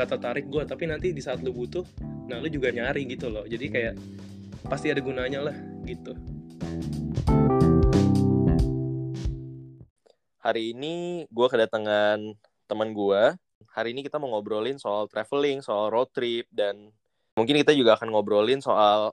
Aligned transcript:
nggak 0.00 0.16
tertarik 0.16 0.48
gue 0.48 0.64
tapi 0.64 0.88
nanti 0.88 1.12
di 1.12 1.20
saat 1.20 1.44
lu 1.44 1.52
butuh 1.52 1.84
nah 2.24 2.40
lu 2.40 2.48
juga 2.48 2.72
nyari 2.72 3.04
gitu 3.04 3.28
loh. 3.28 3.44
Jadi 3.44 3.68
kayak 3.68 3.94
pasti 4.64 4.88
ada 4.88 5.04
gunanya 5.04 5.44
lah 5.44 5.56
gitu. 5.84 6.16
Hari 10.40 10.72
ini 10.72 11.28
gue 11.28 11.46
kedatangan 11.52 12.32
teman 12.64 12.96
gue 12.96 13.36
hari 13.76 13.92
ini 13.92 14.00
kita 14.00 14.16
mau 14.16 14.32
ngobrolin 14.32 14.80
soal 14.80 15.04
traveling 15.04 15.60
soal 15.60 15.92
road 15.92 16.08
trip 16.16 16.48
dan 16.48 16.88
mungkin 17.36 17.60
kita 17.60 17.76
juga 17.76 18.00
akan 18.00 18.08
ngobrolin 18.08 18.64
soal 18.64 19.12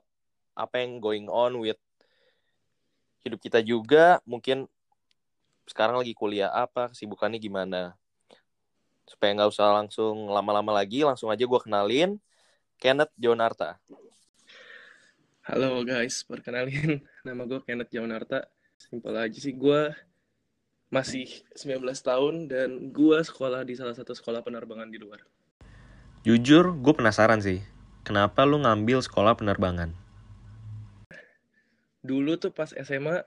apa 0.56 0.80
yang 0.80 1.04
going 1.04 1.28
on 1.28 1.52
with 1.60 1.76
hidup 3.28 3.44
kita 3.44 3.60
juga. 3.60 4.24
Mungkin 4.24 4.64
sekarang 5.68 6.00
lagi 6.00 6.16
kuliah 6.16 6.48
apa 6.48 6.96
kesibukannya 6.96 7.36
gimana 7.36 7.92
supaya 9.08 9.32
nggak 9.32 9.50
usah 9.50 9.82
langsung 9.82 10.28
lama-lama 10.28 10.76
lagi 10.76 11.02
langsung 11.02 11.32
aja 11.32 11.42
gue 11.42 11.60
kenalin 11.64 12.20
Kenneth 12.76 13.10
Jonarta 13.16 13.80
halo 15.48 15.80
guys 15.82 16.22
perkenalin 16.28 17.00
nama 17.26 17.42
gue 17.48 17.64
Kenneth 17.64 17.88
Jonarta 17.88 18.44
simpel 18.76 19.16
aja 19.16 19.38
sih 19.40 19.56
gue 19.56 19.90
masih 20.88 21.28
19 21.52 21.84
tahun 22.00 22.34
dan 22.48 22.88
gue 22.92 23.18
sekolah 23.20 23.60
di 23.64 23.76
salah 23.76 23.92
satu 23.92 24.16
sekolah 24.16 24.40
penerbangan 24.40 24.88
di 24.88 24.96
luar. 24.96 25.20
Jujur 26.24 26.72
gue 26.72 26.94
penasaran 26.96 27.44
sih 27.44 27.60
kenapa 28.08 28.48
lu 28.48 28.64
ngambil 28.64 29.04
sekolah 29.04 29.36
penerbangan? 29.36 29.92
Dulu 32.00 32.40
tuh 32.40 32.56
pas 32.56 32.72
SMA 32.72 33.20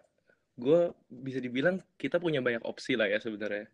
gue 0.57 0.90
bisa 1.09 1.38
dibilang 1.38 1.77
kita 2.02 2.18
punya 2.18 2.41
banyak 2.41 2.66
opsi 2.66 2.98
lah 2.98 3.05
ya 3.05 3.21
sebenarnya. 3.21 3.70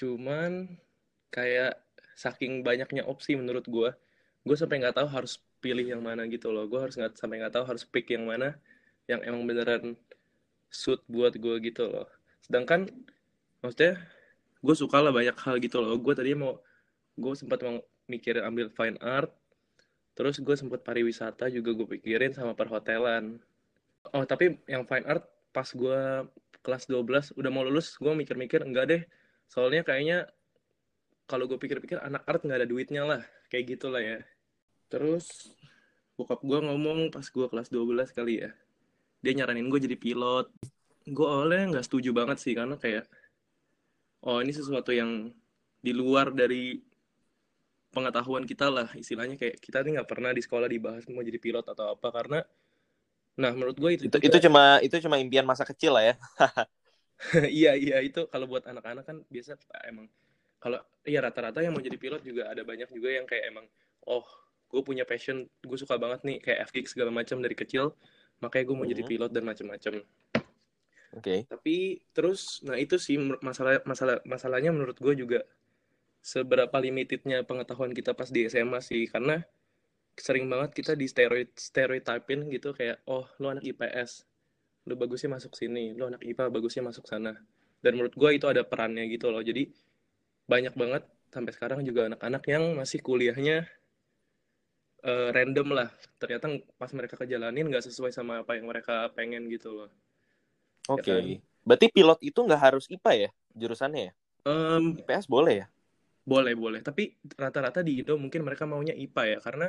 Cuman 0.00 0.80
kayak 1.30 1.78
saking 2.18 2.60
banyaknya 2.60 3.06
opsi 3.06 3.38
menurut 3.38 3.64
gue 3.64 3.90
gue 4.44 4.56
sampai 4.56 4.80
nggak 4.80 4.96
tahu 4.96 5.08
harus 5.08 5.40
pilih 5.60 5.84
yang 5.84 6.00
mana 6.00 6.24
gitu 6.26 6.48
loh. 6.48 6.64
Gue 6.64 6.80
harus 6.80 6.96
nggak 6.96 7.16
sampai 7.20 7.44
nggak 7.44 7.54
tahu 7.54 7.64
harus 7.68 7.84
pick 7.84 8.08
yang 8.08 8.24
mana 8.24 8.56
yang 9.04 9.20
emang 9.24 9.44
beneran 9.44 9.94
suit 10.72 11.04
buat 11.06 11.36
gue 11.36 11.54
gitu 11.60 11.84
loh. 11.88 12.08
Sedangkan 12.40 12.88
maksudnya 13.60 14.00
gue 14.60 14.76
suka 14.76 14.98
lah 15.04 15.12
banyak 15.12 15.36
hal 15.36 15.56
gitu 15.60 15.78
loh. 15.84 15.96
Gue 16.00 16.16
tadi 16.16 16.32
mau 16.32 16.56
gue 17.20 17.34
sempat 17.36 17.60
mau 17.60 17.84
mikir 18.08 18.40
ambil 18.40 18.72
fine 18.72 18.96
art 19.04 19.30
terus 20.16 20.42
gue 20.42 20.56
sempat 20.58 20.82
pariwisata 20.82 21.48
juga 21.52 21.76
gue 21.76 21.86
pikirin 22.00 22.32
sama 22.32 22.56
perhotelan. 22.56 23.36
Oh 24.16 24.24
tapi 24.24 24.56
yang 24.64 24.88
fine 24.88 25.04
art 25.04 25.28
pas 25.52 25.68
gue 25.68 26.24
kelas 26.64 26.88
12 26.88 27.36
udah 27.36 27.50
mau 27.52 27.64
lulus 27.64 27.96
gue 27.96 28.12
mikir-mikir 28.12 28.64
enggak 28.64 28.86
deh 28.88 29.02
soalnya 29.48 29.82
kayaknya 29.82 30.28
kalau 31.30 31.46
gue 31.46 31.54
pikir-pikir 31.54 32.02
anak 32.02 32.26
art 32.26 32.42
nggak 32.42 32.58
ada 32.58 32.66
duitnya 32.66 33.06
lah 33.06 33.22
kayak 33.46 33.78
gitulah 33.78 34.02
ya. 34.02 34.18
Terus 34.90 35.54
bokap 36.18 36.42
gue 36.42 36.58
ngomong 36.58 37.14
pas 37.14 37.22
gue 37.22 37.46
kelas 37.46 37.70
12 37.70 38.10
kali 38.10 38.42
ya. 38.42 38.50
Dia 39.22 39.32
nyaranin 39.38 39.70
gue 39.70 39.78
jadi 39.78 39.94
pilot. 39.94 40.50
Gue 41.06 41.26
awalnya 41.30 41.78
nggak 41.78 41.86
setuju 41.86 42.10
banget 42.10 42.42
sih 42.42 42.58
karena 42.58 42.74
kayak 42.74 43.06
oh 44.26 44.42
ini 44.42 44.50
sesuatu 44.50 44.90
yang 44.90 45.30
di 45.78 45.92
luar 45.94 46.34
dari 46.34 46.82
pengetahuan 47.94 48.42
kita 48.42 48.66
lah. 48.66 48.90
Istilahnya 48.98 49.38
kayak 49.38 49.62
kita 49.62 49.86
nih 49.86 50.02
nggak 50.02 50.10
pernah 50.10 50.34
di 50.34 50.42
sekolah 50.42 50.66
dibahas 50.66 51.06
mau 51.06 51.22
jadi 51.22 51.38
pilot 51.38 51.70
atau 51.70 51.94
apa 51.94 52.10
karena 52.10 52.42
nah 53.38 53.54
menurut 53.54 53.78
gue 53.78 53.90
itu 53.94 54.02
itu, 54.10 54.18
itu 54.18 54.38
cuma 54.50 54.82
itu 54.82 54.98
cuma 54.98 55.16
impian 55.22 55.46
masa 55.46 55.62
kecil 55.62 55.94
lah 55.94 56.10
ya. 56.10 56.14
Iya 57.60 57.76
iya 57.76 58.00
itu 58.00 58.24
kalau 58.32 58.48
buat 58.48 58.64
anak-anak 58.64 59.04
kan 59.04 59.20
biasa 59.28 59.60
emang 59.84 60.08
kalau 60.60 60.78
iya 61.08 61.24
rata-rata 61.24 61.64
yang 61.64 61.72
mau 61.72 61.82
jadi 61.82 61.96
pilot 61.96 62.22
juga 62.22 62.52
ada 62.52 62.60
banyak 62.62 62.92
juga 62.92 63.08
yang 63.10 63.24
kayak 63.24 63.48
emang 63.48 63.66
oh 64.06 64.22
gue 64.70 64.82
punya 64.84 65.08
passion 65.08 65.48
gue 65.64 65.78
suka 65.80 65.96
banget 65.96 66.20
nih 66.22 66.38
kayak 66.38 66.70
FX 66.70 66.94
segala 66.94 67.10
macam 67.10 67.42
dari 67.42 67.56
kecil 67.56 67.96
makanya 68.44 68.64
gue 68.68 68.76
mau 68.76 68.84
mm 68.84 68.86
-hmm. 68.86 68.92
jadi 68.94 69.02
mhm. 69.02 69.10
pilot 69.10 69.30
dan 69.32 69.44
macam-macam 69.48 69.92
oke 69.96 71.22
okay. 71.24 71.40
tapi 71.48 72.04
terus 72.14 72.60
nah 72.62 72.76
itu 72.78 73.00
sih 73.00 73.18
masalah 73.18 73.82
masalah 73.88 74.22
masalahnya 74.28 74.70
menurut 74.70 75.00
gue 75.00 75.14
juga 75.18 75.40
seberapa 76.20 76.76
limitednya 76.76 77.42
pengetahuan 77.48 77.96
kita 77.96 78.12
pas 78.12 78.28
di 78.28 78.44
SMA 78.46 78.84
sih 78.84 79.08
karena 79.08 79.40
sering 80.20 80.52
banget 80.52 80.76
kita 80.76 80.92
di 80.92 81.08
stereotype 81.08 81.56
stereotypin 81.56 82.44
gitu 82.52 82.76
kayak 82.76 83.00
oh 83.08 83.24
lo 83.40 83.56
anak 83.56 83.64
IPS 83.64 84.28
lo 84.84 84.94
bagusnya 85.00 85.32
masuk 85.32 85.56
sini 85.56 85.96
lo 85.96 86.12
anak 86.12 86.20
IPA 86.20 86.52
bagusnya 86.52 86.84
masuk 86.84 87.08
sana 87.08 87.32
dan 87.80 87.92
menurut 87.96 88.12
gue 88.12 88.30
itu 88.36 88.44
ada 88.44 88.60
perannya 88.60 89.08
gitu 89.08 89.32
loh 89.32 89.40
jadi 89.40 89.64
banyak 90.50 90.74
banget. 90.74 91.06
Sampai 91.30 91.54
sekarang 91.54 91.86
juga 91.86 92.10
anak-anak 92.10 92.42
yang 92.50 92.74
masih 92.74 92.98
kuliahnya 92.98 93.70
uh, 95.06 95.30
random 95.30 95.78
lah. 95.78 95.88
Ternyata 96.18 96.58
pas 96.74 96.90
mereka 96.90 97.14
kejalanin 97.14 97.70
nggak 97.70 97.86
sesuai 97.86 98.10
sama 98.10 98.42
apa 98.42 98.58
yang 98.58 98.66
mereka 98.66 99.06
pengen 99.14 99.46
gitu 99.46 99.86
loh. 99.86 99.90
Oke. 100.90 101.06
okay. 101.06 101.14
ya 101.14 101.22
kan? 101.38 101.48
berarti 101.60 101.92
pilot 101.92 102.20
itu 102.24 102.40
nggak 102.40 102.62
harus 102.72 102.88
IPA 102.90 103.12
ya 103.14 103.30
jurusannya 103.54 104.02
ya? 104.10 104.12
Um, 104.48 104.96
IPS 104.98 105.30
boleh 105.30 105.54
ya? 105.62 105.66
Boleh 106.26 106.58
boleh. 106.58 106.80
Tapi 106.82 107.14
rata-rata 107.38 107.84
di 107.86 108.02
Indo 108.02 108.18
mungkin 108.18 108.42
mereka 108.42 108.66
maunya 108.66 108.96
IPA 108.96 109.22
ya 109.36 109.38
karena 109.38 109.68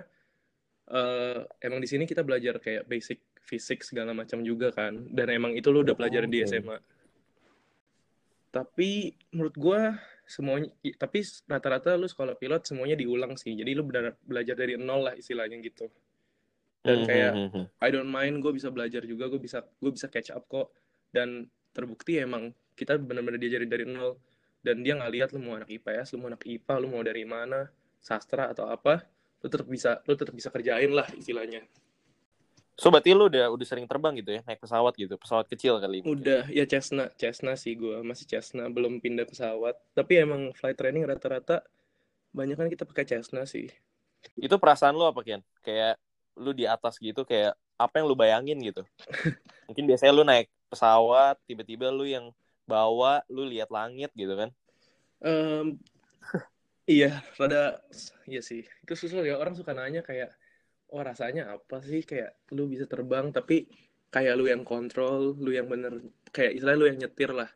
uh, 0.90 1.46
emang 1.62 1.78
di 1.78 1.88
sini 1.92 2.10
kita 2.10 2.26
belajar 2.26 2.58
kayak 2.58 2.90
basic 2.90 3.22
fisik 3.46 3.86
segala 3.86 4.18
macam 4.18 4.42
juga 4.42 4.74
kan. 4.74 4.98
Dan 5.14 5.30
emang 5.30 5.54
itu 5.54 5.70
lo 5.70 5.86
udah 5.86 5.94
belajar 5.94 6.26
oh, 6.26 6.32
okay. 6.32 6.42
di 6.42 6.48
SMA 6.50 6.78
tapi 8.52 9.16
menurut 9.32 9.56
gue 9.56 9.82
semuanya 10.32 10.72
tapi 10.96 11.20
rata-rata 11.44 12.00
lu 12.00 12.08
sekolah 12.08 12.40
pilot 12.40 12.64
semuanya 12.64 12.96
diulang 12.96 13.36
sih. 13.36 13.52
Jadi 13.52 13.72
lu 13.76 13.84
benar 13.84 14.16
belajar 14.24 14.56
dari 14.56 14.80
nol 14.80 15.12
lah 15.12 15.14
istilahnya 15.20 15.60
gitu. 15.60 15.92
Dan 16.82 17.04
hmm, 17.04 17.08
kayak 17.08 17.32
mm 17.36 17.48
-hmm. 17.52 17.66
I 17.84 17.90
don't 17.92 18.08
mind 18.08 18.40
gue 18.40 18.56
bisa 18.56 18.72
belajar 18.72 19.04
juga 19.04 19.28
gue 19.28 19.38
bisa 19.44 19.60
gue 19.62 19.92
bisa 19.92 20.08
catch 20.08 20.32
up 20.32 20.48
kok. 20.48 20.72
Dan 21.12 21.52
terbukti 21.76 22.24
emang 22.24 22.56
kita 22.80 22.96
benar-benar 22.96 23.38
diajarin 23.38 23.68
dari 23.68 23.84
nol. 23.84 24.16
Dan 24.64 24.88
dia 24.88 24.96
nggak 24.96 25.12
lihat 25.12 25.30
lu 25.36 25.44
mau 25.44 25.60
anak 25.60 25.68
IPS 25.68 26.16
lu 26.16 26.24
mau 26.24 26.30
anak 26.32 26.48
IPA 26.48 26.74
lu 26.80 26.88
mau 26.88 27.04
dari 27.04 27.28
mana 27.28 27.68
sastra 28.02 28.50
atau 28.50 28.66
apa 28.66 29.06
lu 29.42 29.48
tetap 29.50 29.68
bisa 29.70 30.02
lu 30.06 30.14
tetap 30.14 30.34
bisa 30.34 30.50
kerjain 30.54 30.90
lah 30.94 31.06
istilahnya 31.18 31.66
So 32.82 32.90
berarti 32.90 33.14
lu 33.14 33.30
udah 33.30 33.54
udah 33.54 33.62
sering 33.70 33.86
terbang 33.86 34.18
gitu 34.18 34.34
ya, 34.34 34.42
naik 34.42 34.58
pesawat 34.58 34.98
gitu, 34.98 35.14
pesawat 35.14 35.46
kecil 35.46 35.78
kali. 35.78 36.02
Udah, 36.02 36.50
ya 36.50 36.66
Cessna, 36.66 37.14
Cessna 37.14 37.54
sih 37.54 37.78
gue 37.78 38.02
masih 38.02 38.26
Cessna, 38.26 38.74
belum 38.74 38.98
pindah 38.98 39.30
pesawat. 39.30 39.78
Tapi 39.94 40.26
emang 40.26 40.50
flight 40.58 40.82
training 40.82 41.06
rata-rata 41.06 41.62
banyak 42.34 42.58
kan 42.58 42.66
kita 42.74 42.90
pakai 42.90 43.06
Cessna 43.06 43.46
sih. 43.46 43.70
Itu 44.34 44.58
perasaan 44.58 44.98
lu 44.98 45.06
apa 45.06 45.22
Kian? 45.22 45.46
Kayak 45.62 46.02
lu 46.34 46.58
di 46.58 46.66
atas 46.66 46.98
gitu 46.98 47.22
kayak 47.22 47.54
apa 47.78 48.02
yang 48.02 48.10
lu 48.10 48.18
bayangin 48.18 48.58
gitu? 48.66 48.82
Mungkin 49.70 49.86
biasanya 49.86 50.18
lu 50.18 50.26
naik 50.26 50.50
pesawat, 50.74 51.38
tiba-tiba 51.46 51.94
lu 51.94 52.10
yang 52.10 52.34
bawa, 52.66 53.22
lu 53.30 53.46
lihat 53.46 53.70
langit 53.70 54.10
gitu 54.18 54.34
kan? 54.34 54.50
Um, 55.22 55.78
iya, 56.90 57.22
rada 57.38 57.78
iya 58.26 58.42
sih. 58.42 58.66
Itu 58.82 58.98
susah 58.98 59.22
ya 59.22 59.38
orang 59.38 59.54
suka 59.54 59.78
nanya 59.78 60.02
kayak 60.02 60.34
oh 60.92 61.02
rasanya 61.02 61.56
apa 61.56 61.80
sih? 61.82 62.04
Kayak 62.04 62.36
lu 62.52 62.68
bisa 62.68 62.86
terbang 62.86 63.32
tapi 63.32 63.68
kayak 64.12 64.36
lu 64.36 64.46
yang 64.52 64.68
kontrol 64.68 65.34
lu 65.40 65.56
yang 65.56 65.72
bener 65.72 66.04
kayak 66.36 66.60
istilah 66.60 66.76
lu 66.76 66.86
yang 66.92 67.00
nyetir 67.00 67.32
lah. 67.32 67.50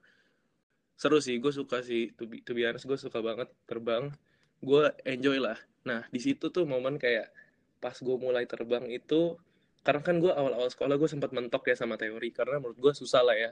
Seru 0.95 1.19
sih 1.19 1.37
gue 1.43 1.51
suka 1.51 1.83
sih. 1.83 2.15
To 2.15 2.23
be, 2.25 2.39
to 2.41 2.55
be 2.55 2.63
honest 2.63 2.87
gue 2.87 2.95
suka 2.95 3.19
banget 3.19 3.51
terbang. 3.67 4.09
Gue 4.63 4.89
enjoy 5.03 5.37
lah. 5.43 5.59
Nah 5.83 6.07
di 6.07 6.19
situ 6.23 6.49
tuh 6.49 6.63
momen 6.63 6.95
kayak 6.95 7.29
pas 7.83 7.93
gue 7.93 8.15
mulai 8.17 8.47
terbang 8.47 8.87
itu 8.89 9.35
karena 9.85 10.01
kan 10.01 10.17
gue 10.17 10.33
awal-awal 10.33 10.65
sekolah 10.71 10.97
gue 10.97 11.05
sempat 11.11 11.29
mentok 11.29 11.69
ya 11.69 11.75
sama 11.77 11.93
teori 11.99 12.33
karena 12.33 12.57
menurut 12.57 12.79
gue 12.79 12.93
susah 12.95 13.21
lah 13.21 13.35
ya. 13.35 13.51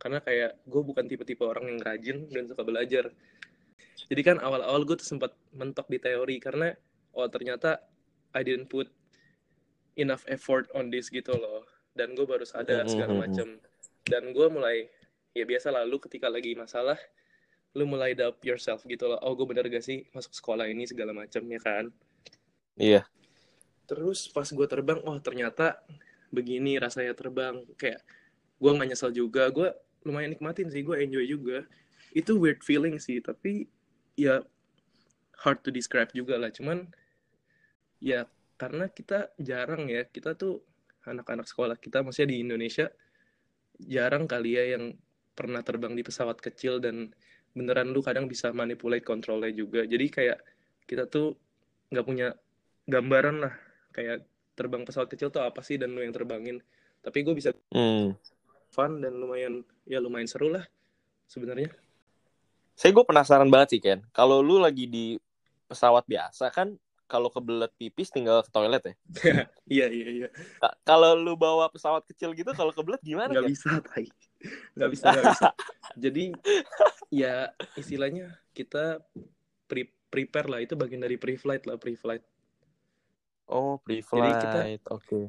Karena 0.00 0.18
kayak 0.20 0.66
gue 0.66 0.82
bukan 0.82 1.06
tipe-tipe 1.06 1.44
orang 1.46 1.70
yang 1.70 1.78
rajin 1.80 2.26
dan 2.28 2.44
suka 2.50 2.66
belajar. 2.66 3.14
Jadi 4.10 4.22
kan 4.26 4.36
awal-awal 4.42 4.82
gue 4.82 4.98
tuh 4.98 5.06
sempat 5.06 5.32
mentok 5.54 5.86
di 5.86 6.02
teori 6.02 6.36
karena 6.42 6.74
oh 7.14 7.30
ternyata 7.30 7.78
I 8.34 8.42
didn't 8.42 8.66
put 8.66 8.90
enough 9.98 10.26
effort 10.30 10.70
on 10.76 10.90
this 10.92 11.10
gitu 11.10 11.34
loh. 11.34 11.66
Dan 11.94 12.14
gue 12.14 12.26
baru 12.26 12.46
sadar 12.46 12.86
mm-hmm. 12.86 12.92
segala 12.92 13.12
macam 13.14 13.48
dan 14.06 14.22
gue 14.32 14.46
mulai 14.50 14.88
ya 15.36 15.46
biasa 15.46 15.70
lah 15.70 15.86
lu 15.86 16.02
ketika 16.02 16.26
lagi 16.26 16.58
masalah 16.58 16.98
lu 17.78 17.86
mulai 17.86 18.18
doubt 18.18 18.42
yourself 18.42 18.82
gitu 18.86 19.06
loh. 19.06 19.18
Oh 19.22 19.38
gue 19.38 19.46
bener 19.46 19.66
gak 19.70 19.82
sih 19.82 20.02
masuk 20.10 20.34
sekolah 20.34 20.66
ini 20.66 20.86
segala 20.90 21.14
macam 21.14 21.42
ya 21.46 21.60
kan? 21.62 21.84
Iya. 22.78 23.02
Yeah. 23.02 23.06
terus 23.90 24.30
pas 24.30 24.46
gue 24.46 24.66
terbang 24.70 25.02
oh 25.02 25.18
ternyata 25.18 25.82
begini 26.30 26.78
rasanya 26.78 27.14
terbang. 27.14 27.62
Kayak 27.74 28.02
gue 28.58 28.70
nggak 28.70 28.88
nyesel 28.94 29.10
juga. 29.10 29.50
Gue 29.50 29.74
lumayan 30.06 30.34
nikmatin 30.34 30.70
sih 30.70 30.82
gue 30.82 30.94
enjoy 30.98 31.26
juga. 31.26 31.58
Itu 32.14 32.38
weird 32.38 32.62
feeling 32.62 32.98
sih 33.02 33.18
tapi 33.18 33.66
ya 34.14 34.42
hard 35.42 35.62
to 35.62 35.70
describe 35.74 36.10
juga 36.14 36.38
lah. 36.38 36.50
Cuman 36.54 36.86
ya 38.02 38.26
karena 38.60 38.92
kita 38.92 39.32
jarang 39.40 39.88
ya 39.88 40.04
kita 40.04 40.36
tuh 40.36 40.60
anak-anak 41.08 41.48
sekolah 41.48 41.80
kita 41.80 42.04
maksudnya 42.04 42.36
di 42.36 42.44
Indonesia 42.44 42.92
jarang 43.80 44.28
kali 44.28 44.60
ya 44.60 44.76
yang 44.76 44.92
pernah 45.32 45.64
terbang 45.64 45.96
di 45.96 46.04
pesawat 46.04 46.36
kecil 46.44 46.76
dan 46.84 47.08
beneran 47.56 47.96
lu 47.96 48.04
kadang 48.04 48.28
bisa 48.28 48.52
manipulate 48.52 49.00
kontrolnya 49.00 49.48
juga 49.56 49.88
jadi 49.88 50.06
kayak 50.12 50.38
kita 50.84 51.08
tuh 51.08 51.40
nggak 51.88 52.04
punya 52.04 52.36
gambaran 52.84 53.48
lah 53.48 53.54
kayak 53.96 54.28
terbang 54.52 54.84
pesawat 54.84 55.08
kecil 55.08 55.32
tuh 55.32 55.40
apa 55.40 55.64
sih 55.64 55.80
dan 55.80 55.96
lu 55.96 56.04
yang 56.04 56.12
terbangin 56.12 56.60
tapi 57.00 57.24
gue 57.24 57.32
bisa 57.32 57.56
Hmm. 57.72 58.12
fun 58.68 59.00
dan 59.00 59.16
lumayan 59.16 59.64
ya 59.88 59.98
lumayan 60.04 60.28
seru 60.28 60.52
lah 60.52 60.68
sebenarnya 61.26 61.72
Saya 62.76 62.96
gue 62.96 63.04
penasaran 63.04 63.52
banget 63.52 63.76
sih 63.76 63.80
Ken. 63.84 64.00
Kalau 64.08 64.40
lu 64.40 64.56
lagi 64.56 64.88
di 64.88 65.12
pesawat 65.68 66.08
biasa 66.08 66.48
kan 66.48 66.80
kalau 67.10 67.26
kebelet 67.26 67.74
pipis 67.74 68.08
tinggal 68.08 68.38
ke 68.38 68.48
toilet 68.48 68.78
ya. 68.80 68.94
iya 69.68 69.86
iya 69.88 70.08
iya 70.08 70.28
Ka- 70.56 70.78
Kalau 70.84 71.12
lu 71.12 71.34
bawa 71.34 71.66
pesawat 71.66 72.06
kecil 72.06 72.30
gitu 72.32 72.54
kalau 72.54 72.70
kebelet 72.70 73.02
gimana 73.02 73.28
nggak 73.28 73.44
Ken? 73.44 73.50
bisa 73.50 73.70
tai 73.82 74.06
nggak 74.78 74.90
bisa 74.90 75.06
nggak 75.08 75.24
bisa 75.28 75.48
jadi 75.96 76.24
ya 77.10 77.34
istilahnya 77.74 78.30
kita 78.52 79.02
pre 79.66 79.90
prepare 80.06 80.46
lah 80.46 80.60
itu 80.60 80.72
bagian 80.72 80.98
dari 81.00 81.14
pre-flight 81.14 81.64
lah 81.64 81.74
pre-flight 81.74 82.22
Oh, 83.46 83.82
Jadi 83.82 83.98
pre-flight. 84.00 84.38
kita- 84.40 84.64
Oke. 84.88 85.20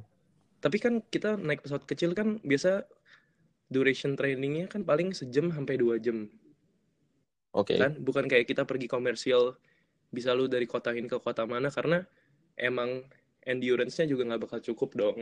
tapi 0.57 0.77
kan 0.77 1.01
kita 1.03 1.33
naik 1.35 1.59
pesawat 1.59 1.83
kecil 1.83 2.13
kan 2.13 2.37
biasa 2.39 2.85
duration 3.67 4.13
trainingnya 4.13 4.67
kan 4.67 4.81
paling 4.81 5.09
sejam 5.09 5.49
sampai 5.49 5.73
dua 5.75 5.97
jam 5.97 6.29
Oke. 7.51 7.75
kan 7.75 7.97
bukan 7.97 8.25
kayak 8.25 8.45
kita 8.45 8.61
pergi 8.61 8.85
komersial 8.85 9.57
bisa 10.15 10.31
lu 10.37 10.45
dari 10.51 10.67
kota 10.73 10.91
ini 10.99 11.07
ke 11.13 11.19
kota 11.27 11.43
mana 11.53 11.69
karena 11.77 12.03
emang 12.59 12.89
endurance-nya 13.51 14.05
juga 14.11 14.23
nggak 14.27 14.41
bakal 14.47 14.59
cukup 14.61 14.89
dong 15.01 15.17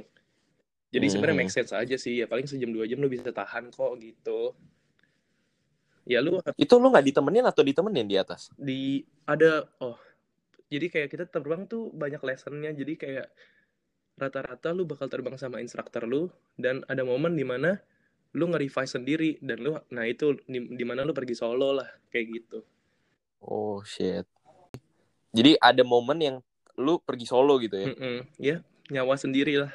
jadi 0.94 1.08
sebenarnya 1.12 1.38
Hmm. 1.38 1.46
make 1.46 1.54
sense 1.54 1.74
aja 1.76 1.96
sih 2.00 2.22
ya 2.22 2.28
paling 2.32 2.48
sejam 2.50 2.72
dua 2.76 2.86
jam 2.90 3.00
lu 3.04 3.10
bisa 3.12 3.30
tahan 3.34 3.70
kok 3.74 3.94
gitu 4.02 4.56
ya 6.06 6.20
lu 6.22 6.42
Itu 6.64 6.76
lu 6.82 6.88
nggak 6.94 7.06
ditemenin 7.10 7.46
atau 7.52 7.64
ditemenin 7.70 8.06
di 8.12 8.16
atas? 8.24 8.42
di 8.70 8.82
ada 9.34 9.52
oh 9.88 9.98
jadi 10.74 10.88
kayak 10.94 11.10
kita 11.14 11.26
terbang 11.34 11.64
tuh 11.74 11.84
banyak 12.04 12.22
lessonnya 12.30 12.72
jadi 12.82 12.94
kayak 13.04 13.28
rata-rata 14.22 14.70
lu 14.78 14.84
bakal 14.92 15.08
terbang 15.14 15.38
sama 15.44 15.58
instruktur 15.66 16.04
lu 16.14 16.24
dan 16.64 16.76
ada 16.92 17.04
momen 17.12 17.34
di 17.40 17.46
mana 17.52 17.72
lu 18.38 18.46
nge-revise 18.52 18.94
sendiri 19.00 19.32
dan 19.48 19.58
lu 19.66 19.72
nah 19.96 20.06
itu 20.14 20.28
di, 20.54 20.60
di 20.80 20.86
mana 20.90 21.02
lu 21.08 21.14
pergi 21.20 21.36
solo 21.44 21.70
lah 21.80 21.90
kayak 22.12 22.28
gitu 22.38 22.60
Oh 23.42 23.84
shit. 23.84 24.26
Jadi 25.30 25.58
ada 25.62 25.84
momen 25.86 26.18
yang 26.20 26.36
lu 26.80 26.98
pergi 27.02 27.26
solo 27.30 27.60
gitu 27.62 27.76
ya. 27.76 27.88
Mm-mm. 27.94 28.18
ya 28.40 28.58
nyawa 28.90 29.14
sendiri 29.20 29.62
lah 29.62 29.72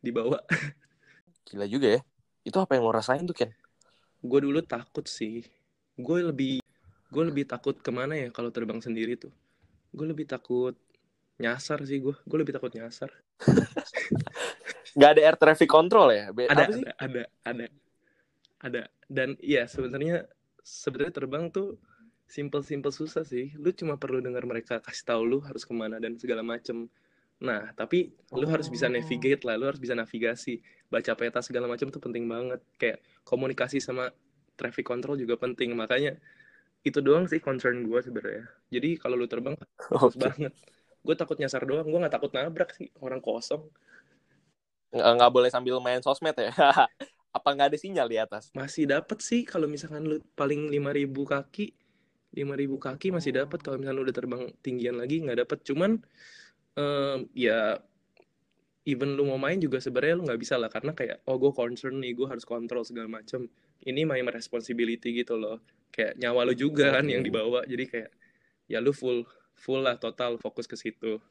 dibawa 0.00 0.40
Gila 1.48 1.68
juga 1.68 1.98
ya. 1.98 2.00
Itu 2.44 2.56
apa 2.60 2.76
yang 2.76 2.88
lo 2.88 2.92
rasain 2.92 3.24
tuh 3.28 3.36
Ken? 3.36 3.52
gue 4.24 4.40
dulu 4.40 4.64
takut 4.64 5.04
sih 5.04 5.44
gue 6.00 6.18
lebih 6.24 6.64
gue 7.12 7.24
lebih 7.28 7.44
takut 7.44 7.76
ke 7.76 7.90
mana 7.92 8.16
ya 8.16 8.28
kalau 8.32 8.48
terbang 8.48 8.80
sendiri 8.80 9.20
tuh 9.20 9.30
gue 9.92 10.06
lebih 10.08 10.24
takut 10.24 10.72
nyasar 11.36 11.84
sih 11.84 12.00
gue 12.00 12.16
gue 12.16 12.38
lebih 12.40 12.56
takut 12.56 12.72
nyasar 12.72 13.12
Gak 14.94 15.18
ada 15.18 15.20
air 15.26 15.34
traffic 15.34 15.66
control 15.66 16.14
ya? 16.14 16.30
Be- 16.30 16.46
ada 16.46 16.70
apa 16.70 16.72
sih? 16.78 16.86
ada 16.86 16.94
ada 17.02 17.22
ada 17.42 17.66
ada 18.62 18.82
dan 19.10 19.34
iya 19.42 19.66
sebenarnya 19.66 20.22
sebenarnya 20.62 21.12
terbang 21.12 21.50
tuh 21.50 21.74
simple 22.34 22.62
simple 22.70 22.92
susah 23.00 23.22
sih 23.32 23.46
lu 23.62 23.70
cuma 23.80 23.94
perlu 24.02 24.18
dengar 24.26 24.44
mereka 24.52 24.74
kasih 24.86 25.04
tahu 25.10 25.22
lu 25.30 25.38
harus 25.48 25.62
ke 25.68 25.74
mana 25.82 25.96
dan 26.04 26.12
segala 26.22 26.42
macem 26.52 26.78
nah 27.48 27.62
tapi 27.80 27.98
lu 28.40 28.46
harus 28.54 28.68
bisa 28.74 28.86
Oh. 28.86 28.94
navigate 28.94 29.42
lah 29.46 29.54
lu 29.60 29.64
harus 29.70 29.80
bisa 29.84 29.94
navigasi 30.02 30.54
baca 30.92 31.12
peta 31.20 31.40
segala 31.48 31.66
macam 31.72 31.86
tuh 31.94 32.02
penting 32.06 32.24
banget 32.34 32.60
kayak 32.80 32.98
komunikasi 33.30 33.78
sama 33.88 34.04
traffic 34.58 34.86
control 34.90 35.16
juga 35.22 35.34
penting 35.44 35.70
makanya 35.82 36.12
itu 36.88 36.98
doang 37.06 37.26
sih 37.32 37.40
concern 37.48 37.76
gue 37.88 38.00
sebenarnya 38.06 38.44
jadi 38.74 38.88
kalau 39.02 39.16
lu 39.20 39.26
terbang 39.32 39.56
Oke. 40.06 40.16
banget 40.24 40.52
gue 41.06 41.14
takut 41.20 41.36
nyasar 41.40 41.62
doang 41.68 41.86
gue 41.90 42.00
nggak 42.02 42.14
takut 42.16 42.32
nabrak 42.36 42.70
sih 42.78 42.88
orang 43.04 43.20
kosong 43.24 43.62
Nggak, 44.94 45.10
nggak 45.18 45.32
boleh 45.34 45.50
sambil 45.54 45.76
main 45.84 46.00
sosmed 46.06 46.36
ya? 46.38 46.50
apa 47.36 47.48
nggak 47.54 47.68
ada 47.74 47.78
sinyal 47.82 48.06
di 48.12 48.18
atas? 48.24 48.44
masih 48.58 48.84
dapat 48.94 49.18
sih 49.28 49.40
kalau 49.52 49.66
misalkan 49.74 50.02
lu 50.10 50.16
paling 50.38 50.60
5000 50.74 51.22
kaki 51.32 51.66
5000 52.34 52.76
kaki 52.82 53.08
masih 53.14 53.30
dapat. 53.32 53.62
Kalau 53.62 53.78
misalkan 53.78 53.96
lu 53.96 54.04
udah 54.04 54.16
terbang 54.16 54.42
tinggian 54.60 54.98
lagi 54.98 55.22
nggak 55.22 55.46
dapat. 55.46 55.58
Cuman 55.62 55.90
em, 56.74 57.18
ya 57.32 57.78
even 58.84 59.16
lu 59.16 59.24
mau 59.30 59.40
main 59.40 59.56
juga 59.56 59.80
sebenarnya 59.80 60.14
lu 60.18 60.22
nggak 60.26 60.40
bisa 60.42 60.58
lah. 60.58 60.68
Karena 60.68 60.92
kayak 60.92 61.22
oh 61.30 61.38
gue 61.38 61.54
concern 61.54 62.02
nih 62.02 62.12
gue 62.18 62.26
harus 62.26 62.42
kontrol 62.42 62.82
segala 62.82 63.06
macam 63.08 63.46
ini 63.86 64.02
my 64.02 64.20
responsibility 64.34 65.14
gitu 65.14 65.38
loh. 65.38 65.62
Kayak 65.94 66.18
nyawa 66.18 66.50
lu 66.50 66.54
juga 66.58 66.98
kan 66.98 67.06
yang 67.06 67.22
dibawa. 67.22 67.62
Jadi 67.64 67.84
kayak 67.86 68.10
ya 68.66 68.82
lu 68.82 68.90
full 68.90 69.22
full 69.54 69.80
lah 69.86 69.96
total 69.96 70.36
fokus 70.42 70.66
ke 70.66 70.74
situ. 70.74 71.22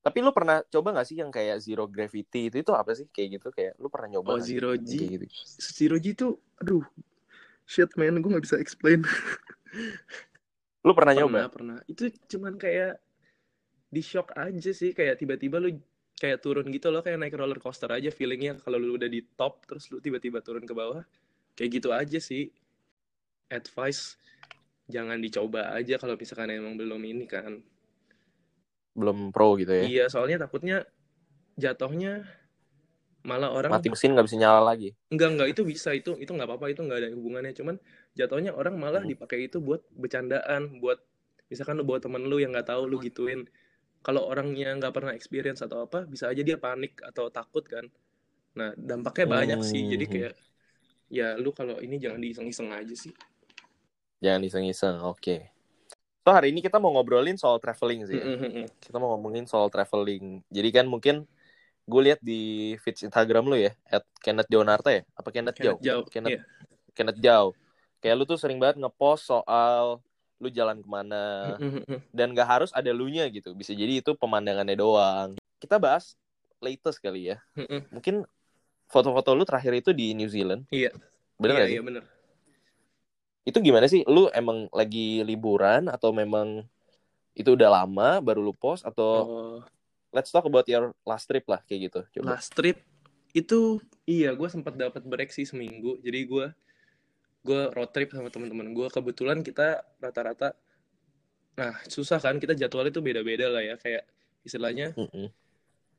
Tapi 0.00 0.24
lu 0.24 0.32
pernah 0.32 0.64
coba 0.64 0.96
nggak 0.96 1.06
sih 1.12 1.20
yang 1.20 1.28
kayak 1.28 1.60
zero 1.60 1.84
gravity 1.84 2.48
itu? 2.48 2.56
Itu 2.64 2.72
apa 2.72 2.96
sih? 2.96 3.10
Kayak 3.12 3.42
gitu 3.42 3.48
kayak 3.52 3.76
lu 3.76 3.92
pernah 3.92 4.16
nyoba 4.16 4.38
oh 4.38 4.40
zero 4.40 4.72
G. 4.78 5.18
Gitu? 5.18 5.26
zero 5.60 6.00
G 6.00 6.16
tuh 6.16 6.40
aduh 6.60 6.84
shit 7.70 7.88
man 7.94 8.18
gue 8.18 8.30
nggak 8.34 8.44
bisa 8.44 8.58
explain 8.58 9.06
Lu 10.86 10.92
pernah 10.96 11.12
nyoba? 11.12 11.46
pernah 11.46 11.50
pernah 11.52 11.78
itu 11.86 12.08
cuman 12.30 12.56
kayak 12.56 12.96
di 13.90 14.02
shock 14.02 14.32
aja 14.38 14.70
sih 14.70 14.94
kayak 14.94 15.18
tiba-tiba 15.18 15.58
lu 15.58 15.76
kayak 16.20 16.38
turun 16.44 16.68
gitu 16.70 16.92
loh 16.92 17.02
kayak 17.02 17.18
naik 17.18 17.34
roller 17.34 17.58
coaster 17.58 17.90
aja 17.90 18.12
feelingnya 18.12 18.60
kalau 18.62 18.78
lu 18.78 18.94
udah 18.94 19.08
di 19.10 19.24
top 19.34 19.66
terus 19.66 19.90
lu 19.90 19.98
tiba-tiba 19.98 20.44
turun 20.44 20.62
ke 20.62 20.74
bawah 20.76 21.02
kayak 21.58 21.80
gitu 21.80 21.90
aja 21.90 22.20
sih 22.22 22.52
advice 23.50 24.20
jangan 24.86 25.18
dicoba 25.18 25.74
aja 25.74 25.98
kalau 25.98 26.14
misalkan 26.14 26.54
emang 26.54 26.78
belum 26.78 27.02
ini 27.02 27.26
kan 27.26 27.58
Belum 28.90 29.30
pro 29.30 29.54
gitu 29.56 29.70
ya? 29.70 29.82
iya 29.86 30.04
soalnya 30.10 30.44
takutnya 30.44 30.82
jatuhnya 31.56 32.26
malah 33.20 33.52
orang 33.52 33.68
Mati 33.70 33.92
mesin 33.92 34.16
nggak 34.16 34.26
bisa 34.26 34.36
nyala 34.40 34.64
lagi. 34.64 34.96
enggak 35.12 35.28
enggak 35.36 35.48
itu 35.52 35.62
bisa 35.68 35.92
itu 35.92 36.16
itu 36.16 36.30
nggak 36.32 36.48
apa-apa 36.48 36.72
itu 36.72 36.80
nggak 36.80 36.98
ada 37.04 37.08
hubungannya 37.12 37.52
cuman 37.52 37.76
jatuhnya 38.16 38.52
orang 38.56 38.80
malah 38.80 39.04
Hmm. 39.04 39.12
dipakai 39.12 39.46
itu 39.46 39.60
buat 39.60 39.84
bercandaan 39.92 40.80
buat 40.80 40.98
misalkan 41.52 41.76
lu 41.76 41.84
bawa 41.84 42.00
temen 42.00 42.24
lu 42.24 42.40
yang 42.40 42.56
nggak 42.56 42.68
tahu 42.72 42.88
lu 42.88 42.96
gituin 42.98 43.44
kalau 44.00 44.24
orangnya 44.24 44.72
nggak 44.80 44.92
pernah 44.96 45.12
experience 45.12 45.60
atau 45.60 45.84
apa 45.84 46.08
bisa 46.08 46.32
aja 46.32 46.40
dia 46.40 46.56
panik 46.56 46.96
atau 47.04 47.28
takut 47.28 47.62
kan 47.68 47.84
nah 48.56 48.72
dampaknya 48.74 49.26
banyak 49.28 49.60
sih 49.62 49.84
jadi 49.84 50.04
Hmm. 50.08 50.12
kayak 50.16 50.34
ya 51.10 51.28
lu 51.36 51.50
kalau 51.52 51.76
ini 51.78 52.00
jangan 52.00 52.18
diiseng-iseng 52.18 52.72
aja 52.72 52.94
sih 52.96 53.12
Jangan 54.20 54.44
iseng-iseng. 54.44 55.00
Oke. 55.00 55.48
So 56.20 56.28
hari 56.28 56.52
ini 56.52 56.60
kita 56.60 56.76
mau 56.76 56.92
ngobrolin 56.92 57.40
soal 57.40 57.56
traveling 57.56 58.04
sih. 58.04 58.20
ya. 58.20 58.24
Mm-mm. 58.36 58.68
Kita 58.76 59.00
mau 59.00 59.16
ngomongin 59.16 59.48
soal 59.48 59.72
traveling. 59.72 60.44
Jadi 60.52 60.68
kan 60.70 60.84
mungkin 60.84 61.24
gue 61.90 62.02
lihat 62.06 62.20
di 62.22 62.72
feed 62.78 63.10
Instagram 63.10 63.50
lu 63.50 63.58
ya, 63.58 63.74
at 63.90 64.06
Kenneth 64.22 64.46
Deonarta 64.46 64.94
ya? 64.94 65.02
Apa 65.18 65.34
Kenneth, 65.34 65.58
Kenneth 65.58 65.82
Jauh? 65.82 65.82
Jauh, 65.82 66.04
Kenneth, 66.06 66.38
iya. 66.38 66.40
Kenneth 66.94 67.18
Jauh. 67.18 67.52
Kayak 67.98 68.14
lu 68.16 68.24
tuh 68.24 68.38
sering 68.38 68.62
banget 68.62 68.78
ngepost 68.78 69.26
soal 69.26 69.98
lu 70.40 70.48
jalan 70.48 70.80
ke 70.80 70.88
mana. 70.88 71.58
Dan 72.14 72.32
gak 72.32 72.48
harus 72.48 72.70
ada 72.72 72.88
lu-nya 72.94 73.28
gitu. 73.28 73.52
Bisa 73.52 73.76
jadi 73.76 74.00
itu 74.00 74.16
pemandangannya 74.16 74.78
doang. 74.78 75.36
Kita 75.60 75.76
bahas 75.76 76.16
latest 76.62 77.02
kali 77.02 77.34
ya. 77.34 77.36
Mungkin 77.92 78.24
foto-foto 78.88 79.36
lu 79.36 79.44
terakhir 79.44 79.76
itu 79.76 79.90
di 79.92 80.16
New 80.16 80.30
Zealand. 80.32 80.64
Iya. 80.72 80.96
Bener 81.36 81.54
iya 81.54 81.60
gak 81.60 81.68
sih? 81.68 81.76
iya 81.76 81.82
bener 81.84 82.02
Itu 83.44 83.58
gimana 83.60 83.86
sih? 83.90 84.00
Lu 84.08 84.32
emang 84.32 84.72
lagi 84.72 85.20
liburan 85.26 85.92
atau 85.92 86.14
memang 86.16 86.64
itu 87.36 87.56
udah 87.56 87.84
lama 87.84 88.20
baru 88.20 88.42
lu 88.42 88.52
post 88.52 88.84
atau 88.84 89.10
oh, 89.24 89.56
let's 90.10 90.30
talk 90.34 90.46
about 90.46 90.66
your 90.66 90.94
last 91.06 91.26
trip 91.30 91.46
lah 91.46 91.62
kayak 91.66 91.90
gitu. 91.90 92.00
Coba. 92.18 92.36
last 92.36 92.54
trip 92.54 92.82
itu 93.30 93.78
iya 94.10 94.34
gue 94.34 94.48
sempat 94.50 94.74
dapat 94.74 95.06
break 95.06 95.30
sih 95.30 95.46
seminggu 95.46 96.02
jadi 96.02 96.26
gue 96.26 96.46
gue 97.46 97.60
road 97.72 97.90
trip 97.94 98.10
sama 98.10 98.28
teman-teman 98.28 98.74
gue 98.74 98.88
kebetulan 98.90 99.38
kita 99.40 99.86
rata-rata 100.02 100.58
nah 101.54 101.76
susah 101.86 102.18
kan 102.18 102.42
kita 102.42 102.58
jadwal 102.58 102.86
itu 102.90 102.98
beda-beda 102.98 103.46
lah 103.46 103.62
ya 103.62 103.76
kayak 103.78 104.02
istilahnya 104.42 104.96
Mm-mm. 104.98 105.30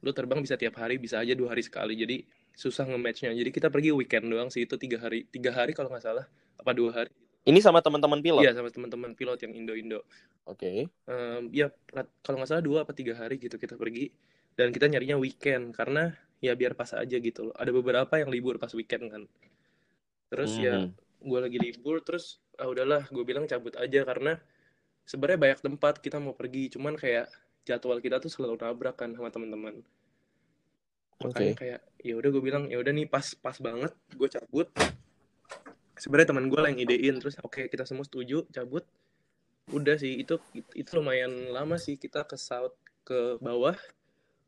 lu 0.02 0.12
terbang 0.12 0.44
bisa 0.44 0.60
tiap 0.60 0.76
hari 0.76 1.00
bisa 1.00 1.22
aja 1.24 1.32
dua 1.32 1.56
hari 1.56 1.64
sekali 1.64 1.96
jadi 1.96 2.26
susah 2.52 2.84
nge-matchnya 2.90 3.32
jadi 3.32 3.50
kita 3.54 3.68
pergi 3.72 3.96
weekend 3.96 4.28
doang 4.28 4.52
sih 4.52 4.68
itu 4.68 4.76
tiga 4.76 5.00
hari 5.00 5.24
tiga 5.32 5.56
hari 5.56 5.72
kalau 5.72 5.88
nggak 5.88 6.04
salah 6.04 6.26
apa 6.60 6.72
dua 6.76 6.92
hari 6.92 7.12
Ini 7.42 7.58
sama 7.58 7.82
teman-teman 7.82 8.22
pilot. 8.22 8.42
iya 8.42 8.54
sama 8.54 8.70
teman-teman 8.70 9.12
pilot 9.12 9.40
yang 9.42 9.54
Indo-Indo 9.56 10.06
Oke. 10.44 10.86
Em, 11.06 11.44
ya 11.50 11.70
rat- 11.90 12.14
kalau 12.22 12.38
nggak 12.38 12.50
salah 12.50 12.62
dua 12.62 12.86
apa 12.86 12.94
tiga 12.94 13.14
hari 13.14 13.38
gitu 13.38 13.56
kita 13.56 13.74
pergi 13.74 14.10
dan 14.54 14.70
kita 14.70 14.86
nyarinya 14.86 15.16
weekend 15.16 15.72
karena 15.72 16.12
ya 16.38 16.54
biar 16.54 16.74
pas 16.74 16.92
aja 16.92 17.14
gitu 17.14 17.50
loh 17.50 17.56
ada 17.56 17.70
beberapa 17.70 18.14
yang 18.16 18.28
libur 18.28 18.58
pas 18.58 18.70
weekend 18.72 19.08
kan 19.08 19.24
terus 20.28 20.54
ya 20.56 20.86
Mhm. 20.86 20.94
gue 21.24 21.40
lagi 21.40 21.58
libur 21.58 22.02
terus 22.02 22.38
ah 22.56 22.66
udahlah 22.66 23.06
gue 23.06 23.22
bilang 23.22 23.46
cabut 23.46 23.74
aja 23.76 24.02
karena 24.02 24.42
sebenarnya 25.04 25.40
banyak 25.40 25.60
tempat 25.62 25.94
kita 25.98 26.18
mau 26.18 26.34
pergi 26.34 26.70
cuman 26.70 26.94
kayak 26.96 27.30
jadwal 27.62 27.98
kita 27.98 28.18
tuh 28.18 28.28
selalu 28.28 28.58
nabrak 28.60 28.96
kan 28.96 29.12
sama 29.12 29.30
teman-teman 29.30 29.82
Oke. 31.20 31.26
makanya 31.28 31.54
kayak 31.56 31.80
ya 32.00 32.14
udah 32.16 32.30
gue 32.32 32.42
bilang 32.42 32.64
ya 32.66 32.78
udah 32.78 32.90
nih 32.90 33.06
pas 33.06 33.34
pas 33.36 33.54
banget 33.56 33.94
gue 34.10 34.30
cabut 34.32 34.68
sebenarnya 36.02 36.34
teman 36.34 36.50
gue 36.50 36.58
lah 36.58 36.70
yang 36.74 36.82
idein 36.82 37.22
terus 37.22 37.38
oke 37.46 37.70
kita 37.70 37.86
semua 37.86 38.02
setuju 38.02 38.50
cabut 38.50 38.82
udah 39.70 40.02
sih 40.02 40.18
itu 40.18 40.42
itu 40.74 40.90
lumayan 40.98 41.54
lama 41.54 41.78
sih 41.78 42.02
kita 42.02 42.26
ke 42.26 42.34
south 42.42 42.74
ke 43.06 43.38
bawah 43.38 43.78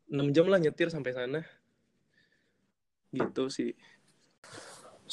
6 0.10 0.33
jam 0.33 0.50
lah 0.50 0.57
nyetir 0.57 0.89
sampai 0.89 1.13
sana 1.13 1.45
gitu 3.13 3.53
sih 3.53 3.77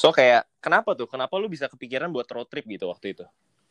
So 0.01 0.15
kayak 0.17 0.49
kenapa 0.65 0.97
tuh? 0.97 1.05
Kenapa 1.11 1.37
lu 1.37 1.51
bisa 1.51 1.69
kepikiran 1.69 2.09
buat 2.09 2.25
road 2.31 2.49
trip 2.49 2.65
gitu 2.65 2.89
waktu 2.89 3.13
itu? 3.13 3.27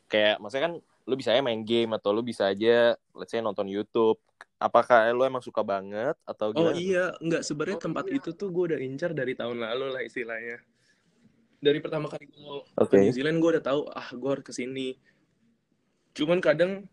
Kayak 0.06 0.38
maksudnya 0.38 0.64
kan 0.70 0.74
lu 1.08 1.14
bisa 1.18 1.34
aja 1.34 1.42
main 1.42 1.66
game 1.66 1.90
atau 1.96 2.14
lu 2.14 2.22
bisa 2.22 2.46
aja 2.46 2.94
let's 3.18 3.34
say 3.34 3.42
nonton 3.42 3.66
YouTube. 3.66 4.20
Apakah 4.60 5.10
lu 5.10 5.26
emang 5.26 5.42
suka 5.42 5.64
banget 5.64 6.14
atau 6.28 6.52
oh 6.52 6.70
gimana? 6.70 6.76
iya 6.76 7.16
nggak 7.18 7.42
sebenarnya 7.42 7.80
tempat 7.80 8.06
itu 8.12 8.30
tuh 8.36 8.52
gue 8.52 8.76
udah 8.76 8.80
incar 8.84 9.10
dari 9.16 9.32
tahun 9.34 9.58
lalu 9.58 9.90
lah 9.90 10.02
istilahnya 10.04 10.60
dari 11.60 11.78
pertama 11.78 12.08
kali 12.08 12.24
gue 12.26 12.40
mau 12.40 12.64
Oke. 12.80 12.96
ke 12.96 13.04
New 13.04 13.14
Zealand 13.14 13.38
gue 13.38 13.50
udah 13.60 13.64
tahu 13.64 13.80
ah 13.92 14.08
gue 14.10 14.30
harus 14.32 14.44
ke 14.44 14.52
sini 14.56 14.96
cuman 16.16 16.42
kadang 16.42 16.88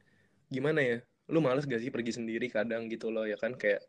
gimana 0.47 0.79
ya 0.79 0.97
lu 1.27 1.43
males 1.43 1.67
gak 1.67 1.83
sih 1.83 1.91
pergi 1.91 2.15
sendiri 2.15 2.47
kadang 2.47 2.87
gitu 2.87 3.11
loh 3.11 3.27
ya 3.27 3.35
kan? 3.35 3.55
Kayak 3.55 3.83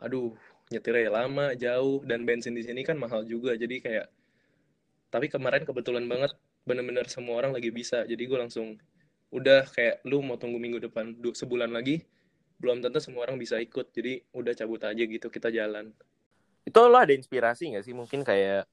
aduh 0.00 0.36
nyetirnya 0.70 1.12
lama 1.12 1.52
jauh 1.56 2.04
dan 2.04 2.24
bensin 2.28 2.52
di 2.52 2.62
sini 2.64 2.84
kan 2.84 3.00
mahal 3.00 3.24
juga. 3.24 3.56
Jadi 3.56 3.80
kayak 3.80 4.06
tapi 5.10 5.26
kemarin 5.26 5.64
kebetulan 5.64 6.06
banget 6.06 6.36
bener-bener 6.68 7.08
semua 7.08 7.40
orang 7.40 7.56
lagi 7.56 7.72
bisa. 7.72 8.04
Jadi 8.04 8.22
gue 8.28 8.38
langsung 8.38 8.76
udah 9.32 9.64
kayak 9.72 10.04
lu 10.04 10.20
mau 10.20 10.36
tunggu 10.36 10.60
minggu 10.60 10.82
depan 10.84 11.16
sebulan 11.16 11.72
lagi 11.72 12.04
belum 12.60 12.84
tentu 12.84 13.00
semua 13.00 13.24
orang 13.24 13.40
bisa 13.40 13.56
ikut. 13.56 13.88
Jadi 13.96 14.20
udah 14.36 14.52
cabut 14.52 14.84
aja 14.84 15.00
gitu 15.00 15.32
kita 15.32 15.48
jalan. 15.48 15.96
Itu 16.68 16.76
lu 16.92 16.98
ada 17.00 17.16
inspirasi 17.16 17.72
gak 17.72 17.88
sih? 17.88 17.96
Mungkin 17.96 18.20
kayak 18.20 18.68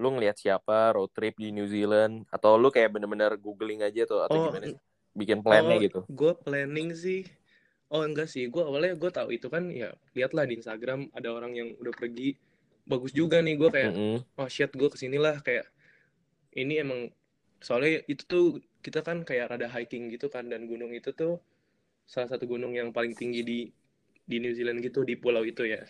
lu 0.00 0.08
ngelihat 0.16 0.36
siapa 0.40 0.96
road 0.96 1.12
trip 1.12 1.36
di 1.36 1.52
New 1.52 1.68
Zealand 1.68 2.24
atau 2.32 2.56
lu 2.56 2.72
kayak 2.72 2.96
bener-bener 2.96 3.36
googling 3.36 3.84
aja 3.84 4.08
tuh 4.08 4.24
atau 4.24 4.36
Oh, 4.36 4.44
gimana? 4.48 4.76
Bikin 5.12 5.44
plannya 5.44 5.76
oh 5.76 5.80
gitu. 5.84 6.00
gue 6.08 6.32
planning 6.40 6.96
sih 6.96 7.28
oh 7.92 8.00
enggak 8.00 8.24
sih 8.32 8.48
gue 8.48 8.62
awalnya 8.64 8.96
gue 8.96 9.10
tahu 9.12 9.28
itu 9.36 9.52
kan 9.52 9.68
ya 9.68 9.92
lihatlah 10.16 10.48
di 10.48 10.56
Instagram 10.56 11.12
ada 11.12 11.28
orang 11.28 11.52
yang 11.52 11.68
udah 11.76 11.92
pergi 11.92 12.32
bagus 12.88 13.12
juga 13.12 13.44
nih 13.44 13.60
gue 13.60 13.68
kayak 13.68 13.92
Mm-mm. 13.92 14.18
oh 14.40 14.48
shit 14.48 14.72
gue 14.72 14.88
ke 14.88 14.96
sinilah 14.96 15.44
kayak 15.44 15.68
ini 16.56 16.80
emang 16.80 17.12
soalnya 17.60 18.00
itu 18.08 18.24
tuh 18.24 18.46
kita 18.80 19.04
kan 19.04 19.22
kayak 19.22 19.52
rada 19.52 19.68
hiking 19.68 20.08
gitu 20.08 20.32
kan 20.32 20.48
dan 20.48 20.64
gunung 20.64 20.90
itu 20.96 21.12
tuh 21.12 21.38
salah 22.08 22.32
satu 22.32 22.48
gunung 22.48 22.72
yang 22.74 22.90
paling 22.90 23.12
tinggi 23.12 23.44
di 23.44 23.58
di 24.24 24.36
New 24.40 24.56
Zealand 24.56 24.80
gitu 24.80 25.04
di 25.04 25.14
pulau 25.14 25.44
itu 25.44 25.68
ya 25.68 25.84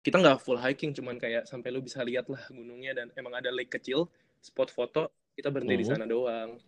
kita 0.00 0.16
nggak 0.16 0.40
full 0.40 0.56
hiking 0.56 0.96
cuman 0.96 1.20
kayak 1.20 1.44
sampai 1.44 1.68
lu 1.68 1.84
bisa 1.84 2.00
lihat 2.00 2.24
lah 2.32 2.40
gunungnya 2.48 2.96
dan 2.96 3.12
emang 3.14 3.36
ada 3.36 3.52
lake 3.52 3.76
kecil 3.76 4.08
spot 4.40 4.72
foto 4.72 5.12
kita 5.32 5.48
berhenti 5.48 5.76
di 5.80 5.84
Mhm. 5.84 5.90
sana 5.92 6.04
doang. 6.04 6.60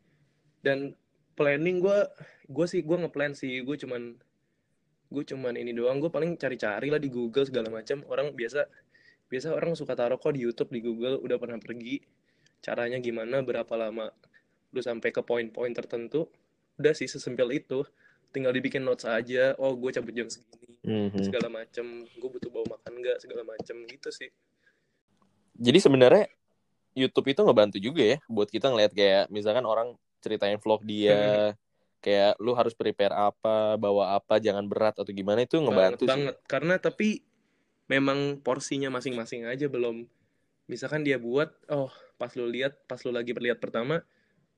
Dan 0.65 0.97
planning 1.37 1.85
gue 1.85 1.99
gue 2.49 2.67
sih 2.69 2.81
gue 2.81 2.97
ngeplan 2.97 3.37
sih 3.37 3.61
gue 3.61 3.77
cuman 3.77 4.17
gue 5.13 5.25
cuman 5.29 5.53
ini 5.57 5.77
doang. 5.77 6.01
Gue 6.01 6.09
paling 6.09 6.37
cari-cari 6.41 6.89
lah 6.89 6.97
di 6.97 7.13
Google 7.13 7.45
segala 7.45 7.69
macam. 7.69 8.01
Orang 8.09 8.33
biasa 8.33 8.65
biasa 9.29 9.53
orang 9.53 9.77
suka 9.77 9.93
taruh 9.93 10.17
kok 10.17 10.33
di 10.33 10.41
YouTube 10.45 10.73
di 10.73 10.81
Google 10.81 11.21
udah 11.21 11.37
pernah 11.37 11.61
pergi 11.61 12.01
caranya 12.65 12.97
gimana 13.03 13.45
berapa 13.45 13.73
lama 13.77 14.09
lu 14.73 14.81
sampai 14.81 15.13
ke 15.13 15.21
poin-poin 15.21 15.73
tertentu. 15.77 16.25
Udah 16.81 16.97
sih 16.97 17.05
sesimpel 17.07 17.53
itu. 17.53 17.85
Tinggal 18.33 18.57
dibikin 18.57 18.81
notes 18.83 19.05
aja 19.05 19.53
oh 19.61 19.77
gue 19.77 19.93
cabut 19.93 20.11
jam 20.17 20.27
segini 20.33 20.64
Mhm. 20.85 21.33
segala 21.33 21.49
macem. 21.49 22.05
Gue 22.21 22.29
butuh 22.29 22.51
bawa 22.53 22.79
makan 22.79 22.93
nggak 23.01 23.19
segala 23.25 23.43
macem 23.43 23.77
gitu 23.89 24.09
sih. 24.13 24.29
Jadi 25.57 25.79
sebenarnya 25.81 26.29
YouTube 26.95 27.33
itu 27.33 27.41
ngebantu 27.43 27.79
juga 27.83 28.03
ya 28.05 28.19
buat 28.31 28.47
kita 28.47 28.71
ngeliat 28.71 28.93
kayak 28.95 29.33
misalkan 29.33 29.67
orang 29.67 29.99
ceritain 30.23 30.61
vlog 30.63 30.87
dia 30.87 31.53
kayak 32.05 32.37
lu 32.37 32.53
harus 32.53 32.77
prepare 32.77 33.17
apa, 33.17 33.81
bawa 33.81 34.21
apa, 34.21 34.37
jangan 34.37 34.69
berat 34.69 35.01
atau 35.01 35.09
gimana 35.09 35.49
itu 35.49 35.57
banget 35.57 35.65
ngebantu 35.73 36.05
sih. 36.05 36.11
banget. 36.13 36.37
Karena 36.45 36.75
tapi 36.77 37.09
memang 37.89 38.45
porsinya 38.45 38.93
masing-masing 38.93 39.49
aja 39.49 39.73
belum. 39.73 40.05
Misalkan 40.69 41.01
dia 41.01 41.17
buat 41.17 41.49
oh 41.73 41.89
pas 42.21 42.33
lu 42.37 42.45
lihat 42.49 42.77
pas 42.85 43.01
lu 43.03 43.11
lagi 43.13 43.35
berlihat 43.35 43.59
pertama 43.59 44.01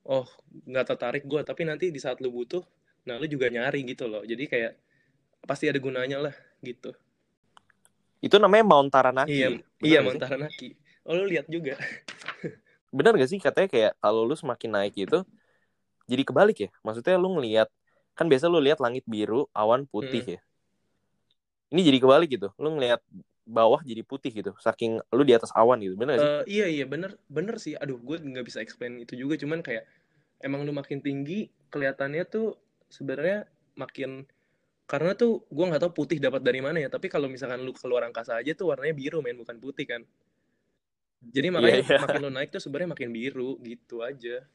oh 0.06 0.28
nggak 0.68 0.86
tertarik 0.94 1.24
gue 1.24 1.40
tapi 1.42 1.66
nanti 1.66 1.90
di 1.90 1.98
saat 1.98 2.20
lu 2.22 2.30
butuh 2.30 2.62
nah 3.08 3.18
lu 3.18 3.26
juga 3.30 3.46
nyari 3.50 3.86
gitu 3.86 4.10
loh. 4.10 4.22
Jadi 4.26 4.44
kayak 4.50 4.72
pasti 5.48 5.64
ada 5.70 5.80
gunanya 5.86 6.18
lah 6.24 6.34
gitu 6.68 6.90
Itu 8.26 8.36
namanya 8.42 8.64
Mount 8.70 8.88
Taranaki. 8.94 9.32
iya 9.32 9.46
Bener 9.80 9.86
iya 9.88 9.98
sih? 10.02 10.06
Montaranaki 10.06 10.68
oh 11.06 11.14
lu 11.18 11.24
lihat 11.30 11.46
juga 11.54 11.74
Bener 12.96 13.12
gak 13.20 13.30
sih 13.32 13.40
katanya 13.46 13.68
kayak 13.74 13.92
kalau 14.02 14.22
lu 14.28 14.34
semakin 14.42 14.70
naik 14.76 14.94
itu 15.04 15.18
jadi 16.10 16.22
kebalik 16.28 16.56
ya? 16.64 16.68
Maksudnya 16.86 17.14
lu 17.22 17.28
ngelihat 17.36 17.68
kan 18.16 18.26
biasa 18.30 18.46
lu 18.52 18.58
lihat 18.66 18.78
langit 18.84 19.04
biru, 19.14 19.46
awan 19.52 19.82
putih 19.92 20.22
Mm. 20.24 20.32
ya. 20.34 20.40
Ini 21.72 21.80
jadi 21.88 21.98
kebalik 22.02 22.28
gitu. 22.34 22.48
Lu 22.62 22.68
ngelihat 22.74 23.00
bawah 23.46 23.80
jadi 23.82 24.02
putih 24.06 24.30
gitu. 24.38 24.50
Saking 24.62 25.02
lu 25.16 25.22
di 25.28 25.34
atas 25.38 25.50
awan 25.54 25.78
gitu. 25.82 25.94
Bener 25.98 26.18
gak 26.18 26.22
sih? 26.26 26.32
Eh, 26.32 26.42
iya 26.48 26.66
iya 26.74 26.84
bener 26.88 27.10
bener 27.36 27.56
sih 27.64 27.74
aduh 27.76 27.98
gue 28.00 28.16
nggak 28.16 28.46
bisa 28.48 28.58
explain 28.64 28.96
itu 29.04 29.12
juga 29.22 29.34
cuman 29.42 29.60
kayak 29.66 29.84
emang 30.46 30.64
lu 30.66 30.72
makin 30.72 30.98
tinggi 31.04 31.52
kelihatannya 31.72 32.24
tuh 32.34 32.56
sebenarnya 32.88 33.44
makin 33.76 34.24
karena 34.86 35.18
tuh 35.18 35.42
gue 35.50 35.64
nggak 35.66 35.82
tahu 35.82 35.92
putih 36.02 36.22
dapat 36.22 36.46
dari 36.46 36.62
mana 36.62 36.78
ya 36.78 36.86
tapi 36.86 37.10
kalau 37.10 37.26
misalkan 37.26 37.58
lu 37.66 37.74
keluar 37.74 38.06
angkasa 38.06 38.38
aja 38.38 38.54
tuh 38.54 38.70
warnanya 38.70 38.94
biru 38.94 39.18
men 39.18 39.34
bukan 39.34 39.58
putih 39.58 39.86
kan. 39.86 40.02
Jadi 41.26 41.50
makanya 41.50 41.82
Iya, 41.82 41.90
iya. 41.90 41.98
makin 42.06 42.20
lu 42.22 42.30
naik 42.30 42.54
tuh 42.54 42.62
sebenarnya 42.62 42.94
makin 42.94 43.10
biru 43.10 43.58
gitu 43.66 44.06
aja. 44.06 44.46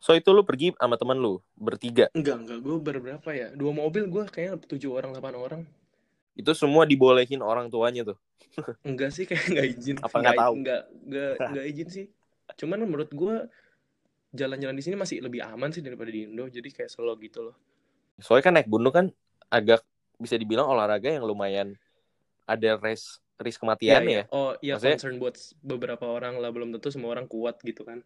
So 0.00 0.16
itu 0.16 0.32
lu 0.32 0.40
pergi 0.48 0.72
sama 0.80 0.96
temen 0.96 1.20
lu 1.20 1.44
bertiga. 1.60 2.08
enggak 2.16 2.40
enggak. 2.40 2.58
Gue 2.64 2.76
berberapa 2.80 3.28
ya? 3.36 3.52
Dua 3.52 3.72
mobil 3.76 4.08
gue 4.08 4.24
kayaknya 4.32 4.56
tujuh 4.64 4.96
orang 4.96 5.12
delapan 5.12 5.36
orang. 5.36 5.62
Itu 6.32 6.56
semua 6.56 6.88
dibolehin 6.88 7.44
orang 7.44 7.68
tuanya 7.68 8.16
tuh. 8.16 8.18
enggak 8.88 9.12
sih 9.12 9.28
kayak 9.28 9.44
nggak 9.44 9.66
izin. 9.76 9.96
Apa 10.00 10.16
nggak 10.24 10.40
tahu? 10.40 10.52
nggak 10.64 10.82
nggak 11.04 11.32
nggak 11.52 11.66
izin 11.68 11.88
sih. 11.92 12.06
Cuman 12.56 12.80
menurut 12.88 13.12
gue 13.12 13.44
jalan-jalan 14.32 14.72
di 14.72 14.84
sini 14.88 14.96
masih 14.96 15.20
lebih 15.20 15.44
aman 15.44 15.68
sih 15.68 15.84
daripada 15.84 16.08
di 16.08 16.24
Indo. 16.24 16.48
Jadi 16.48 16.72
kayak 16.72 16.88
slow 16.88 17.12
gitu 17.20 17.52
loh. 17.52 17.56
Soalnya 18.24 18.44
kan 18.48 18.54
naik 18.56 18.68
gunung 18.72 18.94
kan 18.96 19.06
agak 19.50 19.82
bisa 20.16 20.38
dibilang 20.38 20.70
olahraga 20.70 21.10
yang 21.10 21.26
lumayan 21.26 21.74
ada 22.46 22.78
risk 22.78 23.18
risk 23.40 23.56
Iya, 23.56 23.62
kematiannya 23.64 24.10
iya. 24.12 24.24
ya. 24.28 24.34
Oh, 24.36 24.52
iya 24.60 24.74
Maksudnya- 24.76 24.96
concern 25.00 25.16
buat 25.16 25.36
beberapa 25.64 26.04
orang 26.06 26.36
lah, 26.38 26.52
belum 26.52 26.76
tentu 26.76 26.92
semua 26.92 27.16
orang 27.16 27.24
kuat 27.24 27.56
gitu 27.64 27.88
kan. 27.88 28.04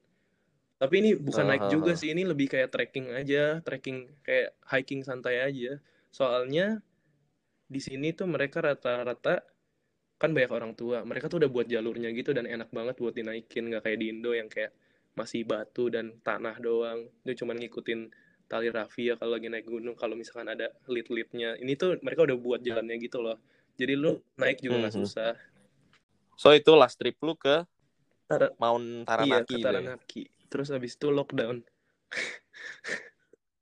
Tapi 0.78 0.94
ini 1.02 1.10
bukan 1.18 1.44
naik 1.50 1.66
Ah, 1.66 1.70
juga 1.70 1.90
ah, 1.90 1.96
ah. 1.96 1.98
sih, 1.98 2.08
ini 2.14 2.22
lebih 2.22 2.46
kayak 2.50 2.70
trekking 2.70 3.10
aja, 3.10 3.58
trekking 3.66 4.10
kayak 4.22 4.54
hiking 4.70 5.02
santai 5.02 5.42
aja. 5.42 5.82
Soalnya 6.14 6.78
di 7.66 7.80
sini 7.82 8.14
tuh 8.14 8.30
mereka 8.30 8.62
rata-rata 8.62 9.42
kan 10.14 10.30
banyak 10.30 10.52
orang 10.54 10.72
tua, 10.78 11.02
mereka 11.02 11.26
tuh 11.26 11.42
udah 11.42 11.50
buat 11.50 11.66
jalurnya 11.66 12.14
gitu 12.14 12.30
dan 12.30 12.46
enak 12.46 12.70
banget 12.70 12.94
buat 13.02 13.12
dinaikin, 13.12 13.74
nggak 13.74 13.82
kayak 13.90 13.98
di 13.98 14.06
Indo 14.14 14.30
yang 14.30 14.46
kayak 14.46 14.70
masih 15.18 15.42
batu 15.42 15.90
dan 15.90 16.14
tanah 16.22 16.62
doang. 16.62 17.10
Itu 17.26 17.42
cuman 17.42 17.58
ngikutin 17.58 18.00
tali 18.50 18.68
rafia 18.70 19.16
kalau 19.18 19.32
lagi 19.36 19.48
naik 19.50 19.66
gunung, 19.66 19.96
kalau 19.96 20.14
misalkan 20.14 20.48
ada 20.52 20.70
lead-leadnya. 20.86 21.56
Ini 21.58 21.72
tuh 21.80 21.98
mereka 22.04 22.26
udah 22.28 22.36
buat 22.38 22.60
jalannya 22.60 22.96
gitu 23.00 23.18
loh. 23.24 23.36
Jadi 23.74 23.92
lu 23.98 24.20
naik 24.38 24.62
juga 24.62 24.86
nggak 24.86 24.94
Mhm. 24.94 25.00
susah. 25.02 25.32
So 26.38 26.50
itu 26.52 26.72
last 26.74 26.98
trip 27.00 27.16
lu 27.22 27.34
ke 27.38 27.64
Tara- 28.28 28.52
Mount 28.58 29.04
Iya, 29.04 29.06
Taranaki 29.06 29.44
ke 29.44 29.54
gitu 29.58 29.58
ya? 29.58 29.64
Taranaki. 29.64 30.22
Terus 30.50 30.68
habis 30.70 30.92
itu 30.96 31.08
lockdown. 31.10 31.64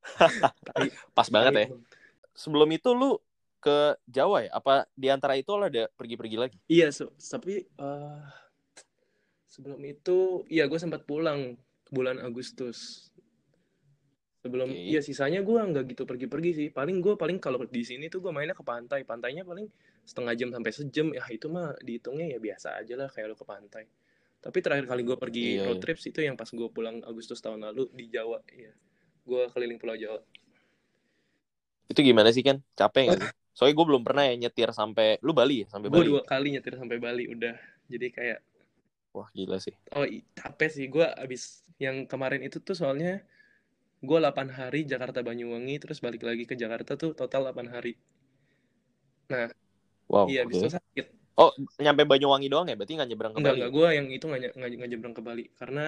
Pas 1.17 1.27
banget 1.29 1.53
ya. 1.53 1.67
Sebelum 2.33 2.69
itu 2.73 2.89
lu 2.93 3.17
ke 3.63 3.95
Jawa 4.09 4.45
ya? 4.45 4.51
Apa 4.53 4.85
di 4.93 5.07
antara 5.07 5.37
itu 5.37 5.53
lo 5.53 5.65
ada 5.69 5.87
pergi-pergi 5.95 6.37
lagi? 6.37 6.57
Iya, 6.67 6.91
so, 6.91 7.11
tapi 7.17 7.63
eh, 7.65 8.21
sebelum 9.47 9.81
itu, 9.85 10.43
iya 10.49 10.65
gue 10.65 10.79
sempat 10.81 11.05
pulang 11.05 11.55
bulan 11.93 12.17
Agustus. 12.19 13.09
Sebelum, 14.43 14.67
Oke. 14.75 14.75
iya 14.75 14.99
sisanya 14.99 15.39
gue 15.39 15.55
nggak 15.55 15.95
gitu 15.95 16.03
pergi-pergi 16.03 16.51
sih. 16.51 16.67
Paling 16.67 16.99
gue 16.99 17.15
paling 17.15 17.39
kalau 17.39 17.63
di 17.63 17.83
sini 17.87 18.11
tuh 18.11 18.19
gue 18.19 18.31
mainnya 18.35 18.51
ke 18.51 18.61
pantai. 18.67 19.07
Pantainya 19.07 19.47
paling 19.47 19.71
setengah 20.03 20.35
jam 20.35 20.49
sampai 20.51 20.71
sejam. 20.75 21.15
Ya 21.15 21.23
itu 21.31 21.47
mah 21.47 21.71
dihitungnya 21.79 22.27
ya 22.27 22.39
biasa 22.43 22.75
aja 22.83 22.93
lah 22.99 23.07
kayak 23.07 23.31
lu 23.31 23.35
ke 23.39 23.47
pantai. 23.47 23.87
Tapi 24.43 24.57
terakhir 24.59 24.85
kali 24.91 25.07
gue 25.07 25.15
pergi 25.15 25.45
Iya, 25.55 25.71
road 25.71 25.79
iya. 25.79 25.83
trips 25.87 26.03
itu 26.11 26.19
yang 26.19 26.35
pas 26.35 26.51
gue 26.51 26.67
pulang 26.67 26.99
Agustus 27.07 27.39
tahun 27.39 27.63
lalu 27.63 27.87
di 27.95 28.11
Jawa. 28.11 28.43
Iya, 28.51 28.75
gue 29.23 29.41
keliling 29.55 29.79
Pulau 29.79 29.95
Jawa. 29.95 30.19
Itu 31.87 31.99
gimana 32.03 32.27
sih 32.35 32.43
kan? 32.43 32.59
Capek 32.75 33.01
nggak 33.07 33.19
sih? 33.23 33.31
Soalnya 33.55 33.75
gue 33.79 33.85
belum 33.87 34.03
pernah 34.03 34.23
ya 34.27 34.35
nyetir 34.35 34.69
sampai 34.75 35.21
lu 35.23 35.31
Bali 35.31 35.63
ya 35.63 35.67
sampai 35.71 35.87
Gue 35.87 36.03
Bali. 36.03 36.09
dua 36.11 36.21
kali 36.27 36.47
nyetir 36.57 36.75
sampai 36.75 36.97
Bali 36.99 37.31
udah. 37.31 37.55
Jadi 37.87 38.07
kayak 38.11 38.39
Wah 39.13 39.29
gila 39.29 39.61
sih. 39.61 39.77
Oh, 39.93 40.03
capek 40.33 40.69
sih. 40.73 40.85
Gue 40.89 41.05
abis 41.05 41.61
yang 41.77 42.09
kemarin 42.09 42.41
itu 42.41 42.57
tuh 42.59 42.73
soalnya 42.73 43.21
gue 44.03 44.17
8 44.19 44.51
hari 44.51 44.83
Jakarta 44.83 45.23
Banyuwangi, 45.23 45.79
terus 45.79 46.03
balik 46.03 46.27
lagi 46.27 46.43
ke 46.43 46.59
Jakarta 46.59 46.99
tuh 46.99 47.15
total 47.15 47.47
8 47.49 47.71
hari. 47.71 47.95
Wow. 50.11 50.27
iya, 50.27 50.43
oke. 50.43 50.51
abis 50.51 50.55
itu 50.59 50.69
sakit. 50.75 51.05
Oh 51.33 51.49
nyampe 51.81 52.03
Banyuwangi 52.05 52.51
doang 52.51 52.67
ya? 52.69 52.75
Berarti 52.77 52.93
nggak 52.99 53.09
nyebrang 53.09 53.31
ke 53.33 53.39
Enggak, 53.41 53.53
Bali? 53.55 53.59
enggak. 53.63 53.71
Gue 53.73 53.87
yang 53.95 54.07
itu 54.11 54.25
nggak 54.27 54.39
nggak 54.53 54.69
nggak 54.77 54.89
nyebrang 54.91 55.15
ke 55.15 55.21
Bali. 55.23 55.45
Karena 55.57 55.85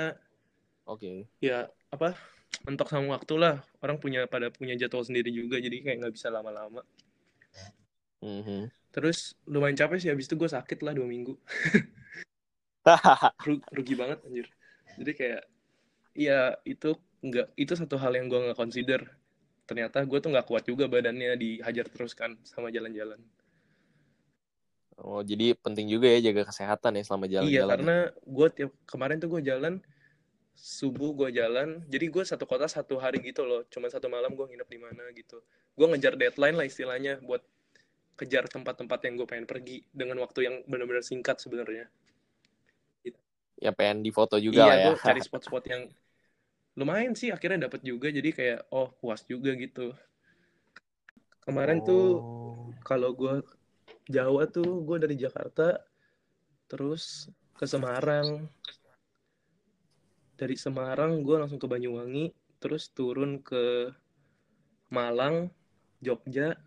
Oke. 0.90 1.30
ya 1.44 1.70
apa 1.92 2.18
mentok 2.66 2.88
sama 2.90 3.20
waktu 3.20 3.36
lah 3.36 3.62
orang 3.84 4.00
punya 4.00 4.26
pada 4.32 4.48
punya 4.50 4.74
jadwal 4.80 5.04
sendiri 5.04 5.28
juga 5.30 5.60
jadi 5.60 5.82
kayak 5.84 5.98
nggak 6.02 6.14
bisa 6.16 6.32
lama-lama 6.32 6.82
Mhm. 8.24 8.72
terus 8.90 9.36
lumayan 9.46 9.76
capek 9.78 10.00
sih 10.02 10.10
habis 10.10 10.26
itu 10.26 10.34
gue 10.40 10.50
sakit 10.50 10.80
lah 10.82 10.96
dua 10.96 11.06
minggu 11.06 11.36
Ru- 13.46 13.66
rugi 13.70 13.94
banget 13.94 14.24
anjir 14.26 14.48
jadi 14.98 15.12
kayak 15.14 15.42
ya 16.16 16.40
itu 16.64 16.96
nggak 17.26 17.58
itu 17.58 17.74
satu 17.74 17.98
hal 17.98 18.14
yang 18.14 18.30
gue 18.30 18.38
nggak 18.38 18.60
consider. 18.60 19.02
Ternyata 19.66 20.06
gue 20.06 20.20
tuh 20.22 20.30
nggak 20.30 20.46
kuat 20.46 20.64
juga 20.70 20.86
badannya 20.86 21.34
dihajar 21.42 21.90
terus 21.90 22.14
kan 22.14 22.38
sama 22.46 22.70
jalan-jalan. 22.70 23.18
Oh, 24.96 25.20
jadi 25.26 25.58
penting 25.60 25.92
juga 25.92 26.08
ya 26.08 26.32
jaga 26.32 26.48
kesehatan 26.48 26.96
ya 26.96 27.04
selama 27.04 27.26
iya 27.28 27.36
jalan-jalan. 27.36 27.72
karena 27.76 27.98
gue 28.16 28.48
tiap 28.56 28.72
kemarin 28.88 29.18
tuh 29.20 29.28
gue 29.28 29.42
jalan 29.44 29.84
subuh 30.56 31.12
gue 31.12 31.36
jalan 31.36 31.84
jadi 31.92 32.08
gue 32.08 32.24
satu 32.24 32.48
kota 32.48 32.70
satu 32.70 33.02
hari 33.02 33.20
gitu 33.26 33.44
loh. 33.44 33.68
Cuma 33.68 33.92
satu 33.92 34.08
malam 34.08 34.38
gue 34.38 34.46
nginep 34.46 34.70
di 34.70 34.80
mana 34.80 35.04
gitu. 35.12 35.42
Gue 35.76 35.88
ngejar 35.92 36.16
deadline 36.16 36.56
lah 36.56 36.64
istilahnya 36.70 37.20
buat 37.26 37.44
kejar 38.16 38.48
tempat-tempat 38.48 39.00
yang 39.04 39.14
gue 39.20 39.28
pengen 39.28 39.48
pergi 39.50 39.84
dengan 39.92 40.24
waktu 40.24 40.48
yang 40.48 40.56
benar-benar 40.64 41.04
singkat 41.04 41.36
sebenarnya. 41.44 41.92
Ya 43.60 43.72
pengen 43.76 44.04
difoto 44.04 44.40
juga 44.40 44.64
iya 44.64 44.68
lah 44.68 44.78
ya. 44.80 44.86
gue 44.88 44.96
cari 45.12 45.22
spot-spot 45.24 45.64
yang 45.68 45.82
lumayan 46.76 47.16
sih 47.16 47.32
akhirnya 47.32 47.72
dapat 47.72 47.82
juga 47.88 48.12
jadi 48.12 48.30
kayak 48.36 48.60
oh 48.72 48.92
puas 49.00 49.24
juga 49.24 49.56
gitu 49.56 49.96
kemarin 51.48 51.80
tuh 51.84 52.20
Oh. 52.20 52.70
kalau 52.84 53.16
gue 53.16 53.42
Jawa 54.12 54.46
tuh 54.52 54.84
gue 54.86 54.98
dari 55.02 55.16
Jakarta 55.18 55.80
terus 56.68 57.32
ke 57.56 57.66
Semarang 57.66 58.52
dari 60.36 60.60
Semarang 60.60 61.24
gue 61.24 61.36
langsung 61.40 61.58
ke 61.58 61.66
Banyuwangi 61.66 62.36
terus 62.60 62.92
turun 62.92 63.40
ke 63.40 63.90
Malang 64.92 65.48
Jogja 66.04 66.60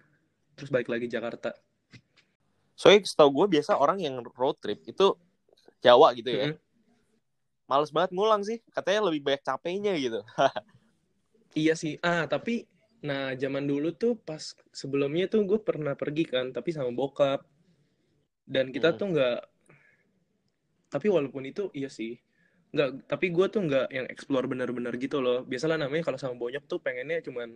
terus 0.57 0.73
balik 0.73 0.89
lagi 0.89 1.07
Jakarta 1.07 1.53
Soalnya 2.79 3.11
setahu 3.11 3.43
gue 3.43 3.59
biasa 3.59 3.75
orang 3.75 3.99
yang 3.99 4.23
road 4.39 4.55
trip 4.63 4.79
itu 4.87 5.19
Jawa 5.83 6.15
gitu 6.15 6.31
ya. 6.31 6.47
Mm-mm. 6.55 6.68
Males 7.69 7.91
banget 7.95 8.11
ngulang 8.17 8.43
sih. 8.49 8.59
Katanya 8.73 9.01
lebih 9.09 9.21
banyak 9.27 9.43
capeknya 9.45 9.93
gitu. 10.01 10.21
iya 11.63 11.75
sih 11.83 11.95
ah 12.05 12.25
tapi 12.33 12.55
nah 13.09 13.31
zaman 13.43 13.65
dulu 13.71 13.89
tuh 14.03 14.13
pas 14.29 14.43
sebelumnya 14.81 15.25
tuh 15.33 15.41
gue 15.51 15.59
pernah 15.69 15.95
pergi 15.95 16.25
kan 16.33 16.47
tapi 16.57 16.71
sama 16.77 16.91
bokap 17.01 17.41
dan 18.49 18.73
kita 18.75 18.91
Hmm. 18.93 18.99
tuh 18.99 19.07
nggak 19.15 19.39
tapi 20.89 21.07
walaupun 21.13 21.45
itu 21.45 21.69
iya 21.77 21.89
sih 21.93 22.17
nggak 22.75 23.09
tapi 23.09 23.27
gue 23.33 23.47
tuh 23.49 23.61
nggak 23.65 23.87
yang 23.97 24.07
explore 24.13 24.45
bener-bener 24.53 24.93
gitu 25.01 25.19
loh 25.25 25.41
biasalah 25.51 25.77
namanya 25.81 26.05
kalau 26.09 26.19
sama 26.21 26.37
bonyok 26.37 26.65
tuh 26.69 26.79
pengennya 26.85 27.19
cuman 27.25 27.49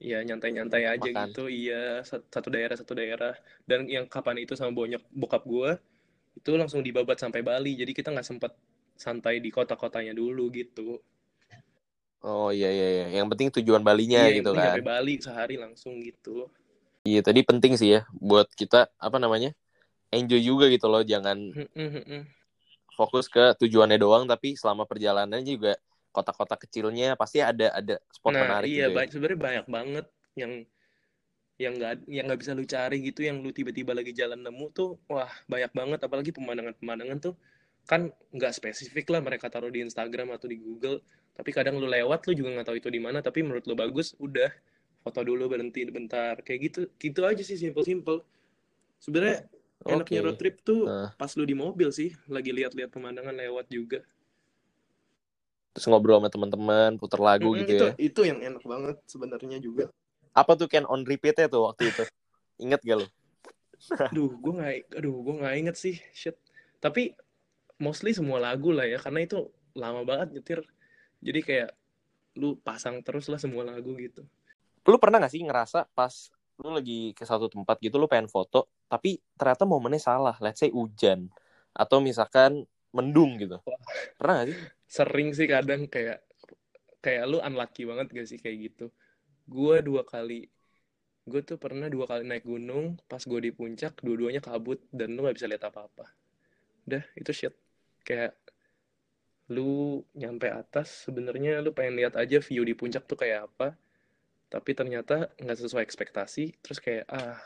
ya 0.00 0.20
nyantai-nyantai 0.26 0.84
aja 0.88 1.08
Makan. 1.08 1.28
gitu 1.28 1.42
iya 1.48 2.04
sat- 2.04 2.28
satu 2.28 2.48
daerah 2.52 2.76
satu 2.76 2.92
daerah 2.96 3.34
dan 3.68 3.88
yang 3.88 4.06
kapan 4.08 4.44
itu 4.44 4.52
sama 4.56 4.72
bonyok 4.74 5.02
bokap 5.12 5.42
gue 5.44 5.70
itu 6.40 6.50
langsung 6.56 6.80
dibabat 6.84 7.18
sampai 7.20 7.40
Bali 7.44 7.76
jadi 7.78 7.92
kita 7.94 8.12
nggak 8.14 8.26
sempet 8.28 8.52
santai 9.02 9.36
di 9.44 9.50
kota-kotanya 9.56 10.12
dulu 10.20 10.44
gitu 10.58 10.88
Oh 12.28 12.46
iya 12.56 12.66
iya 12.76 12.84
iya. 12.94 13.04
Yang 13.16 13.26
penting 13.30 13.48
tujuan 13.56 13.82
Balinya 13.88 14.20
iya 14.20 14.34
gitu 14.36 14.50
kan. 14.58 14.78
sampai 14.78 14.80
Bali 14.88 15.14
sehari 15.24 15.54
langsung 15.64 15.94
gitu 16.08 16.36
Iya 17.08 17.20
tadi 17.26 17.40
penting 17.48 17.72
sih 17.80 17.88
ya 17.94 18.00
buat 18.28 18.46
kita 18.60 18.76
apa 19.06 19.16
namanya 19.24 19.48
enjoy 20.16 20.40
juga 20.50 20.64
gitu 20.74 20.86
loh. 20.92 21.02
Jangan 21.12 21.38
Mm-mm-mm. 21.56 22.26
fokus 22.98 23.26
ke 23.34 23.42
tujuannya 23.60 23.98
doang 24.04 24.24
tapi 24.32 24.48
selama 24.60 24.84
perjalanan 24.90 25.40
juga 25.50 25.72
kota-kota 26.14 26.54
kecilnya 26.62 27.08
pasti 27.20 27.38
ada 27.50 27.66
ada 27.78 27.94
spot 28.16 28.34
nah 28.34 28.42
menarik 28.42 28.70
iya 28.70 28.84
gitu 28.84 28.90
ya. 28.98 29.02
ba- 29.02 29.10
sebenarnya 29.12 29.40
banyak 29.46 29.66
banget 29.76 30.06
yang 30.40 30.52
yang 31.62 31.72
nggak 31.78 31.92
yang 32.10 32.24
nggak 32.26 32.40
bisa 32.42 32.52
lu 32.58 32.64
cari 32.66 32.96
gitu 33.08 33.20
yang 33.28 33.36
lu 33.44 33.50
tiba-tiba 33.54 33.92
lagi 33.94 34.10
jalan 34.10 34.40
nemu 34.42 34.66
tuh 34.74 34.98
wah 35.06 35.30
banyak 35.46 35.70
banget 35.78 36.00
apalagi 36.02 36.30
pemandangan-pemandangan 36.34 37.18
tuh 37.22 37.34
kan 37.84 38.08
nggak 38.32 38.52
spesifik 38.58 39.06
lah 39.12 39.20
mereka 39.20 39.46
taruh 39.52 39.68
di 39.72 39.84
Instagram 39.84 40.32
atau 40.36 40.48
di 40.48 40.56
Google 40.56 41.04
tapi 41.36 41.50
kadang 41.52 41.76
lu 41.82 41.86
lewat 41.90 42.24
lu 42.30 42.32
juga 42.38 42.50
nggak 42.56 42.66
tahu 42.70 42.76
itu 42.80 42.88
di 42.88 43.00
mana 43.02 43.18
tapi 43.20 43.44
menurut 43.44 43.64
lu 43.68 43.74
bagus 43.76 44.16
udah 44.20 44.48
foto 45.04 45.20
dulu 45.20 45.44
berhenti 45.52 45.84
bentar 45.88 46.40
kayak 46.40 46.60
gitu 46.72 46.80
gitu 46.96 47.20
aja 47.28 47.42
sih 47.44 47.58
simple-simple 47.60 48.24
sebenarnya 49.04 49.44
enaknya 49.84 50.20
Oke. 50.20 50.26
road 50.26 50.36
trip 50.40 50.56
tuh 50.64 50.80
Nah. 50.88 51.12
pas 51.20 51.30
lu 51.38 51.44
di 51.44 51.56
mobil 51.56 51.88
sih 51.92 52.10
lagi 52.30 52.50
lihat-lihat 52.56 52.90
pemandangan 52.94 53.36
lewat 53.36 53.66
juga 53.70 54.00
Terus 55.74 55.86
ngobrol 55.90 56.18
sama 56.22 56.30
teman-teman, 56.34 56.90
puter 57.00 57.18
lagu 57.28 57.50
Mm-mm, 57.50 57.58
gitu 57.60 57.72
itu 57.74 57.86
ya. 57.90 57.90
itu 58.08 58.20
yang 58.30 58.38
enak 58.48 58.62
banget 58.72 58.96
sebenarnya 59.10 59.58
juga 59.66 59.84
Apa 60.40 60.52
tuh 60.58 60.68
Ken 60.72 60.86
on 60.92 61.02
repeatnya 61.10 61.46
tuh 61.52 61.62
waktu 61.68 61.82
itu? 61.90 62.04
Ingat 62.64 62.80
gak 62.88 62.96
lu? 63.02 63.06
Aduh, 64.10 64.30
gue 64.42 64.52
nggak, 64.58 64.72
aduh, 64.98 65.14
gue 65.24 65.34
nggak 65.40 65.54
inget 65.60 65.76
sih, 65.84 65.96
shit. 66.20 66.36
Tapi 66.84 67.02
mostly 67.78 68.14
semua 68.14 68.38
lagu 68.38 68.70
lah 68.70 68.86
ya, 68.86 68.98
karena 68.98 69.26
itu 69.26 69.50
lama 69.74 70.06
banget 70.06 70.38
nyetir. 70.38 70.60
Jadi 71.24 71.40
kayak 71.42 71.70
lu 72.38 72.58
pasang 72.60 73.02
terus 73.02 73.30
lah 73.30 73.38
semua 73.38 73.62
lagu 73.62 73.94
gitu. 73.98 74.26
Lu 74.84 74.98
pernah 74.98 75.22
gak 75.22 75.32
sih 75.32 75.42
ngerasa 75.42 75.88
pas 75.94 76.12
lu 76.62 76.70
lagi 76.70 77.10
ke 77.16 77.26
satu 77.26 77.50
tempat 77.50 77.82
gitu 77.82 77.98
lu 77.98 78.06
pengen 78.06 78.30
foto, 78.30 78.70
tapi 78.86 79.18
ternyata 79.34 79.66
momennya 79.66 80.02
salah. 80.02 80.36
Let's 80.38 80.62
say 80.62 80.70
hujan 80.70 81.30
atau 81.74 81.98
misalkan 81.98 82.62
mendung 82.94 83.34
gitu. 83.42 83.58
Pernah 84.18 84.44
gak 84.44 84.46
sih? 84.52 84.56
Sering 84.86 85.28
sih 85.34 85.50
kadang 85.50 85.90
kayak 85.90 86.22
kayak 87.02 87.24
lu 87.26 87.42
unlucky 87.42 87.82
banget 87.88 88.06
gak 88.14 88.28
sih 88.30 88.38
kayak 88.38 88.70
gitu. 88.70 88.86
Gue 89.44 89.82
dua 89.84 90.06
kali, 90.06 90.48
gue 91.24 91.40
tuh 91.44 91.56
pernah 91.60 91.90
dua 91.90 92.08
kali 92.08 92.24
naik 92.24 92.46
gunung, 92.46 92.96
pas 93.10 93.20
gue 93.20 93.40
di 93.40 93.50
puncak, 93.52 94.00
dua-duanya 94.00 94.40
kabut 94.40 94.80
dan 94.88 95.12
lu 95.12 95.24
nggak 95.24 95.36
bisa 95.36 95.48
lihat 95.48 95.68
apa-apa. 95.68 96.08
Udah, 96.88 97.04
itu 97.16 97.32
shit. 97.32 97.54
Kayak 98.06 98.32
lu 99.52 100.00
nyampe 100.16 100.48
atas, 100.48 101.04
sebenarnya 101.04 101.60
lu 101.64 101.70
pengen 101.76 102.00
lihat 102.00 102.14
aja 102.16 102.40
view 102.40 102.64
di 102.64 102.72
puncak 102.72 103.04
tuh 103.04 103.18
kayak 103.20 103.40
apa, 103.52 103.76
tapi 104.52 104.70
ternyata 104.78 105.32
nggak 105.42 105.58
sesuai 105.60 105.84
ekspektasi, 105.84 106.44
terus 106.64 106.80
kayak 106.80 107.04
ah, 107.12 107.40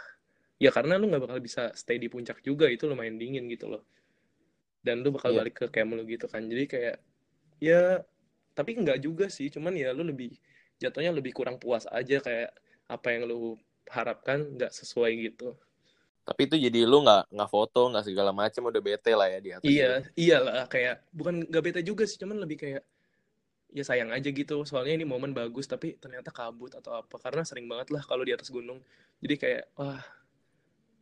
ya 0.63 0.71
karena 0.77 0.95
lu 1.01 1.11
nggak 1.11 1.25
bakal 1.27 1.41
bisa 1.43 1.75
stay 1.75 1.99
di 1.99 2.09
puncak 2.13 2.39
juga, 2.47 2.67
itu 2.71 2.87
lumayan 2.91 3.19
dingin 3.19 3.47
gitu 3.51 3.67
loh. 3.73 3.83
Dan 4.87 5.03
lu 5.03 5.11
bakal 5.15 5.35
Iya. 5.35 5.39
balik 5.43 5.55
ke 5.61 5.67
camp 5.75 5.91
lu 5.95 6.03
gitu 6.07 6.27
kan, 6.31 6.43
jadi 6.47 6.65
kayak 6.71 6.97
ya 7.63 7.83
tapi 8.59 8.71
nggak 8.79 8.99
juga 9.03 9.27
sih, 9.31 9.49
cuman 9.55 9.75
ya 9.75 9.91
lu 9.95 10.03
lebih 10.07 10.35
jatuhnya 10.83 11.13
lebih 11.15 11.33
kurang 11.35 11.59
puas 11.63 11.87
aja 11.91 12.19
kayak 12.23 12.51
apa 12.91 13.09
yang 13.15 13.23
lu 13.31 13.59
harapkan 13.91 14.39
nggak 14.57 14.73
sesuai 14.75 15.13
gitu. 15.31 15.55
Tapi 16.29 16.41
itu 16.45 16.57
jadi 16.61 16.85
lu 16.85 17.01
nggak 17.01 17.33
nggak 17.33 17.49
foto, 17.49 17.89
nggak 17.89 18.05
segala 18.05 18.37
macam 18.37 18.69
udah 18.69 18.83
bete 18.85 19.13
lah 19.17 19.33
ya 19.33 19.39
di 19.41 19.51
atas. 19.57 19.65
Iya, 19.65 19.91
gitu. 20.05 20.29
iyalah 20.29 20.69
kayak 20.69 21.09
bukan 21.09 21.49
nggak 21.49 21.65
bete 21.65 21.81
juga 21.81 22.05
sih, 22.05 22.21
cuman 22.21 22.45
lebih 22.45 22.61
kayak 22.61 22.85
ya 23.73 23.81
sayang 23.81 24.13
aja 24.13 24.29
gitu. 24.29 24.61
Soalnya 24.69 25.01
ini 25.01 25.09
momen 25.09 25.33
bagus 25.33 25.65
tapi 25.65 25.97
ternyata 25.97 26.29
kabut 26.29 26.77
atau 26.77 27.01
apa 27.01 27.17
karena 27.17 27.49
sering 27.49 27.65
banget 27.65 27.97
lah 27.97 28.05
kalau 28.05 28.29
di 28.29 28.37
atas 28.37 28.53
gunung. 28.53 28.85
Jadi 29.25 29.35
kayak 29.41 29.65
wah 29.81 30.05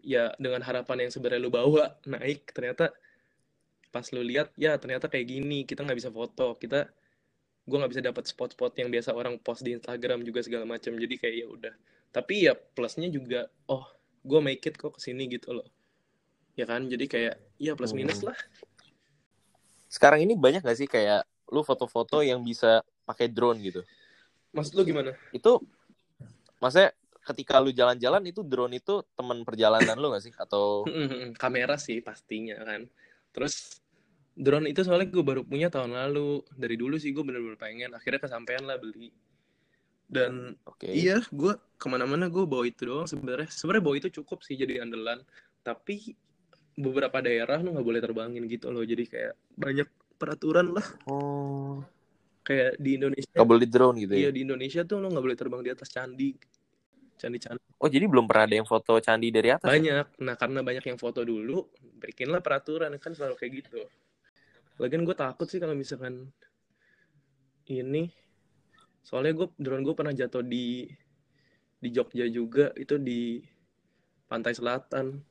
ya 0.07 0.31
dengan 0.39 0.63
harapan 0.63 1.07
yang 1.07 1.11
sebenarnya 1.11 1.43
lu 1.43 1.51
bawa 1.51 1.99
naik 2.07 2.55
ternyata 2.55 2.95
pas 3.91 4.07
lu 4.15 4.23
lihat 4.23 4.55
ya 4.55 4.79
ternyata 4.79 5.11
kayak 5.11 5.27
gini 5.27 5.67
kita 5.67 5.83
nggak 5.83 5.99
bisa 5.99 6.15
foto 6.15 6.55
kita 6.55 6.87
gue 7.67 7.77
nggak 7.83 7.91
bisa 7.91 8.05
dapat 8.07 8.25
spot-spot 8.31 8.79
yang 8.79 8.95
biasa 8.95 9.11
orang 9.11 9.35
post 9.43 9.67
di 9.67 9.75
Instagram 9.75 10.23
juga 10.23 10.47
segala 10.47 10.63
macam 10.63 10.95
jadi 10.95 11.15
kayak 11.19 11.35
ya 11.35 11.47
udah 11.51 11.75
tapi 12.15 12.47
ya 12.47 12.55
plusnya 12.55 13.11
juga 13.11 13.51
oh 13.67 13.96
gue 14.27 14.41
make 14.43 14.67
it 14.67 14.75
kok 14.75 14.99
ke 14.99 15.01
sini 15.01 15.31
gitu 15.31 15.55
loh. 15.55 15.67
Ya 16.59 16.67
kan? 16.67 16.91
Jadi 16.91 17.07
kayak 17.07 17.35
ya 17.57 17.79
plus 17.79 17.95
minus 17.95 18.21
Hmm. 18.21 18.35
lah. 18.35 18.39
Sekarang 19.87 20.21
ini 20.21 20.35
banyak 20.35 20.67
gak 20.67 20.79
sih 20.79 20.91
kayak 20.91 21.23
lu 21.55 21.63
foto-foto 21.63 22.21
yang 22.21 22.43
bisa 22.43 22.83
pakai 23.07 23.31
drone 23.31 23.63
gitu? 23.63 23.87
maksud 24.51 24.73
lu 24.73 24.89
gimana? 24.89 25.13
Itu 25.37 25.61
maksudnya 26.59 26.89
ketika 27.29 27.61
lu 27.61 27.77
jalan-jalan 27.77 28.25
itu 28.25 28.41
drone 28.41 28.81
itu 28.81 29.05
teman 29.13 29.45
perjalanan 29.45 29.95
lu 30.01 30.11
gak 30.11 30.25
sih? 30.25 30.33
Atau 30.35 30.89
kamera 31.43 31.77
sih 31.79 32.01
pastinya 32.03 32.57
kan. 32.65 32.89
Terus 33.37 33.79
drone 34.33 34.73
itu 34.73 34.81
soalnya 34.81 35.13
gue 35.13 35.23
baru 35.23 35.45
punya 35.45 35.69
tahun 35.69 35.93
lalu. 35.93 36.41
Dari 36.57 36.75
dulu 36.75 36.97
sih 36.97 37.13
gue 37.13 37.21
bener-bener 37.21 37.61
pengen. 37.61 37.93
Akhirnya 37.93 38.19
kesampaian 38.19 38.65
lah 38.65 38.81
beli 38.81 39.13
dan 40.07 40.55
oke. 40.63 40.87
iya 40.87 41.19
gue 41.35 41.59
ke 41.77 41.87
mana-mana 41.91 42.31
gue 42.31 42.47
bawa 42.47 42.65
itu 42.65 42.87
doang 42.87 43.11
sebenarnya. 43.11 43.51
Sebenarnya 43.51 43.85
bawa 43.85 43.97
itu 43.99 44.09
cukup 44.23 44.47
sih 44.47 44.55
jadi 44.55 44.87
andalan. 44.87 45.21
Tapi 45.67 46.15
beberapa 46.79 47.19
daerah 47.19 47.59
lu 47.59 47.75
nggak 47.75 47.87
boleh 47.87 48.01
terbangin 48.01 48.47
gitu 48.47 48.71
loh. 48.71 48.87
Jadi 48.87 49.05
kayak 49.11 49.35
banyak 49.59 49.89
peraturan 50.17 50.73
lah. 50.73 50.87
Oh, 51.11 51.83
kayak 52.47 52.79
di 52.79 52.97
Indonesia 52.97 53.35
nggak 53.35 53.51
boleh 53.51 53.67
drone 53.67 53.97
gitu 54.07 54.15
iya 54.15 54.31
ya? 54.31 54.35
di 54.39 54.41
Indonesia 54.47 54.81
tuh 54.87 55.03
lo 55.03 55.11
nggak 55.11 55.25
boleh 55.27 55.39
terbang 55.39 55.63
di 55.67 55.71
atas 55.75 55.91
candi. 55.91 56.31
Candi 57.19 57.39
candi 57.43 57.65
Oh 57.77 57.89
jadi 57.91 58.07
belum 58.09 58.25
pernah 58.25 58.45
ada 58.49 58.57
yang 58.57 58.69
foto 58.69 58.97
candi 59.03 59.29
dari 59.35 59.51
atas? 59.53 59.67
ya? 59.67 59.75
banyak. 59.75 60.07
Nah 60.23 60.35
karena 60.39 60.61
banyak 60.63 60.85
yang 60.87 60.99
foto 61.01 61.27
dulu 61.27 61.67
bikinlah 61.99 62.41
peraturan. 62.41 62.95
Kan 63.03 63.13
selalu 63.13 63.35
kayak 63.37 63.53
gitu. 63.67 63.83
Lagian 64.79 65.03
gue 65.03 65.17
takut 65.17 65.49
sih 65.49 65.59
kalau 65.59 65.75
misalkan 65.75 66.31
ini 67.67 68.13
soalnya 69.07 69.39
gue 69.39 69.49
drone 69.55 69.87
gue 69.87 69.95
pernah 69.95 70.11
jatuh 70.11 70.43
di 70.43 70.91
di 71.79 71.89
Jogja 71.95 72.27
juga 72.27 72.75
itu 72.75 72.99
di 72.99 73.39
pantai 74.27 74.51
selatan. 74.51 75.23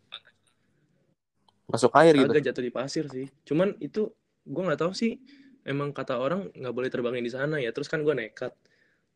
Masuk 1.67 1.91
air 1.99 2.15
gitu. 2.15 2.31
agak 2.31 2.45
jatuh 2.47 2.63
di 2.63 2.71
pasir 2.71 3.05
sih. 3.11 3.27
Cuman 3.43 3.75
itu 3.83 4.07
gue 4.47 4.63
nggak 4.63 4.79
tahu 4.79 4.95
sih 4.95 5.19
emang 5.67 5.91
kata 5.91 6.15
orang 6.15 6.47
nggak 6.55 6.71
boleh 6.71 6.87
terbangin 6.87 7.25
di 7.25 7.33
sana 7.33 7.59
ya. 7.59 7.75
Terus 7.75 7.91
kan 7.91 7.99
gue 7.99 8.15
nekat. 8.15 8.55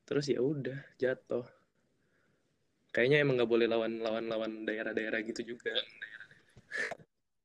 Terus 0.03 0.27
ya 0.27 0.43
udah 0.43 0.75
jatuh. 0.99 1.47
Kayaknya 2.91 3.23
emang 3.23 3.39
nggak 3.39 3.51
boleh 3.55 3.67
lawan 3.71 4.03
lawan 4.03 4.27
lawan 4.27 4.51
daerah-daerah 4.67 5.23
gitu 5.23 5.55
juga. 5.55 5.71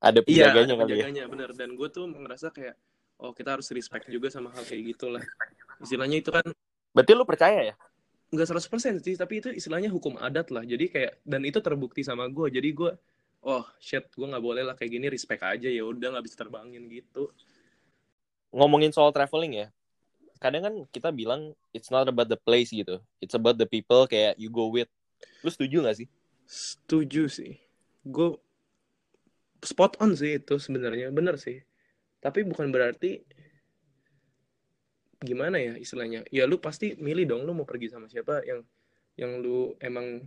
Ada 0.03 0.19
iya 0.27 0.51
penjaganya 0.51 0.75
ada 0.75 0.81
kali 0.83 0.91
ya. 0.91 1.05
penjaganya 1.07 1.25
bener. 1.31 1.51
Dan 1.55 1.79
gue 1.79 1.89
tuh 1.93 2.11
ngerasa 2.11 2.51
kayak 2.51 2.75
oh 3.23 3.31
kita 3.31 3.55
harus 3.55 3.71
respect 3.71 4.11
juga 4.11 4.33
sama 4.33 4.51
hal 4.51 4.67
kayak 4.67 4.97
gitulah. 4.97 5.23
Istilahnya 5.79 6.19
itu 6.19 6.35
kan 6.35 6.49
Berarti 6.95 7.13
lu 7.13 7.27
percaya 7.27 7.75
ya? 7.75 7.77
nggak 8.35 8.51
100% 8.51 8.99
sih 8.99 9.15
tapi 9.15 9.39
itu 9.39 9.47
istilahnya 9.55 9.87
hukum 9.95 10.19
adat 10.19 10.51
lah 10.51 10.67
jadi 10.67 10.91
kayak 10.91 11.13
dan 11.23 11.47
itu 11.47 11.63
terbukti 11.63 12.03
sama 12.03 12.27
gue 12.27 12.51
jadi 12.51 12.67
gue 12.75 12.91
oh 13.47 13.63
shit 13.79 14.11
gue 14.11 14.27
nggak 14.27 14.43
boleh 14.43 14.67
lah 14.67 14.75
kayak 14.75 14.91
gini 14.91 15.07
respect 15.07 15.39
aja 15.47 15.71
ya 15.71 15.87
udah 15.87 16.19
nggak 16.19 16.25
bisa 16.27 16.43
terbangin 16.43 16.83
gitu 16.91 17.31
Ngomongin 18.51 18.91
soal 18.91 19.15
traveling 19.15 19.67
ya. 19.67 19.67
Kadang 20.43 20.63
kan 20.67 20.75
kita 20.91 21.15
bilang 21.15 21.55
it's 21.71 21.95
not 21.95 22.11
about 22.11 22.27
the 22.27 22.39
place 22.39 22.75
gitu. 22.75 22.99
It's 23.23 23.39
about 23.39 23.55
the 23.55 23.67
people 23.67 24.07
kayak 24.11 24.35
you 24.35 24.51
go 24.51 24.67
with. 24.67 24.91
Lu 25.43 25.51
setuju 25.51 25.87
gak 25.87 25.99
sih? 25.99 26.07
setuju 26.45 27.29
sih 27.33 27.57
gue 28.05 28.37
spot 29.65 29.97
on 30.05 30.13
sih 30.13 30.37
itu 30.37 30.61
sebenarnya 30.61 31.09
bener 31.09 31.41
sih 31.41 31.65
tapi 32.21 32.45
bukan 32.45 32.69
berarti 32.69 33.25
gimana 35.25 35.57
ya 35.57 35.75
istilahnya? 35.81 36.29
Ya 36.29 36.45
lu 36.45 36.61
pasti 36.61 36.95
milih 37.01 37.25
dong 37.25 37.43
lu 37.49 37.57
mau 37.57 37.65
pergi 37.67 37.89
sama 37.89 38.07
siapa 38.07 38.45
yang 38.45 38.61
yang 39.17 39.41
lu 39.41 39.73
emang 39.81 40.21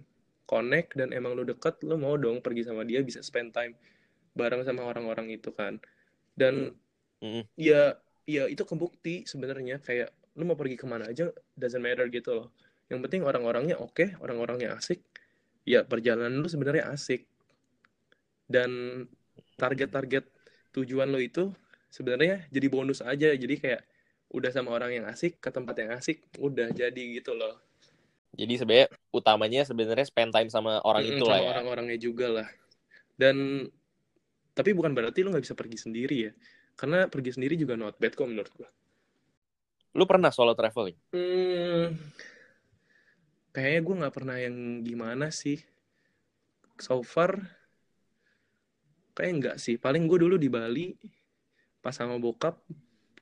connect 0.47 0.95
dan 0.95 1.11
emang 1.11 1.35
lu 1.35 1.43
deket 1.45 1.79
lu 1.83 1.99
mau 1.99 2.15
dong 2.15 2.39
pergi 2.41 2.65
sama 2.65 2.87
dia 2.87 3.03
bisa 3.03 3.19
spend 3.21 3.51
time 3.53 3.75
bareng 4.33 4.65
sama 4.65 4.83
orang-orang 4.87 5.29
itu 5.33 5.53
kan. 5.53 5.77
Dan 6.33 6.73
Mm-mm. 7.21 7.45
ya 7.57 7.97
ya 8.25 8.49
itu 8.49 8.63
kebukti 8.65 9.23
sebenarnya 9.29 9.79
kayak 9.79 10.13
lu 10.37 10.45
mau 10.45 10.57
pergi 10.57 10.77
ke 10.77 10.85
mana 10.85 11.09
aja 11.09 11.29
doesn't 11.57 11.81
matter 11.81 12.09
gitu 12.09 12.33
loh. 12.33 12.47
Yang 12.87 12.99
penting 13.09 13.21
orang-orangnya 13.27 13.77
oke 13.77 14.17
orang-orangnya 14.23 14.77
asik 14.77 15.03
ya 15.67 15.83
perjalanan 15.83 16.39
lu 16.41 16.47
sebenarnya 16.47 16.89
asik. 16.89 17.27
Dan 18.47 19.03
target-target 19.59 20.23
tujuan 20.71 21.11
lo 21.11 21.19
itu 21.19 21.51
sebenarnya 21.91 22.45
jadi 22.53 22.67
bonus 22.69 23.01
aja 23.01 23.33
jadi 23.33 23.55
kayak 23.57 23.81
udah 24.35 24.51
sama 24.55 24.69
orang 24.77 24.91
yang 24.97 25.05
asik 25.13 25.33
ke 25.43 25.49
tempat 25.55 25.75
yang 25.81 25.91
asik 25.99 26.17
udah 26.39 26.67
jadi 26.71 27.03
gitu 27.19 27.31
loh 27.39 27.55
Jadi 28.39 28.53
sebenarnya 28.59 28.89
utamanya 29.19 29.61
sebenarnya 29.69 30.05
spend 30.11 30.31
time 30.35 30.47
sama 30.55 30.71
orang 30.89 31.03
Mm-mm, 31.03 31.19
itu 31.19 31.23
lah 31.31 31.39
sama 31.39 31.43
ya. 31.43 31.53
orang-orangnya 31.53 31.97
juga 32.05 32.25
lah 32.35 32.47
dan 33.21 33.35
tapi 34.57 34.69
bukan 34.77 34.91
berarti 34.97 35.19
lu 35.23 35.29
nggak 35.31 35.45
bisa 35.47 35.55
pergi 35.61 35.77
sendiri 35.85 36.17
ya 36.27 36.31
karena 36.79 36.99
pergi 37.13 37.31
sendiri 37.35 37.53
juga 37.61 37.73
not 37.81 37.95
bad 38.01 38.13
kok 38.17 38.27
menurut 38.29 38.51
gua 38.57 38.69
Lu 39.97 40.05
pernah 40.11 40.31
solo 40.37 40.53
traveling? 40.59 40.95
Hmm, 41.11 41.95
kayaknya 43.53 43.79
gue 43.85 43.95
nggak 43.99 44.15
pernah 44.17 44.37
yang 44.45 44.55
gimana 44.87 45.25
sih. 45.41 45.57
So 46.79 47.03
far, 47.03 47.31
kayak 49.15 49.31
enggak 49.35 49.55
sih. 49.63 49.75
Paling 49.81 50.03
gue 50.09 50.17
dulu 50.23 50.35
di 50.39 50.49
Bali, 50.51 50.93
pas 51.83 51.95
sama 51.95 52.17
bokap, 52.19 52.55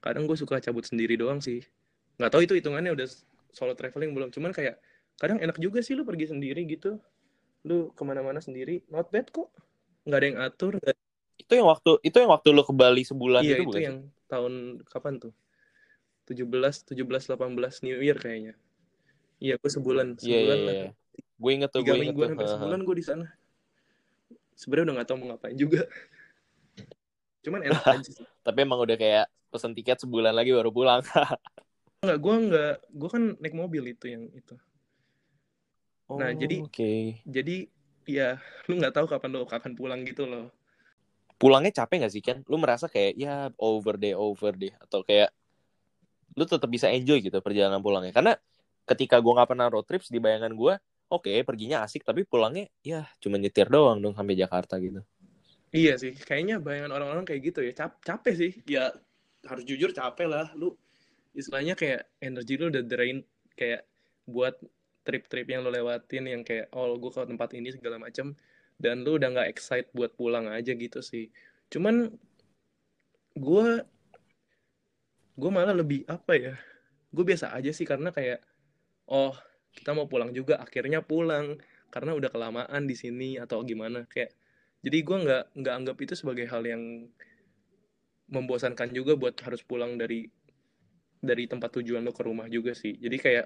kadang 0.06 0.30
gue 0.30 0.38
suka 0.38 0.62
cabut 0.62 0.86
sendiri 0.86 1.18
doang 1.18 1.42
sih. 1.42 1.66
Nggak 2.22 2.30
tahu 2.32 2.42
itu 2.46 2.54
hitungannya 2.62 2.94
udah 2.94 3.08
solo 3.50 3.74
traveling 3.74 4.14
belum. 4.14 4.30
Cuman 4.30 4.54
kayak, 4.54 4.78
kadang 5.18 5.42
enak 5.42 5.58
juga 5.58 5.82
sih 5.82 5.98
lu 5.98 6.06
pergi 6.06 6.30
sendiri 6.30 6.62
gitu. 6.70 7.02
Lu 7.66 7.90
ke 7.98 8.04
mana-mana 8.06 8.38
sendiri, 8.38 8.86
not 8.94 9.10
bad 9.10 9.34
kok. 9.34 9.50
Nggak 10.06 10.18
ada 10.22 10.28
yang 10.30 10.40
atur. 10.46 10.74
nggak- 10.78 11.02
Itu 11.42 11.52
yang 11.58 11.68
waktu 11.68 11.92
itu 12.06 12.18
yang 12.22 12.32
waktu 12.32 12.48
lu 12.54 12.62
ke 12.62 12.74
Bali 12.78 13.02
sebulan 13.04 13.42
Iya, 13.42 13.58
itu 13.58 13.58
itu 13.58 13.68
bukan 13.68 13.82
sih? 13.82 13.88
yang 13.90 13.98
tahun 14.30 14.54
kapan 14.86 15.14
tuh? 15.20 15.34
17, 16.30 16.86
17, 16.86 17.26
18 17.26 17.82
New 17.82 17.98
Year 17.98 18.18
kayaknya. 18.18 18.54
Iya, 19.42 19.58
gue 19.58 19.72
sebulan, 19.74 20.16
Iya, 20.22 20.22
sebulan 20.22 20.58
iya, 20.58 20.66
lah. 20.66 20.76
iya. 20.78 20.90
Gue 21.36 21.52
inget 21.52 21.70
tuh, 21.74 21.82
gue 21.84 21.92
inget 21.92 22.14
mingguan 22.16 22.38
tuh. 22.40 22.48
sebulan 22.48 22.80
gue 22.86 22.96
di 22.96 23.06
sana 23.06 23.26
sebenarnya 24.56 24.88
udah 24.88 24.96
nggak 24.96 25.08
tahu 25.12 25.18
mau 25.20 25.28
ngapain 25.36 25.58
juga 25.60 25.84
cuman 27.44 27.60
enak 27.68 27.84
aja 27.92 28.10
sih 28.10 28.26
Tapi 28.42 28.58
emang 28.64 28.80
udah 28.82 28.98
kayak 28.98 29.26
pesen 29.56 29.72
tiket 29.72 30.04
sebulan 30.04 30.36
lagi 30.36 30.52
baru 30.52 30.70
pulang. 30.70 31.00
nggak 32.06 32.20
gue 32.22 32.36
nggak 32.52 32.74
gue 32.92 33.10
kan 33.10 33.24
naik 33.42 33.56
mobil 33.56 33.84
itu 33.90 34.06
yang 34.12 34.28
itu 34.36 34.56
Nah, 36.06 36.30
jadi- 36.38 36.62
Oh, 36.62 36.70
oke. 36.70 36.94
jadi 37.26 37.66
ya 38.06 38.38
lu 38.70 38.78
nggak 38.78 38.94
tahu 38.94 39.10
kapan 39.10 39.30
lu 39.34 39.48
kapan 39.50 39.74
pulang 39.74 40.06
gitu 40.06 40.30
loh 40.30 40.54
Pulangnya 41.36 41.74
capek 41.84 42.08
gak 42.08 42.14
sih 42.16 42.24
Ken? 42.24 42.48
Lu 42.48 42.56
merasa 42.56 42.88
kayak 42.88 43.20
ya 43.20 43.52
over 43.60 44.00
deh, 44.00 44.16
over 44.16 44.56
deh 44.56 44.72
atau 44.80 45.04
kayak 45.04 45.36
lu 46.32 46.48
tetap 46.48 46.72
bisa 46.72 46.88
enjoy 46.88 47.20
gitu 47.20 47.36
perjalanan 47.44 47.84
pulangnya. 47.84 48.16
Karena 48.16 48.40
ketika 48.88 49.20
gua 49.20 49.44
nggak 49.44 49.50
pernah 49.52 49.68
road 49.68 49.84
trips 49.84 50.08
di 50.08 50.24
bayangan 50.24 50.56
gua, 50.56 50.80
oke 51.12 51.28
perginya 51.44 51.84
asik 51.84 52.08
tapi 52.08 52.24
pulangnya 52.24 52.72
ya 52.82 53.04
cuma 53.20 53.36
nyetir 53.36 53.68
doang 53.68 54.00
dong 54.00 54.16
sampai 54.16 54.36
Jakarta 54.40 54.80
gitu. 54.80 55.04
iya 55.76 56.00
sih 56.00 56.16
kayaknya 56.16 56.64
bayangan 56.64 56.96
orang-orang 56.96 57.28
kayak 57.28 57.52
gitu 57.52 57.60
ya 57.68 57.76
Cap 57.76 58.00
capek 58.00 58.34
sih 58.40 58.52
ya 58.64 58.96
harus 59.46 59.64
jujur 59.66 59.94
capek 59.94 60.28
lah. 60.28 60.50
Lu 60.58 60.74
istilahnya 61.38 61.78
kayak 61.78 62.08
energi 62.20 62.56
lu 62.58 62.72
udah 62.72 62.84
drain 62.84 63.22
kayak 63.56 63.86
buat 64.26 64.58
trip-trip 65.06 65.46
yang 65.46 65.62
lu 65.62 65.70
lewatin 65.70 66.26
yang 66.26 66.42
kayak 66.42 66.74
oh 66.74 66.98
gue 66.98 67.12
ke 67.14 67.22
tempat 67.24 67.50
ini 67.54 67.70
segala 67.70 68.02
macam 68.02 68.34
dan 68.82 69.06
lu 69.06 69.16
udah 69.22 69.30
nggak 69.32 69.50
excite 69.54 69.88
buat 69.94 70.12
pulang 70.18 70.50
aja 70.50 70.74
gitu 70.74 71.00
sih. 71.00 71.30
Cuman 71.70 72.10
gue 73.38 73.68
gue 75.36 75.52
malah 75.52 75.76
lebih 75.76 76.08
apa 76.08 76.34
ya 76.40 76.54
gue 77.12 77.26
biasa 77.28 77.52
aja 77.52 77.72
sih 77.76 77.84
karena 77.84 78.12
kayak 78.16 78.40
oh 79.12 79.36
kita 79.76 79.92
mau 79.92 80.08
pulang 80.08 80.32
juga 80.32 80.56
akhirnya 80.64 81.04
pulang 81.04 81.60
karena 81.92 82.16
udah 82.16 82.32
kelamaan 82.32 82.88
di 82.88 82.96
sini 82.98 83.38
atau 83.38 83.62
gimana. 83.62 84.08
Kayak 84.10 84.34
jadi 84.82 84.98
gue 85.04 85.18
nggak 85.24 85.44
nggak 85.60 85.74
anggap 85.76 85.98
itu 86.02 86.14
sebagai 86.18 86.46
hal 86.50 86.64
yang 86.66 87.12
membosankan 88.30 88.90
juga 88.90 89.14
buat 89.14 89.38
harus 89.42 89.62
pulang 89.62 89.96
dari 89.96 90.26
dari 91.22 91.46
tempat 91.46 91.82
tujuan 91.82 92.02
lo 92.06 92.14
ke 92.14 92.22
rumah 92.26 92.46
juga 92.50 92.74
sih 92.74 92.98
jadi 92.98 93.18
kayak 93.18 93.46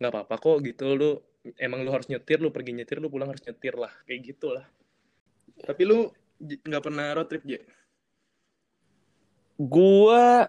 nggak 0.00 0.12
apa-apa 0.12 0.34
kok 0.36 0.56
gitu 0.64 0.92
lu 0.92 1.10
emang 1.56 1.80
lu 1.84 1.90
harus 1.92 2.08
nyetir 2.08 2.40
lu 2.40 2.52
pergi 2.52 2.76
nyetir 2.76 3.00
lu 3.00 3.08
pulang 3.08 3.32
harus 3.32 3.40
nyetir 3.44 3.76
lah 3.76 3.92
kayak 4.04 4.20
gitulah 4.34 4.66
tapi 5.64 5.82
lu 5.88 6.08
j- 6.36 6.60
nggak 6.60 6.84
pernah 6.84 7.12
road 7.16 7.28
trip 7.28 7.44
je 7.44 7.60
Gua 9.56 10.44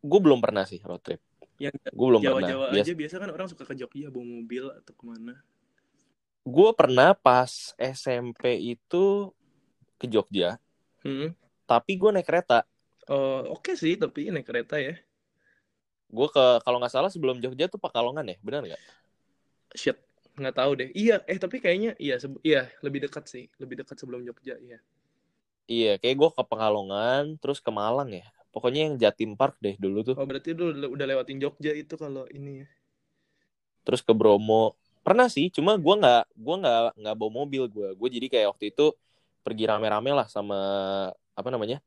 gua 0.00 0.20
belum 0.24 0.40
pernah 0.40 0.64
sih 0.64 0.80
road 0.80 1.04
trip. 1.04 1.20
yang 1.60 1.74
Gua 1.92 2.06
belum 2.16 2.20
pernah. 2.22 2.48
Jawa-Jawa 2.48 2.64
Bias- 2.72 2.86
aja 2.88 2.94
biasa 2.96 3.14
kan 3.20 3.28
orang 3.28 3.48
suka 3.50 3.64
ke 3.68 3.74
Jogja 3.76 4.08
bawa 4.08 4.24
mobil 4.24 4.64
atau 4.72 4.92
ke 4.96 5.04
mana 5.04 5.36
Gua 6.48 6.72
pernah 6.72 7.12
pas 7.12 7.76
SMP 7.76 8.56
itu 8.56 9.28
ke 10.00 10.08
Jogja, 10.08 10.56
hmm. 11.04 11.36
tapi 11.68 12.00
gua 12.00 12.08
naik 12.16 12.24
kereta. 12.24 12.64
Oh 13.08 13.58
oke 13.58 13.72
sih 13.74 13.96
tapi 13.96 14.28
naik 14.32 14.46
kereta 14.46 14.78
ya 14.80 14.96
Gua 16.08 16.24
ke 16.32 16.64
kalau 16.64 16.80
nggak 16.80 16.88
salah 16.88 17.12
sebelum 17.12 17.36
Jogja 17.36 17.68
tuh 17.68 17.76
Pekalongan 17.76 18.24
ya, 18.24 18.40
benar 18.40 18.64
nggak? 18.64 18.80
shit 19.76 20.00
nggak 20.38 20.56
tahu 20.56 20.70
deh 20.78 20.88
iya 20.94 21.20
eh 21.26 21.36
tapi 21.36 21.58
kayaknya 21.58 21.98
iya 21.98 22.16
iya 22.46 22.70
lebih 22.80 23.04
dekat 23.04 23.26
sih 23.26 23.50
lebih 23.58 23.82
dekat 23.84 23.98
sebelum 23.98 24.22
Jogja 24.24 24.56
iya 24.56 24.78
Iya, 25.68 26.00
kayak 26.00 26.16
gue 26.16 26.30
ke 26.32 26.42
Pekalongan, 26.48 27.36
terus 27.44 27.60
ke 27.60 27.68
Malang 27.68 28.08
ya. 28.08 28.24
Pokoknya 28.56 28.88
yang 28.88 28.96
Jatim 28.96 29.36
Park 29.36 29.60
deh 29.60 29.76
dulu 29.76 30.00
tuh. 30.00 30.16
oh 30.16 30.24
berarti 30.24 30.56
lu 30.56 30.72
udah 30.72 30.88
udah 30.88 31.06
lewatin 31.12 31.36
Jogja 31.36 31.76
itu 31.76 31.92
kalau 32.00 32.24
ini 32.32 32.64
ya 32.64 32.68
Terus 33.84 34.00
ke 34.00 34.16
Bromo. 34.16 34.80
Pernah 35.04 35.28
sih, 35.28 35.52
cuma 35.52 35.76
gue 35.76 35.94
nggak 36.00 36.24
gua 36.40 36.56
nggak 36.64 36.80
nggak 37.04 37.14
bawa 37.20 37.30
mobil 37.44 37.68
gue. 37.68 37.88
Gue 38.00 38.08
jadi 38.08 38.26
kayak 38.32 38.56
waktu 38.56 38.72
itu 38.72 38.96
pergi 39.44 39.64
rame-rame 39.68 40.08
lah 40.16 40.24
sama 40.24 40.56
apa 41.36 41.48
namanya 41.52 41.84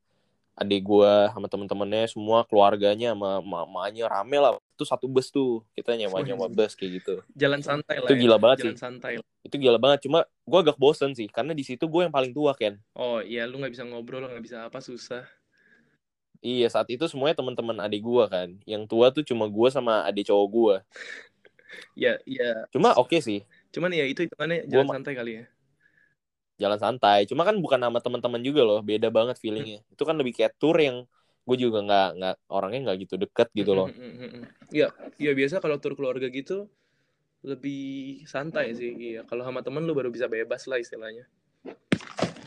adik 0.51 0.83
gue 0.83 1.13
sama 1.31 1.47
temen-temennya 1.47 2.05
semua 2.11 2.43
keluarganya 2.45 3.15
sama 3.15 3.39
mamanya 3.41 4.05
rame 4.11 4.37
lah. 4.37 4.59
Itu 4.77 4.83
satu 4.83 5.07
bus 5.07 5.31
tuh 5.31 5.63
kita 5.73 5.95
nyewa 5.95 6.21
nyewa 6.21 6.47
bus 6.51 6.75
kayak 6.75 7.01
gitu. 7.01 7.15
jalan 7.33 7.63
santai 7.63 7.97
lah 7.97 8.09
Itu 8.09 8.13
ya. 8.17 8.21
gila 8.27 8.37
banget 8.37 8.57
jalan 8.67 8.75
sih. 8.75 8.81
santai 8.81 9.11
Itu 9.41 9.55
gila 9.57 9.77
banget. 9.81 10.05
Cuma 10.05 10.23
gue 10.25 10.59
agak 10.59 10.77
bosen 10.77 11.15
sih 11.17 11.25
karena 11.31 11.55
di 11.55 11.63
situ 11.65 11.87
gue 11.87 12.01
yang 12.05 12.13
paling 12.13 12.33
tua 12.35 12.53
kan. 12.53 12.77
oh 12.93 13.23
iya 13.23 13.47
lu 13.49 13.57
nggak 13.57 13.73
bisa 13.73 13.83
ngobrol 13.87 14.21
nggak 14.27 14.43
bisa 14.43 14.67
apa 14.67 14.79
susah 14.79 15.23
Iya 16.41 16.73
saat 16.73 16.89
itu 16.89 17.05
semuanya 17.05 17.37
teman-teman 17.37 17.77
adik 17.85 18.01
gue 18.01 18.23
kan. 18.25 18.49
Yang 18.65 18.83
tua 18.89 19.13
tuh 19.13 19.21
cuma 19.21 19.45
gue 19.45 19.69
sama 19.69 20.01
adik 20.09 20.25
cowok 20.25 20.47
gue. 20.49 20.75
ya 22.03 22.17
iya 22.27 22.67
Cuma 22.73 22.91
oke 22.97 23.17
sih. 23.21 23.45
cuman 23.71 23.87
ya 23.95 24.03
itu 24.03 24.27
hitungannya 24.27 24.67
Gua 24.67 24.71
jalan 24.83 24.87
ma- 24.89 24.95
santai 24.99 25.13
kali 25.15 25.31
ya 25.39 25.45
jalan 26.61 26.77
santai. 26.77 27.25
Cuma 27.25 27.41
kan 27.41 27.57
bukan 27.57 27.81
nama 27.81 27.97
teman-teman 27.97 28.39
juga 28.45 28.61
loh, 28.61 28.79
beda 28.85 29.09
banget 29.09 29.41
feelingnya. 29.41 29.81
Itu 29.89 30.05
kan 30.05 30.13
lebih 30.15 30.37
kayak 30.37 30.61
tour 30.61 30.77
yang 30.77 31.09
gue 31.41 31.57
juga 31.57 31.81
nggak 31.81 32.09
nggak 32.21 32.35
orangnya 32.53 32.79
nggak 32.85 32.97
gitu 33.01 33.15
deket 33.17 33.49
gitu 33.57 33.73
loh 33.73 33.89
Iya, 34.69 34.93
iya 35.17 35.33
biasa 35.33 35.57
kalau 35.57 35.81
tur 35.81 35.97
keluarga 35.97 36.29
gitu 36.29 36.69
lebih 37.41 38.21
santai 38.29 38.77
sih. 38.77 38.93
Iya, 38.93 39.25
kalau 39.25 39.41
sama 39.41 39.65
temen 39.65 39.81
lu 39.81 39.97
baru 39.97 40.13
bisa 40.13 40.29
bebas 40.29 40.69
lah 40.69 40.77
istilahnya. 40.77 41.25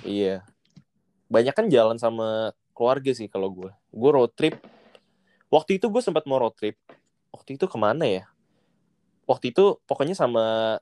iya 0.06 0.46
banyak 1.26 1.50
kan 1.56 1.66
jalan 1.66 1.98
sama 1.98 2.54
keluarga 2.76 3.10
sih 3.10 3.26
kalau 3.26 3.48
gue 3.50 3.72
gue 3.72 4.10
road 4.12 4.32
trip 4.36 4.60
waktu 5.48 5.80
itu 5.80 5.88
gue 5.88 6.02
sempat 6.04 6.28
mau 6.28 6.38
road 6.38 6.54
trip 6.54 6.76
waktu 7.32 7.56
itu 7.56 7.64
ke 7.64 7.78
mana 7.80 8.04
ya 8.04 8.24
waktu 9.24 9.50
itu 9.50 9.80
pokoknya 9.88 10.12
sama 10.12 10.76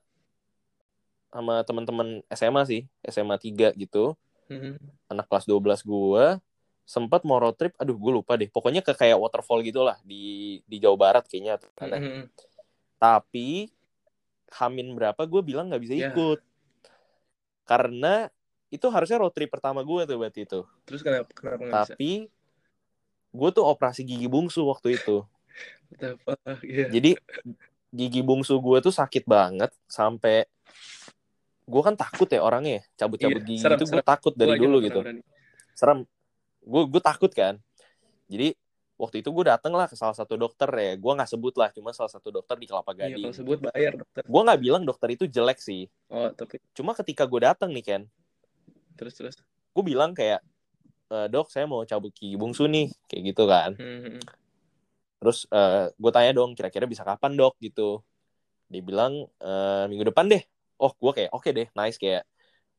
sama 1.32 1.64
teman-teman 1.64 2.20
SMA 2.28 2.62
sih 2.62 2.82
SMA 3.02 3.36
3 3.36 3.72
gitu 3.74 4.12
Mhm. 4.46 4.76
anak 5.08 5.26
kelas 5.26 5.48
12 5.48 5.80
gue 5.80 6.26
sempat 6.84 7.24
mau 7.24 7.40
road 7.40 7.56
trip 7.56 7.72
aduh 7.74 7.96
gue 7.96 8.12
lupa 8.12 8.36
deh 8.36 8.46
pokoknya 8.46 8.80
ke 8.80 8.92
kayak 8.92 9.16
waterfall 9.16 9.60
gitulah 9.60 9.96
di 10.02 10.22
di 10.62 10.76
Jawa 10.76 10.98
Barat 11.00 11.24
kayaknya. 11.24 11.56
Mhm. 11.80 12.28
tapi 12.98 13.72
Hamin 14.52 14.92
berapa 14.92 15.24
gue 15.24 15.40
bilang 15.40 15.66
nggak 15.66 15.80
bisa 15.80 15.94
Ya. 15.96 16.12
ikut 16.12 16.44
karena 17.64 18.28
itu 18.68 18.84
harusnya 18.86 19.16
road 19.18 19.32
trip 19.32 19.48
pertama 19.48 19.80
gue 19.80 20.00
tuh 20.04 20.16
berarti 20.16 20.44
itu 20.44 20.60
Terus 20.84 21.00
kenapa 21.00 21.30
kenapa 21.32 21.62
bisa? 21.62 21.76
tapi 21.88 22.28
gue 23.32 23.48
tuh 23.50 23.64
operasi 23.64 24.04
gigi 24.04 24.28
bungsu 24.28 24.60
waktu 24.62 25.00
itu? 25.00 25.24
Iya. 26.64 26.88
jadi 26.88 27.10
gigi 27.88 28.20
bungsu 28.20 28.56
gue 28.58 28.78
tuh 28.80 28.92
sakit 28.92 29.24
banget 29.24 29.68
sampai 29.84 30.48
gue 31.72 31.82
kan 31.82 31.96
takut 31.96 32.28
ya 32.28 32.38
orangnya 32.38 32.84
cabut-cabut 32.94 33.40
Iya, 33.40 33.48
gigi 33.48 33.62
serem, 33.64 33.78
itu 33.80 33.86
gue 33.88 34.04
takut 34.04 34.34
dari 34.34 34.52
Gua 34.52 34.60
dulu 34.60 34.76
gitu. 34.82 35.00
Berani. 35.00 35.22
serem. 35.72 35.98
Gue 36.60 36.82
gue 36.86 37.00
takut 37.00 37.32
kan. 37.32 37.56
Jadi 38.28 38.52
waktu 38.94 39.18
itu 39.18 39.28
gue 39.28 39.44
dateng 39.44 39.72
lah 39.72 39.88
ke 39.88 39.96
salah 39.96 40.12
satu 40.12 40.36
dokter 40.36 40.68
ya. 40.68 40.92
Gue 40.94 41.12
nggak 41.12 41.26
sebut 41.26 41.56
lah 41.56 41.72
cuma 41.72 41.90
salah 41.90 42.06
satu 42.08 42.28
dokter 42.30 42.54
di 42.54 42.68
Kelapa 42.68 42.92
Iya, 42.92 43.08
Gading. 43.08 43.24
kalau 43.24 43.34
sebut 43.34 43.58
bayar 43.64 43.92
dokter. 43.96 44.22
gue 44.22 44.40
nggak 44.44 44.60
bilang 44.60 44.82
dokter 44.84 45.08
itu 45.10 45.24
jelek 45.26 45.58
sih. 45.58 45.88
Oh, 46.06 46.28
tapi 46.30 46.60
cuma 46.72 46.92
ketika 46.92 47.24
gue 47.24 47.40
dateng 47.42 47.72
nih 47.72 47.82
Ken 47.82 48.02
terus 48.92 49.16
terus. 49.16 49.34
gue 49.72 49.82
bilang 49.82 50.12
kayak 50.12 50.44
"E, 51.08 51.26
dok 51.26 51.48
saya 51.48 51.64
mau 51.64 51.80
cabut 51.82 52.12
gigi 52.12 52.36
bungsu 52.36 52.68
nih 52.68 52.92
kayak 53.08 53.22
gitu 53.26 53.44
kan. 53.46 53.72
Mhm. 53.74 54.20
terus 55.16 55.46
gue 55.92 56.10
tanya 56.10 56.34
dong 56.34 56.52
kira-kira 56.52 56.84
bisa 56.84 57.00
kapan 57.02 57.32
dok? 57.32 57.54
gitu. 57.58 58.02
Dia 58.66 58.80
bilang 58.80 59.12
"Eh, 59.38 59.84
minggu 59.86 60.04
depan 60.04 60.26
deh 60.26 60.42
oh 60.78 60.92
gue 60.94 61.12
kayak 61.12 61.30
oke 61.32 61.48
deh 61.50 61.68
nice 61.72 61.96
kayak 61.96 62.24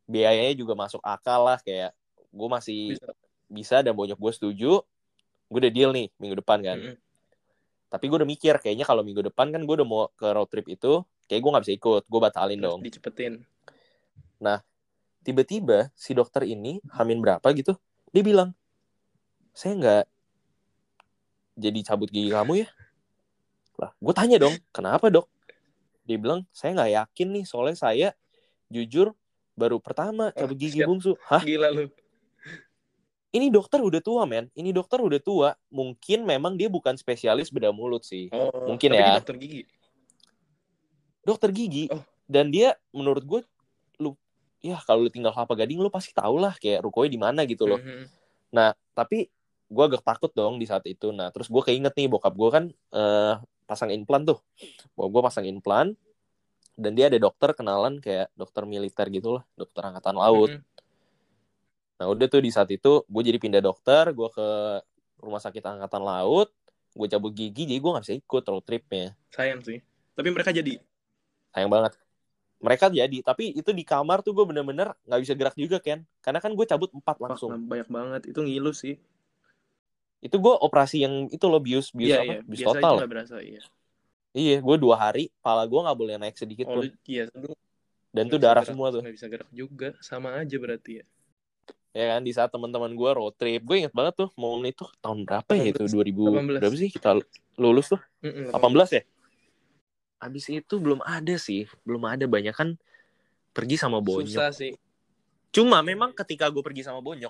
biayanya 0.05 0.53
juga 0.57 0.73
masuk 0.75 0.99
akal 1.03 1.47
lah 1.47 1.57
kayak 1.63 1.91
gue 2.33 2.47
masih 2.49 2.81
Bisa. 2.97 3.09
bisa 3.47 3.77
dan 3.85 3.93
bonyok 3.95 4.19
gue 4.19 4.31
setuju 4.35 4.71
gue 5.49 5.59
udah 5.59 5.71
deal 5.73 5.91
nih 5.93 6.09
minggu 6.17 6.41
depan 6.41 6.59
kan 6.65 6.77
Mhm. 6.79 6.95
tapi 7.93 8.09
gue 8.09 8.17
udah 8.17 8.29
mikir 8.29 8.57
kayaknya 8.57 8.89
kalau 8.89 9.05
minggu 9.05 9.21
depan 9.21 9.53
kan 9.53 9.61
gue 9.63 9.75
udah 9.79 9.87
mau 9.87 10.09
ke 10.17 10.27
road 10.33 10.49
trip 10.49 10.65
itu 10.65 11.05
kayak 11.29 11.39
gue 11.39 11.49
nggak 11.53 11.63
bisa 11.63 11.73
ikut 11.77 12.03
gue 12.09 12.19
batalin 12.19 12.57
Terus 12.59 12.65
dong 12.67 12.79
dicepetin. 12.81 13.33
tiba-tiba 15.23 15.87
si 15.95 16.11
dokter 16.11 16.43
ini 16.43 16.83
hamin 16.91 17.23
berapa 17.23 17.47
gitu 17.55 17.79
dia 18.11 18.21
bilang 18.21 18.51
saya 19.55 19.73
nggak 19.79 20.05
jadi 21.55 21.79
cabut 21.87 22.11
gigi 22.11 22.27
kamu 22.27 22.67
ya 22.67 22.69
lah 23.79 23.95
gue 23.95 24.13
tanya 24.13 24.37
dong 24.37 24.59
kenapa 24.75 25.07
dok 25.07 25.31
dia 26.03 26.17
bilang 26.17 26.43
saya 26.49 26.73
nggak 26.73 26.91
yakin 26.93 27.27
nih 27.31 27.43
soalnya 27.43 27.75
saya 27.75 28.07
jujur 28.67 29.11
baru 29.53 29.77
pertama 29.77 30.29
cabut 30.31 30.55
gigi 30.55 30.79
shit. 30.79 30.85
bungsu 30.85 31.13
hah 31.23 31.39
Gila 31.39 31.69
lu. 31.69 31.85
ini 33.31 33.47
dokter 33.47 33.79
udah 33.79 33.99
tua 33.99 34.23
men 34.23 34.49
ini 34.53 34.69
dokter 34.69 34.97
udah 34.97 35.17
tua 35.17 35.49
mungkin 35.69 36.23
memang 36.23 36.53
dia 36.53 36.67
bukan 36.67 36.93
spesialis 36.93 37.49
bedah 37.49 37.69
mulut 37.69 38.01
sih 38.01 38.29
Oh, 38.29 38.67
Mungkin 38.67 38.91
ya. 38.91 39.17
dokter 39.17 39.35
gigi. 39.35 39.61
dokter 41.21 41.49
gigi 41.49 41.85
Oh. 41.87 42.03
dan 42.25 42.49
dia 42.49 42.73
menurut 42.89 43.23
gue 43.23 43.39
lu 43.97 44.17
ya 44.59 44.79
kalau 44.81 45.01
lu 45.01 45.09
tinggal 45.09 45.31
kelapa 45.31 45.55
gading 45.55 45.79
lu 45.79 45.87
pasti 45.87 46.11
tau 46.11 46.35
lah 46.35 46.53
kayak 46.53 46.81
rukonya 46.81 47.09
di 47.09 47.19
mana 47.19 47.41
gitu 47.43 47.65
loh 47.65 47.79
Mhm. 47.79 48.05
Nah, 48.53 48.69
tapi 48.93 49.25
gue 49.65 49.83
agak 49.83 50.05
takut 50.05 50.29
dong 50.29 50.61
di 50.61 50.69
saat 50.69 50.85
itu. 50.85 51.09
Nah, 51.09 51.33
terus 51.33 51.49
gue 51.49 51.57
keinget 51.59 51.89
nih 51.91 52.05
bokap 52.05 52.29
gue 52.31 52.49
kan 52.51 52.63
eh, 52.69 53.33
pasang 53.73 53.89
implan 53.89 54.23
tuh. 54.23 54.39
Bokap 54.93 55.09
gue 55.09 55.21
pasang 55.25 55.45
implan. 55.49 55.97
Dan 56.73 56.97
dia 56.97 57.05
ada 57.09 57.17
dokter 57.21 57.53
kenalan 57.53 58.01
kayak 58.01 58.33
dokter 58.33 58.65
militer 58.65 59.05
gitu 59.09 59.41
lah. 59.41 59.43
Dokter 59.57 59.81
angkatan 59.89 60.15
laut. 60.17 60.49
Mhm. 60.53 60.61
Nah, 62.01 62.05
udah 62.09 62.25
tuh 62.25 62.41
di 62.41 62.49
saat 62.49 62.69
itu 62.73 63.05
gue 63.05 63.21
jadi 63.25 63.37
pindah 63.37 63.61
dokter. 63.61 64.09
Gue 64.13 64.29
ke 64.33 64.47
rumah 65.21 65.41
sakit 65.41 65.61
angkatan 65.61 66.01
laut. 66.01 66.49
Gue 66.93 67.09
cabut 67.09 67.33
gigi, 67.33 67.65
jadi 67.65 67.81
gue 67.81 67.89
gak 67.89 68.05
bisa 68.05 68.13
ikut 68.13 68.43
road 68.45 68.65
tripnya. 68.65 69.17
Sayang 69.33 69.65
sih. 69.65 69.81
Tapi 70.13 70.29
mereka 70.29 70.53
jadi. 70.53 70.77
Sayang 71.49 71.69
banget. 71.73 71.97
Mereka 72.63 72.93
jadi, 72.93 73.17
tapi 73.25 73.51
itu 73.51 73.73
di 73.73 73.83
kamar 73.83 74.21
tuh 74.21 74.31
gue 74.31 74.45
bener-bener 74.45 74.93
gak 75.09 75.21
bisa 75.25 75.33
gerak 75.33 75.57
juga, 75.57 75.81
Ken. 75.81 76.05
Karena 76.21 76.37
kan 76.37 76.53
gue 76.53 76.65
cabut 76.69 76.93
empat 76.93 77.17
langsung. 77.17 77.49
banyak 77.65 77.89
banget. 77.89 78.21
Itu 78.29 78.45
ngilu 78.45 78.71
sih. 78.77 79.01
Itu 80.23 80.39
gue 80.39 80.53
operasi 80.55 81.03
yang 81.03 81.27
itu 81.27 81.45
loh, 81.51 81.59
bius, 81.59 81.91
bius 81.91 82.15
Iya, 82.15 82.19
apa? 82.23 82.33
iya. 82.33 82.39
Bius 82.47 82.59
Biasa 82.63 82.69
total. 82.79 82.95
aja 82.95 83.07
berasa, 83.11 83.35
iya. 83.43 83.61
Iya, 84.33 84.57
gue 84.63 84.75
dua 84.79 84.95
hari, 84.97 85.29
pala 85.43 85.67
gue 85.67 85.77
nggak 85.77 85.97
boleh 85.99 86.15
naik 86.17 86.39
sedikit 86.39 86.71
Oh, 86.71 86.79
pun. 86.79 86.89
iya, 87.05 87.27
lu 87.35 87.51
Dan 88.15 88.31
tuh 88.31 88.39
darah 88.39 88.63
gerak, 88.63 88.71
semua 88.71 88.87
tuh. 88.89 89.01
nggak 89.03 89.15
bisa 89.19 89.27
gerak 89.27 89.49
juga. 89.51 89.89
Sama 89.99 90.39
aja 90.39 90.55
berarti 90.55 91.03
ya. 91.03 91.05
Ya 91.93 92.05
kan, 92.15 92.25
di 92.25 92.31
saat 92.33 92.49
teman-teman 92.49 92.89
gue 92.95 93.09
road 93.13 93.35
trip. 93.37 93.61
Gue 93.61 93.85
inget 93.85 93.93
banget 93.93 94.25
tuh, 94.25 94.29
momen 94.39 94.71
itu 94.71 94.87
tahun 95.03 95.27
berapa 95.27 95.51
ya 95.53 95.69
itu? 95.69 95.85
2000, 95.85 96.25
18. 96.25 96.57
berapa 96.57 96.75
sih 96.79 96.89
kita 96.89 97.09
lulus 97.59 97.93
tuh? 97.93 98.01
Mm-mm, 98.25 98.49
18 98.49 98.89
ya? 98.97 99.03
Abis 100.23 100.49
itu 100.49 100.75
belum 100.79 101.03
ada 101.05 101.35
sih. 101.37 101.67
Belum 101.85 102.01
ada, 102.07 102.25
banyak 102.25 102.55
kan 102.55 102.79
pergi 103.53 103.75
sama 103.77 104.01
Bonyok. 104.01 104.39
Susah 104.39 104.49
sih. 104.49 104.73
Cuma 105.53 105.85
memang 105.85 106.09
ketika 106.17 106.49
gue 106.49 106.63
pergi 106.65 106.81
sama 106.81 106.97
Bonyok, 107.05 107.29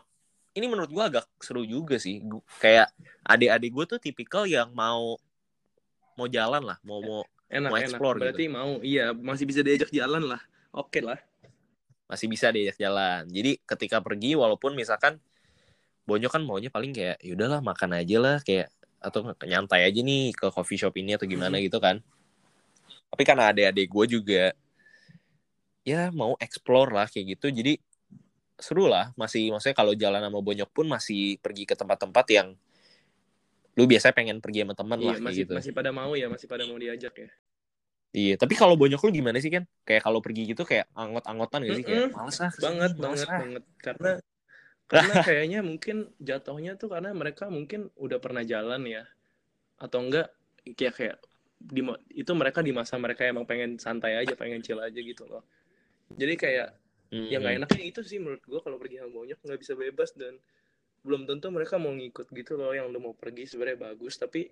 ini 0.54 0.66
menurut 0.66 0.90
gue 0.90 1.04
agak 1.04 1.26
seru 1.38 1.62
juga 1.62 1.98
sih. 1.98 2.22
Kayak 2.58 2.94
adik-adik 3.22 3.72
gue 3.72 3.86
tuh 3.86 4.00
tipikal 4.00 4.46
yang 4.46 4.70
mau 4.72 5.18
mau 6.14 6.28
jalan 6.28 6.62
lah, 6.62 6.78
mau 6.82 7.02
mau 7.02 7.22
Enak, 7.50 7.70
Mau 7.70 7.78
enak. 7.78 7.86
explore 7.86 8.18
gitu. 8.18 8.24
Berarti 8.26 8.46
mau. 8.50 8.72
Iya, 8.82 9.06
masih 9.14 9.46
bisa 9.46 9.62
diajak 9.62 9.90
jalan 9.90 10.24
lah. 10.26 10.42
Oke 10.72 11.02
lah. 11.02 11.22
masih 12.04 12.30
bisa 12.30 12.54
diajak 12.54 12.78
jalan. 12.78 13.26
Jadi 13.26 13.58
ketika 13.66 13.98
pergi 13.98 14.38
walaupun 14.38 14.74
misalkan 14.74 15.18
Bonyok 16.06 16.30
kan 16.30 16.44
maunya 16.44 16.70
paling 16.70 16.94
kayak 16.94 17.18
yaudahlah 17.24 17.64
makan 17.64 17.96
aja 17.96 18.18
lah 18.20 18.38
kayak 18.44 18.70
atau 19.00 19.24
nyantai 19.42 19.88
aja 19.88 20.00
nih 20.04 20.30
ke 20.36 20.52
coffee 20.52 20.78
shop 20.78 20.94
ini 21.00 21.16
atau 21.18 21.26
gimana 21.26 21.58
Mhm. 21.58 21.64
gitu 21.66 21.80
kan. 21.82 22.04
Tapi 23.10 23.24
karena 23.24 23.50
adik-adik 23.50 23.88
gue 23.90 24.06
juga 24.20 24.44
ya 25.84 26.12
mau 26.12 26.36
explore 26.38 26.92
lah 26.92 27.08
kayak 27.08 27.40
gitu. 27.40 27.50
Jadi 27.50 27.80
seru 28.60 28.86
lah 28.86 29.12
masih 29.18 29.50
maksudnya 29.54 29.76
kalau 29.78 29.94
jalan 29.98 30.22
sama 30.22 30.40
Bonyok 30.40 30.70
pun 30.72 30.86
masih 30.90 31.38
pergi 31.42 31.64
ke 31.66 31.74
tempat-tempat 31.74 32.26
yang 32.32 32.48
lu 33.74 33.84
biasanya 33.90 34.14
pengen 34.14 34.38
pergi 34.38 34.62
sama 34.62 34.74
teman 34.78 35.00
Iya, 35.02 35.08
lah 35.10 35.16
kayak 35.18 35.26
masih 35.26 35.42
gitu. 35.46 35.54
masih 35.58 35.72
pada 35.74 35.90
mau 35.90 36.12
ya, 36.14 36.28
masih 36.30 36.48
pada 36.52 36.64
mau 36.70 36.78
diajak 36.78 37.14
ya. 37.18 37.30
Iya, 38.14 38.38
tapi 38.38 38.54
kalau 38.54 38.78
Bonyok 38.78 39.02
lu 39.10 39.12
gimana 39.12 39.42
sih 39.42 39.50
kan? 39.50 39.66
Kayak 39.90 40.06
kalau 40.06 40.22
pergi 40.22 40.46
gitu 40.46 40.62
kayak 40.70 40.86
anggot-anggotan 40.94 41.66
gak 41.66 41.76
sih 41.82 41.86
kayak 41.86 42.02
Mm-mm. 42.06 42.14
males 42.14 42.38
ah 42.38 42.52
ke 42.54 42.62
sini, 42.62 42.66
banget 42.70 42.92
males 43.02 43.02
banget 43.02 43.28
ah." 43.34 43.40
banget 43.42 43.64
karena 43.86 44.12
karena 44.86 45.14
kayaknya 45.26 45.60
mungkin 45.66 45.98
jatuhnya 46.22 46.72
tuh 46.78 46.90
karena 46.94 47.10
mereka 47.18 47.50
mungkin 47.50 47.90
udah 47.98 48.20
pernah 48.22 48.46
jalan 48.46 48.86
ya 48.86 49.04
atau 49.82 50.00
enggak 50.06 50.30
kayak 50.78 50.94
kayak 50.94 51.18
di 51.58 51.82
itu 52.14 52.32
mereka 52.38 52.60
di 52.62 52.70
masa 52.76 53.02
mereka 53.02 53.26
emang 53.26 53.48
pengen 53.50 53.82
santai 53.82 54.20
aja 54.22 54.38
pengen 54.38 54.62
chill 54.62 54.78
aja 54.78 55.00
gitu 55.00 55.26
loh 55.26 55.42
jadi 56.14 56.34
kayak 56.38 56.68
ya 57.14 57.38
nggak 57.38 57.54
Mhm. 57.54 57.60
enaknya 57.62 57.84
itu 57.86 58.02
sih 58.02 58.18
menurut 58.18 58.42
gua 58.50 58.60
kalau 58.66 58.82
pergi 58.82 58.98
sama 58.98 59.12
bonyok 59.14 59.40
nggak 59.46 59.60
bisa 59.62 59.74
bebas 59.78 60.10
dan 60.18 60.34
belum 61.04 61.28
tentu 61.30 61.52
mereka 61.54 61.76
mau 61.78 61.94
ngikut 61.94 62.32
gitu 62.32 62.56
loh 62.58 62.74
yang 62.74 62.90
lu 62.90 62.98
mau 62.98 63.14
pergi 63.14 63.46
sebenarnya 63.46 63.92
bagus 63.94 64.18
tapi 64.18 64.50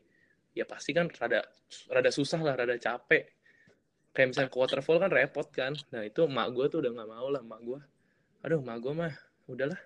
ya 0.52 0.67
pasti 0.67 0.91
kan 0.91 1.08
rada 1.10 1.41
rada 1.88 2.12
susah 2.12 2.39
lah 2.43 2.54
rada 2.54 2.76
capek. 2.76 3.24
Kayak 4.12 4.28
misalnya 4.36 4.52
ke 4.52 4.58
waterfall 4.60 5.00
kan 5.00 5.08
repot 5.08 5.47
kan. 5.50 5.71
Nah 5.95 6.04
itu 6.04 6.28
mak 6.28 6.52
gue 6.52 6.67
tuh 6.67 6.84
udah 6.84 6.91
nggak 6.91 7.10
mau 7.10 7.28
lah 7.32 7.39
mak 7.41 7.62
gue 7.63 7.80
aduh 8.43 8.60
mak 8.60 8.78
gue 8.84 8.91
mah 8.91 9.13
udahlah 9.47 9.80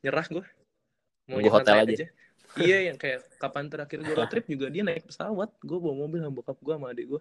nyerah 0.00 0.26
gue 0.32 0.44
mau 1.28 1.36
Nunggu 1.36 1.50
hotel 1.52 1.76
santai 1.76 1.92
aja. 1.92 2.06
iya 2.56 2.78
yang 2.88 2.96
kayak 2.96 3.20
kapan 3.36 3.68
terakhir 3.68 4.00
gue 4.00 4.14
road 4.16 4.30
trip 4.32 4.48
juga 4.48 4.72
dia 4.72 4.80
naik 4.80 5.04
pesawat. 5.12 5.52
Gue 5.60 5.76
bawa 5.76 6.08
mobil 6.08 6.24
sama 6.24 6.32
bokap 6.32 6.56
gue 6.56 6.74
sama 6.74 6.88
adik 6.96 7.06
gue 7.12 7.20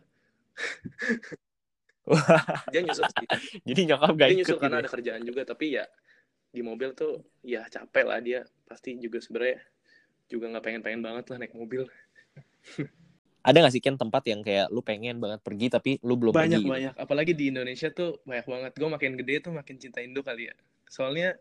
dia 2.71 2.81
nyusul 2.83 3.03
sih 3.11 3.27
Jadi 3.67 3.81
nyokap 3.87 4.11
gak 4.15 4.27
dia 4.31 4.35
ikut 4.35 4.39
nyusul 4.43 4.57
karena 4.59 4.77
ya? 4.77 4.81
ada 4.83 4.89
kerjaan 4.89 5.21
juga 5.23 5.41
tapi 5.43 5.65
ya 5.75 5.85
di 6.47 6.61
mobil 6.63 6.95
tuh 6.95 7.27
ya 7.43 7.67
capek 7.67 8.05
lah 8.07 8.19
dia 8.23 8.39
pasti 8.65 8.95
juga 8.97 9.19
sebenarnya 9.19 9.59
juga 10.27 10.45
nggak 10.51 10.63
pengen 10.63 10.81
pengen 10.83 11.01
banget 11.03 11.25
lah 11.31 11.37
naik 11.39 11.53
mobil 11.53 11.83
Ada 13.47 13.63
gak 13.63 13.71
sih 13.71 13.79
Ken 13.79 13.95
tempat 13.95 14.27
yang 14.27 14.43
kayak 14.43 14.67
lu 14.67 14.83
pengen 14.83 15.23
banget 15.23 15.39
pergi 15.39 15.71
tapi 15.71 15.91
lu 16.03 16.19
belum 16.19 16.35
banyak 16.35 16.59
pergi? 16.59 16.67
gitu? 16.67 16.73
banyak 16.75 16.93
apalagi 16.99 17.31
di 17.31 17.45
Indonesia 17.47 17.87
tuh 17.91 18.19
banyak 18.27 18.43
banget 18.43 18.71
gue 18.75 18.89
makin 18.91 19.11
gede 19.15 19.35
tuh 19.39 19.51
makin 19.55 19.75
cinta 19.79 20.03
Indo 20.03 20.19
kali 20.19 20.51
ya 20.51 20.55
soalnya 20.87 21.39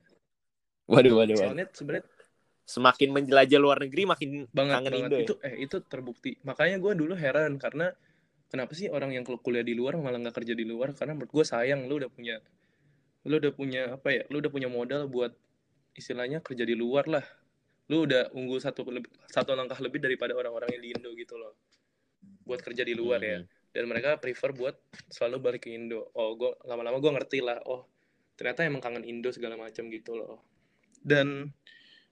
Waduh, 0.87 1.19
waduh, 1.19 1.35
waduh. 1.35 1.39
soalnya 1.51 1.67
sebenarnya 1.75 2.07
semakin 2.67 3.09
menjelajah 3.11 3.59
luar 3.59 3.79
negeri 3.83 4.03
makin 4.07 4.31
banget 4.55 4.75
kangen 4.79 4.93
banget 4.95 5.11
Indo 5.11 5.17
ya? 5.19 5.27
itu 5.27 5.35
eh 5.43 5.55
itu 5.67 5.77
terbukti 5.83 6.33
makanya 6.47 6.79
gue 6.79 6.93
dulu 6.95 7.15
heran 7.19 7.59
karena 7.59 7.91
kenapa 8.51 8.73
sih 8.75 8.87
orang 8.91 9.15
yang 9.15 9.25
kuliah 9.27 9.67
di 9.67 9.75
luar 9.75 9.99
malah 9.99 10.19
nggak 10.23 10.37
kerja 10.43 10.55
di 10.55 10.65
luar? 10.67 10.95
Karena 10.95 11.19
menurut 11.19 11.33
gue 11.33 11.45
sayang 11.47 11.87
lu 11.87 11.99
udah 11.99 12.11
punya 12.11 12.39
lu 13.27 13.43
udah 13.43 13.53
punya 13.53 13.83
apa 13.99 14.09
ya 14.15 14.23
lu 14.31 14.39
udah 14.39 14.53
punya 14.55 14.71
modal 14.71 15.11
buat 15.11 15.35
istilahnya 15.99 16.45
kerja 16.45 16.63
di 16.63 16.79
luar 16.79 17.11
lah. 17.11 17.25
Lu 17.91 18.07
udah 18.07 18.35
unggul 18.35 18.59
satu 18.59 18.87
satu 19.31 19.55
langkah 19.55 19.79
lebih 19.83 20.03
daripada 20.03 20.35
orang-orang 20.35 20.75
yang 20.79 20.83
di 20.83 20.89
Indo 20.95 21.11
gitu 21.15 21.35
loh. 21.39 21.55
Buat 22.47 22.63
kerja 22.63 22.87
di 22.87 22.95
luar 22.95 23.23
ya. 23.23 23.43
Hmm. 23.43 23.49
dan 23.77 23.85
mereka 23.93 24.17
prefer 24.17 24.57
buat 24.57 24.73
selalu 25.13 25.37
balik 25.37 25.69
ke 25.69 25.71
Indo. 25.75 26.09
Oh 26.17 26.33
gue 26.33 26.49
lama-lama 26.65 26.97
gue 26.97 27.13
ngerti 27.13 27.45
lah 27.45 27.61
oh 27.69 27.85
ternyata 28.33 28.65
emang 28.65 28.81
kangen 28.81 29.05
Indo 29.05 29.29
segala 29.29 29.61
macam 29.61 29.93
gitu 29.93 30.17
loh. 30.17 30.41
Dan 31.05 31.53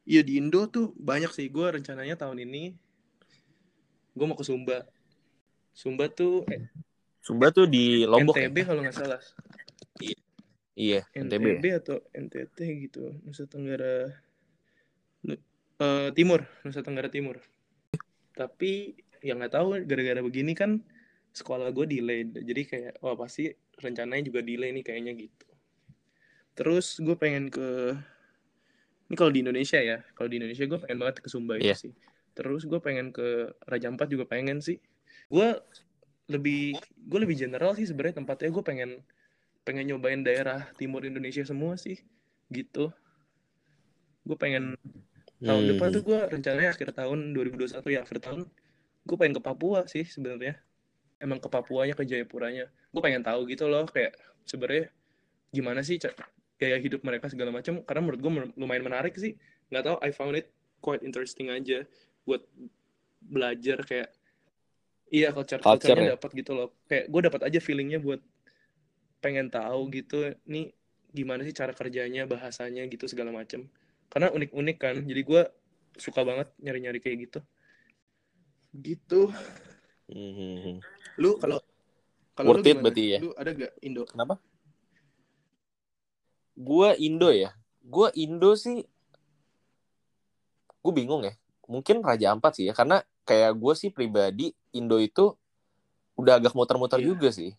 iya 0.05 0.21
di 0.21 0.37
Indo 0.37 0.69
tuh 0.69 0.93
banyak 0.99 1.33
sih. 1.33 1.49
Gue 1.49 1.73
rencananya 1.73 2.21
tahun 2.21 2.45
ini 2.45 2.77
gue 4.15 4.27
mau 4.29 4.39
ke 4.39 4.47
Sumba 4.47 4.87
Sumba 5.75 6.07
tuh 6.09 6.47
eh, 6.49 6.71
Sumba 7.19 7.51
tuh 7.51 7.67
di 7.67 8.07
Lombok 8.07 8.39
ya? 8.39 8.47
NTB 8.47 8.57
kalau 8.63 8.81
nggak 8.81 8.95
salah. 8.97 9.21
Iya, 10.75 11.07
NTB. 11.15 11.63
NTB 11.63 11.65
atau 11.79 11.97
NTT 12.11 12.59
gitu 12.83 13.15
Nusa 13.23 13.47
Tenggara 13.47 14.11
eh, 15.79 16.09
Timur 16.15 16.43
Nusa 16.63 16.83
Tenggara 16.83 17.11
Timur. 17.11 17.39
Tapi 18.35 18.95
yang 19.23 19.39
nggak 19.41 19.55
tahu 19.55 19.79
gara-gara 19.87 20.21
begini 20.21 20.53
kan 20.53 20.83
sekolah 21.31 21.71
gue 21.71 21.87
delay. 21.87 22.27
Jadi 22.27 22.63
kayak 22.67 22.95
wah 23.03 23.15
pasti 23.15 23.51
rencananya 23.79 24.31
juga 24.31 24.43
delay 24.43 24.71
nih 24.71 24.85
kayaknya 24.85 25.13
gitu. 25.15 25.47
Terus 26.55 27.03
gue 27.03 27.15
pengen 27.19 27.51
ke 27.51 27.99
ini 29.05 29.15
kalau 29.15 29.31
di 29.31 29.43
Indonesia 29.43 29.79
ya 29.79 30.03
kalau 30.15 30.31
di 30.31 30.39
Indonesia 30.39 30.65
gue 30.67 30.79
pengen 30.79 30.99
banget 31.03 31.17
ke 31.23 31.29
Sumba 31.31 31.59
itu 31.59 31.71
Iya. 31.71 31.77
sih. 31.79 31.93
Terus 32.35 32.67
gue 32.67 32.79
pengen 32.83 33.15
ke 33.15 33.55
Raja 33.67 33.87
Ampat 33.91 34.11
juga 34.11 34.27
pengen 34.27 34.59
sih 34.59 34.79
gue 35.29 35.49
lebih 36.29 36.77
gue 36.81 37.19
lebih 37.21 37.37
general 37.37 37.77
sih 37.77 37.85
sebenarnya 37.89 38.21
tempatnya. 38.25 38.51
Gue 38.53 38.65
pengen 38.65 38.91
pengen 39.65 39.85
nyobain 39.89 40.21
daerah 40.21 40.69
timur 40.77 41.05
Indonesia 41.05 41.45
semua 41.45 41.77
sih 41.81 42.01
gitu. 42.53 42.93
Gue 44.25 44.37
pengen 44.37 44.77
tahun 45.45 45.63
Hmm. 45.65 45.71
depan 45.77 45.89
tuh 45.93 46.03
gue 46.05 46.21
rencananya 46.41 46.71
akhir 46.73 46.97
tahun 46.97 47.37
2021 47.37 47.93
ya 47.93 48.01
akhir 48.07 48.19
tahun 48.25 48.49
gue 49.05 49.17
pengen 49.21 49.35
ke 49.37 49.43
Papua 49.45 49.85
sih 49.85 50.05
sebenarnya. 50.09 50.57
Emang 51.21 51.41
ke 51.41 51.49
Papuanya 51.49 51.93
ke 51.97 52.05
Jayapuranya. 52.05 52.69
Gue 52.93 53.03
pengen 53.05 53.21
tahu 53.25 53.45
gitu 53.49 53.69
loh 53.69 53.85
kayak 53.89 54.17
sebenarnya 54.45 54.89
gimana 55.53 55.81
sih 55.85 56.01
gaya 56.57 56.77
hidup 56.81 57.05
mereka 57.05 57.29
segala 57.29 57.53
macam 57.53 57.85
karena 57.85 58.01
menurut 58.01 58.21
gue 58.21 58.33
lumayan 58.57 58.85
menarik 58.85 59.13
sih. 59.17 59.37
Nggak 59.69 59.85
tahu 59.85 59.97
I 60.01 60.11
found 60.13 60.35
it 60.41 60.49
quite 60.81 61.01
interesting 61.05 61.49
aja 61.53 61.85
buat 62.25 62.45
belajar 63.25 63.81
kayak 63.85 64.13
iya 65.15 65.31
culture 65.31 65.63
Culture 65.63 65.95
culture-nya 65.95 66.11
ya? 66.11 66.15
dapat 66.19 66.31
gitu 66.35 66.51
loh 66.59 66.69
kayak 66.91 67.07
gue 67.07 67.21
dapat 67.31 67.41
aja 67.47 67.59
feelingnya 67.63 68.03
buat 68.03 68.19
pengen 69.23 69.47
tahu 69.49 69.87
gitu 69.95 70.35
nih 70.51 70.75
gimana 71.15 71.47
sih 71.47 71.55
cara 71.55 71.71
kerjanya 71.71 72.27
bahasanya 72.27 72.83
gitu 72.91 73.07
segala 73.07 73.31
macam 73.31 73.71
karena 74.11 74.35
unik-unik 74.35 74.77
kan 74.83 74.95
jadi 75.07 75.23
gue 75.23 75.43
suka 75.95 76.27
banget 76.27 76.51
nyari-nyari 76.59 76.99
kayak 76.99 77.31
gitu 77.31 77.39
gitu 78.75 79.31
Hmm. 80.05 80.85
lu 81.17 81.41
kalau 81.41 81.65
kalau 82.37 82.53
lu 82.53 82.61
Worth 82.61 82.69
it 82.69 82.77
berarti 82.77 83.05
ya? 83.17 83.19
lu 83.25 83.33
ada 83.41 83.57
gak 83.57 83.73
Indo 83.81 84.05
Kenapa? 84.05 84.37
Gua 86.53 86.93
Indo 87.01 87.33
ya. 87.33 87.57
Gua 87.81 88.13
Indo 88.13 88.53
sih 88.53 88.85
gue 90.85 90.93
bingung 90.93 91.25
ya. 91.25 91.33
Mungkin 91.65 92.05
Raja 92.05 92.37
Ampat 92.37 92.61
sih 92.61 92.69
ya 92.69 92.77
karena 92.77 93.01
kayak 93.25 93.57
gue 93.57 93.73
sih 93.73 93.89
pribadi 93.89 94.53
Indo 94.75 94.99
itu 94.99 95.39
udah 96.19 96.39
agak 96.39 96.53
muter-muter 96.59 96.99
Iya. 96.99 97.09
juga 97.15 97.29
sih. 97.31 97.51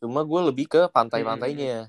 Cuma 0.00 0.20
gue 0.20 0.40
lebih 0.52 0.66
ke 0.68 0.80
pantai-pantainya. 0.92 1.88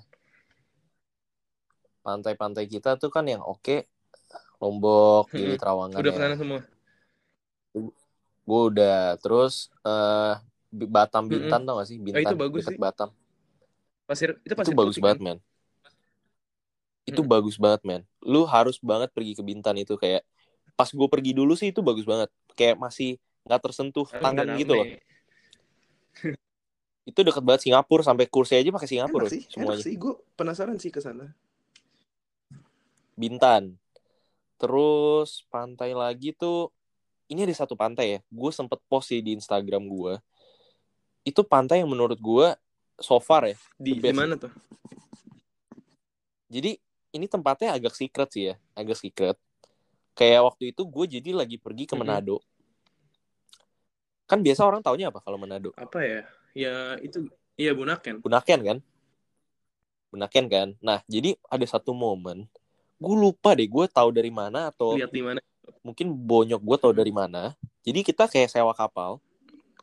Pantai-pantai 2.06 2.66
kita 2.70 2.96
tuh 3.02 3.10
kan 3.12 3.26
yang 3.28 3.42
oke 3.44 3.86
Lombok, 4.64 5.30
Hmm. 5.36 5.40
Gili 5.42 5.56
Trawangan 5.60 6.00
udah 6.00 6.12
ya. 6.12 6.16
ke 6.16 6.22
sana 6.24 6.36
semua 6.40 6.60
Gue 8.46 8.62
udah 8.72 9.18
terus 9.20 9.68
eh 9.84 10.34
Batam 10.76 11.28
Bintan 11.32 11.64
tau 11.66 11.80
gak 11.82 11.88
sih? 11.90 11.98
Bintan 12.00 12.24
Ah, 12.24 12.32
itu 12.32 12.36
bagus 12.38 12.62
sih. 12.68 12.78
Batam. 12.80 13.10
pasir 14.06 14.38
itu 14.46 14.54
itu 14.54 14.54
pasir 14.54 14.76
bagus 14.78 14.96
putih 14.96 15.04
banget 15.04 15.20
kan? 15.20 15.26
men 15.26 15.38
itu 17.10 17.22
Hmm. 17.22 17.30
bagus 17.30 17.56
banget 17.58 17.82
men 17.86 18.02
lu 18.22 18.46
harus 18.46 18.78
banget 18.82 19.10
pergi 19.14 19.34
ke 19.38 19.44
Bintan 19.46 19.76
itu 19.82 19.94
kayak 19.98 20.22
pas 20.78 20.90
gue 20.90 21.08
pergi 21.10 21.32
dulu 21.34 21.54
sih 21.58 21.70
itu 21.74 21.82
bagus 21.82 22.06
banget 22.06 22.30
kayak 22.54 22.78
masih 22.78 23.18
nggak 23.46 23.62
tersentuh 23.62 24.10
tangan 24.10 24.58
gitu 24.58 24.74
loh. 24.74 24.86
Itu 27.10 27.22
deket 27.22 27.46
banget 27.46 27.70
Singapura 27.70 28.02
sampai 28.02 28.26
kursi 28.26 28.58
aja 28.58 28.74
pakai 28.74 28.90
Singapura 28.90 29.30
enak 29.30 29.34
sih 29.34 29.44
semuanya. 29.48 29.78
enak 29.78 29.86
sih. 29.86 29.96
Gue 29.96 30.14
penasaran 30.34 30.78
sih 30.82 30.90
ke 30.90 31.00
sana. 31.00 31.30
Bintan. 33.14 33.78
Terus 34.58 35.46
pantai 35.54 35.94
lagi 35.94 36.34
tuh 36.34 36.74
ini 37.30 37.46
ada 37.46 37.54
satu 37.54 37.74
pantai 37.74 38.18
ya 38.18 38.20
gue 38.22 38.52
sempet 38.54 38.78
post 38.86 39.10
sih 39.10 39.18
di 39.18 39.34
Instagram 39.34 39.90
gue 39.90 40.22
itu 41.26 41.42
pantai 41.42 41.82
yang 41.82 41.90
menurut 41.90 42.22
gue 42.22 42.48
so 43.02 43.18
far 43.18 43.50
ya 43.50 43.58
di 43.82 43.98
di 43.98 44.14
mana 44.14 44.38
tuh? 44.38 44.54
Jadi 46.46 46.78
ini 47.18 47.26
tempatnya 47.26 47.76
agak 47.76 47.98
secret 47.98 48.30
sih 48.32 48.44
ya, 48.54 48.56
agak 48.78 48.98
secret. 49.00 49.38
Kayak 50.16 50.48
waktu 50.48 50.72
itu 50.72 50.86
gue 50.86 51.06
jadi 51.20 51.30
lagi 51.36 51.58
pergi 51.60 51.90
ke. 51.90 51.98
Manado. 51.98 52.40
Kan 54.26 54.42
biasa 54.42 54.66
orang 54.66 54.82
taunya 54.82 55.14
apa 55.14 55.22
kalau 55.22 55.38
Manado? 55.38 55.70
apa 55.78 56.00
ya 56.02 56.22
ya 56.58 56.74
itu 57.02 57.30
iya 57.56 57.72
Bunaken 57.78 58.26
Bunaken 58.26 58.60
kan? 58.66 58.78
Bunaken 60.10 60.46
kan? 60.48 60.68
Nah, 60.80 61.04
jadi 61.06 61.36
ada 61.52 61.66
satu 61.68 61.92
momen, 61.92 62.48
gue 62.98 63.16
lupa 63.16 63.52
deh 63.54 63.68
gue 63.68 63.86
tahu 63.92 64.10
dari 64.16 64.32
mana 64.32 64.72
atau 64.72 64.96
lihat 64.96 65.12
di 65.12 65.22
mana 65.22 65.40
mungkin 65.84 66.16
bonyok 66.16 66.62
gue 66.62 66.78
tahu 66.80 66.94
dari 66.96 67.12
mana. 67.12 67.54
Jadi 67.86 68.02
kita 68.02 68.26
kayak 68.26 68.50
sewa 68.50 68.74
kapal 68.74 69.22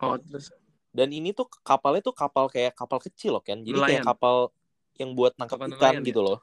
oh 0.02 0.18
terus 0.18 0.50
dan 0.92 1.09
ini 1.09 1.33
tuh 1.33 1.48
kapalnya 1.64 2.02
tuh 2.05 2.12
kapal 2.12 2.50
kayak 2.52 2.76
kapal 2.76 3.00
kecil 3.00 3.38
loh 3.38 3.42
kan. 3.44 3.61
Jadi 3.64 3.78
kayak 3.81 4.05
Nelayan. 4.05 4.09
kapal 4.12 4.37
yang 5.00 5.11
buat 5.16 5.33
nangkap 5.40 5.57
Kapal 5.57 5.72
ikan 5.72 5.92
nelayan, 5.96 6.05
gitu 6.05 6.20
loh. 6.20 6.38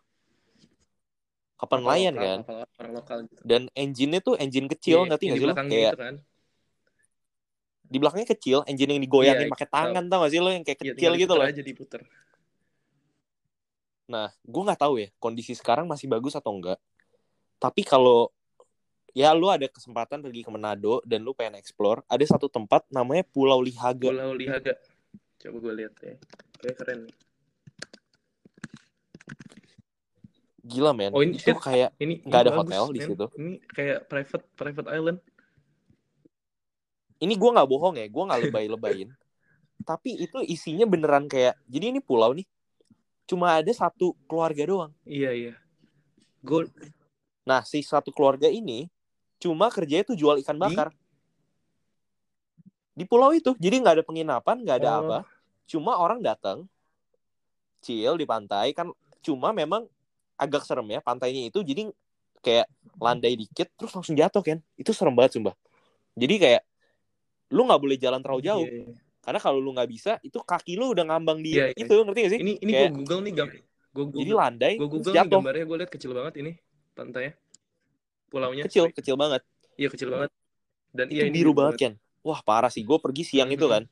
Kapal 1.59 1.77
nelayan 1.85 2.15
lokal, 2.17 2.25
kan. 2.25 2.39
kapal 2.41 2.57
orang 2.79 2.93
lokal 2.97 3.17
gitu 3.29 3.41
Dan 3.45 3.62
engine-nya 3.77 4.19
tuh 4.25 4.35
engine 4.41 4.67
kecil, 4.71 5.05
Iya, 5.05 5.09
ngerti 5.13 5.23
nggak 5.29 5.38
sih 5.38 5.45
lo? 5.45 5.53
Kayak 5.53 5.93
itu 5.93 6.01
kan 6.01 6.15
di 7.89 7.97
belakangnya 7.97 8.30
kecil, 8.38 8.62
engine 8.69 8.95
yang 8.95 9.02
digoyangin 9.02 9.49
Iya, 9.49 9.54
pakai 9.58 9.67
tangan 9.67 10.06
tau 10.06 10.21
gak 10.21 10.32
sih 10.32 10.39
lo 10.39 10.54
yang 10.54 10.62
kayak 10.62 10.80
Iya, 10.86 10.93
kecil 10.93 11.12
gitu 11.17 11.34
loh. 11.34 11.45
aja 11.49 11.63
diputer 11.65 12.02
Nah, 14.10 14.34
gue 14.41 14.62
nggak 14.65 14.82
tahu 14.82 14.97
ya 14.97 15.08
kondisi 15.21 15.54
sekarang 15.54 15.86
masih 15.86 16.10
bagus 16.10 16.34
atau 16.34 16.49
enggak. 16.49 16.82
Tapi 17.62 17.86
kalau 17.86 18.34
ya 19.13 19.30
lu 19.38 19.49
ada 19.54 19.69
kesempatan 19.69 20.21
pergi 20.25 20.41
ke 20.41 20.49
Manado 20.49 20.97
dan 21.06 21.21
lu 21.21 21.38
pengen 21.38 21.62
explore, 21.62 22.02
ada 22.10 22.25
satu 22.25 22.49
tempat 22.49 22.86
namanya 22.89 23.21
Pulau 23.30 23.62
Lihaga. 23.62 24.10
Pulau 24.10 24.34
Lihaga 24.34 24.73
coba 25.38 25.58
gue 25.62 25.73
lihat 25.86 25.93
ya 26.02 26.15
kayak 26.58 26.75
keren 26.82 27.02
Gila 30.69 30.91
men. 30.93 31.13
Oh, 31.15 31.21
ini 31.23 31.38
itu 31.39 31.54
kayak 31.56 31.93
ini 32.02 32.21
Nggak 32.25 32.41
ada 32.45 32.52
bagus, 32.54 32.73
hotel 32.75 32.84
di 32.93 32.99
situ. 33.02 33.25
ini 33.38 33.54
kayak 33.73 34.10
private 34.10 34.45
private 34.58 34.89
island 34.89 35.17
ini 37.19 37.34
gue 37.36 37.49
nggak 37.51 37.69
bohong 37.69 37.95
ya, 37.99 38.08
gue 38.08 38.23
nggak 38.23 38.39
lebay-lebayin. 38.49 39.10
Tapi 39.89 40.19
itu 40.19 40.39
isinya 40.43 40.84
beneran 40.84 41.27
kayak 41.27 41.55
jadi 41.65 41.95
ini 41.95 41.99
pulau 42.03 42.36
nih 42.36 42.47
cuma 43.29 43.62
ada 43.62 43.69
satu 43.69 44.17
keluarga 44.25 44.65
doang. 44.65 44.91
iya 45.05 45.29
iya 45.32 45.53
gue 46.41 46.65
Nah, 47.46 47.65
si 47.65 47.81
satu 47.81 48.13
keluarga 48.13 48.46
ini 48.46 48.85
cuma 49.41 49.73
kerjanya 49.73 50.06
tuh 50.06 50.17
jual 50.17 50.37
ikan 50.46 50.54
Di? 50.54 50.62
bakar. 50.62 50.87
Di 52.94 53.08
pulau 53.10 53.33
itu. 53.33 53.58
Jadi 53.58 53.75
nggak 53.81 53.96
ada 53.98 54.06
penginapan, 54.06 54.58
nggak 54.62 54.77
ada 54.83 54.89
Oh. 54.91 55.00
apa. 55.02 55.17
Cuma 55.65 55.98
orang 55.98 56.21
datang, 56.21 56.69
chill 57.81 58.21
di 58.21 58.25
pantai. 58.29 58.69
Kan 58.77 58.94
cuma 59.25 59.50
memang 59.50 59.89
agak 60.37 60.62
serem 60.62 60.85
ya 60.94 61.02
pantainya 61.02 61.50
itu. 61.50 61.65
Jadi 61.65 61.89
kayak 62.46 62.69
landai 63.02 63.33
dikit, 63.33 63.71
terus 63.73 63.98
langsung 63.98 64.13
jatuh 64.13 64.44
kan. 64.46 64.60
Itu 64.77 64.94
serem 64.94 65.17
banget 65.17 65.39
sumpah. 65.41 65.56
Jadi 66.13 66.35
kayak 66.37 66.62
lu 67.50 67.62
nggak 67.65 67.81
boleh 67.81 67.97
jalan 67.97 68.21
terlalu 68.21 68.41
jauh. 68.45 68.67
Iya, 68.67 68.85
iya. 68.85 68.95
Karena 69.19 69.39
kalau 69.41 69.60
lu 69.62 69.73
nggak 69.75 69.89
bisa, 69.89 70.12
itu 70.25 70.37
kaki 70.41 70.79
lu 70.79 70.93
udah 70.93 71.06
ngambang 71.06 71.41
di 71.43 71.58
Iya, 71.58 71.73
iya. 71.73 71.85
itu, 71.85 71.93
ngerti 71.93 72.19
gak 72.25 72.31
sih? 72.33 72.39
ini 72.39 72.54
ini 72.62 72.71
Kayak- 72.73 72.93
gue 72.93 72.97
google 73.04 73.21
nih 73.25 73.33
gam 73.35 73.47
gue 73.89 74.06
Jadi 74.06 74.13
google 74.13 74.37
landai, 74.37 74.73
gue 74.77 74.89
google 74.89 75.13
nih 75.17 75.29
gambarnya 75.33 75.65
gue 75.65 75.77
lihat 75.81 75.91
kecil 75.91 76.12
banget 76.13 76.33
ini 76.39 76.52
pantainya 76.93 77.33
pulaunya. 78.29 78.63
Kecil, 78.69 78.93
kecil 78.93 79.17
banget. 79.17 79.41
iya 79.75 79.89
kecil 79.89 80.13
banget. 80.13 80.29
Dan 80.93 81.06
itu 81.10 81.21
iya 81.21 81.23
ini 81.25 81.35
biru 81.41 81.52
banget 81.58 81.75
kan 81.81 81.93
wah 82.23 82.39
parah 82.43 82.71
sih. 82.71 82.83
Gue 82.85 83.00
pergi 83.00 83.23
siang 83.25 83.50
itu 83.50 83.65
kan. 83.65 83.87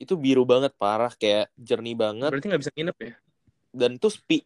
Itu 0.00 0.16
biru 0.16 0.48
banget 0.48 0.72
parah. 0.76 1.12
Kayak 1.12 1.52
jernih 1.60 1.96
banget. 1.96 2.30
Berarti 2.32 2.46
nggak 2.48 2.62
bisa 2.66 2.72
nginep 2.74 2.96
ya? 2.96 3.12
Dan 3.70 3.90
itu 4.00 4.08
sepi. 4.08 4.38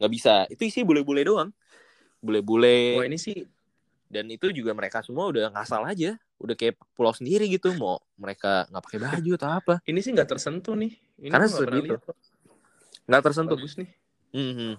Nggak 0.00 0.12
bisa. 0.12 0.34
Itu 0.48 0.62
isi 0.64 0.80
bule-bule 0.82 1.22
doang. 1.22 1.50
Bule-bule 2.20 3.00
wah 3.00 3.06
ini 3.08 3.16
sih 3.20 3.44
dan 4.10 4.26
itu 4.26 4.50
juga 4.50 4.74
mereka 4.74 5.00
semua 5.00 5.30
udah 5.30 5.54
ngasal 5.54 5.86
aja. 5.86 6.18
Udah 6.42 6.58
kayak 6.58 6.74
pulau 6.98 7.14
sendiri 7.14 7.46
gitu. 7.46 7.70
Mau 7.78 8.02
mereka 8.18 8.66
nggak 8.68 8.82
pakai 8.82 8.98
baju 8.98 9.30
atau 9.38 9.50
apa. 9.54 9.74
Ini 9.86 9.98
sih 10.02 10.10
nggak 10.10 10.28
tersentuh 10.28 10.74
nih. 10.74 10.92
Ini 11.16 11.30
Karena 11.30 11.46
segitu. 11.46 11.94
nggak 13.06 13.22
tersentuh. 13.22 13.56
Bagus 13.56 13.78
nih. 13.78 13.90
Mhm. 14.30 14.78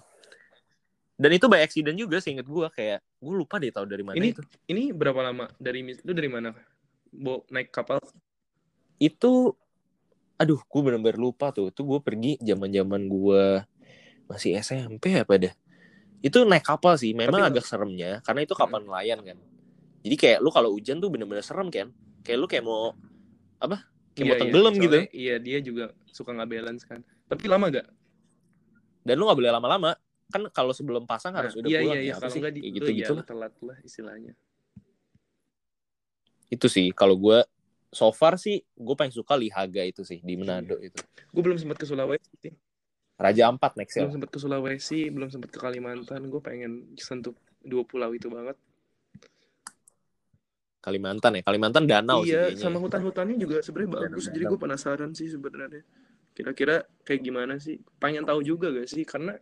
dan 1.12 1.30
itu 1.30 1.46
by 1.46 1.62
accident 1.62 1.94
juga 1.94 2.18
seinget 2.18 2.42
gue 2.42 2.66
kayak 2.72 2.98
gue 3.20 3.34
lupa 3.36 3.60
deh 3.60 3.70
tahu 3.70 3.86
dari 3.86 4.02
mana 4.02 4.18
Ini- 4.18 4.32
itu. 4.34 4.42
ini 4.66 4.90
berapa 4.90 5.22
lama? 5.22 5.46
Dari 5.54 5.94
lu 6.02 6.12
dari 6.16 6.26
mana? 6.26 6.50
Bo, 7.12 7.44
naik 7.46 7.70
kapal? 7.70 8.00
Itu 8.98 9.54
aduh 10.34 10.58
gue 10.58 10.80
bener-bener 10.82 11.20
lupa 11.20 11.54
tuh. 11.54 11.70
Itu 11.70 11.86
gue 11.86 12.00
pergi 12.02 12.42
zaman 12.42 12.74
zaman 12.74 13.06
gue 13.06 13.62
masih 14.26 14.56
SMP 14.58 15.14
apa 15.14 15.36
dah 15.38 15.54
itu 16.22 16.38
naik 16.46 16.62
kapal 16.62 16.94
sih 16.94 17.12
memang 17.12 17.42
Tapi- 17.42 17.50
agak 17.58 17.64
seremnya 17.66 18.22
karena 18.22 18.40
itu 18.46 18.54
kapal 18.54 18.80
nelayan 18.80 19.18
kan. 19.26 19.38
Jadi 20.02 20.16
kayak 20.18 20.38
lu 20.42 20.50
kalau 20.50 20.70
hujan 20.74 20.98
tuh 20.98 21.10
bener-bener 21.10 21.42
serem 21.42 21.66
kan 21.70 21.90
kayak 22.22 22.38
lu 22.38 22.46
kayak 22.46 22.62
mau 22.62 22.94
apa 23.58 23.86
kayak 24.14 24.22
mau 24.22 24.26
Iya, 24.26 24.30
iya. 24.30 24.40
tenggelam 24.40 24.74
gitu. 24.78 24.96
Soalnya, 24.98 25.10
iya 25.14 25.34
dia 25.42 25.58
juga 25.58 25.84
suka 26.10 26.30
nggak 26.34 26.48
balance 26.50 26.82
kan. 26.86 27.00
Tapi 27.26 27.44
lama 27.50 27.66
gak 27.70 27.86
dan 29.02 29.14
lu 29.18 29.26
nggak 29.26 29.38
boleh 29.42 29.50
lama-lama. 29.50 29.90
Kan 30.32 30.48
kalau 30.48 30.72
sebelum 30.72 31.04
pasang 31.04 31.36
harus 31.36 31.52
udah 31.58 31.68
iya 31.68 31.80
pulang 31.84 31.98
iya 31.98 32.00
iya. 32.00 32.10
ya 32.10 32.14
apa 32.16 32.24
kalau 32.30 32.40
nggak 32.40 32.52
gitu 32.56 32.90
ya 32.94 32.98
gitu 33.04 33.12
lu 33.18 33.24
telat 33.26 33.54
lah 33.60 33.76
istilahnya. 33.84 34.32
Itu 36.48 36.66
sih 36.70 36.92
kalau 36.92 37.16
gue 37.18 37.42
so 37.92 38.08
far 38.14 38.40
sih 38.40 38.64
gue 38.64 38.94
paling 38.96 39.12
suka 39.12 39.36
Lihaga 39.36 39.84
itu 39.84 40.00
sih 40.06 40.22
di 40.24 40.34
Manado 40.38 40.78
itu. 40.80 40.96
Gue 41.34 41.42
belum 41.44 41.58
sempat 41.60 41.76
ke 41.76 41.84
Sulawesi 41.84 42.32
sih. 42.40 42.52
Raja 43.22 43.42
Ampat 43.46 43.78
next 43.78 43.94
ya? 43.94 44.02
belum 44.02 44.14
sempat 44.18 44.30
ke 44.34 44.38
Sulawesi 44.42 45.00
belum 45.14 45.28
sempat 45.30 45.50
ke 45.54 45.58
Kalimantan. 45.62 46.26
Gue 46.26 46.42
pengen 46.42 46.90
sentuh 46.98 47.34
dua 47.62 47.86
pulau 47.86 48.10
itu 48.10 48.26
banget. 48.26 48.58
Kalimantan 50.82 51.38
ya? 51.38 51.42
Kalimantan 51.46 51.86
danau 51.86 52.26
sih 52.26 52.34
iya 52.34 52.50
kayaknya 52.50 52.58
sama 52.58 52.78
ya. 52.78 52.82
hutan-hutannya 52.82 53.36
juga 53.38 53.56
sebenarnya 53.62 53.90
Danau, 53.94 54.02
bagus 54.10 54.24
jadi 54.26 54.42
danau. 54.42 54.50
gue 54.50 54.58
penasaran 54.58 55.10
sih 55.14 55.28
sebenarnya. 55.30 55.82
Kira-kira 56.34 56.76
kayak 57.06 57.20
gimana 57.22 57.54
sih? 57.62 57.78
Pengen 58.02 58.26
tahu 58.26 58.42
juga 58.42 58.74
gak 58.74 58.90
sih? 58.90 59.06
Karena 59.06 59.38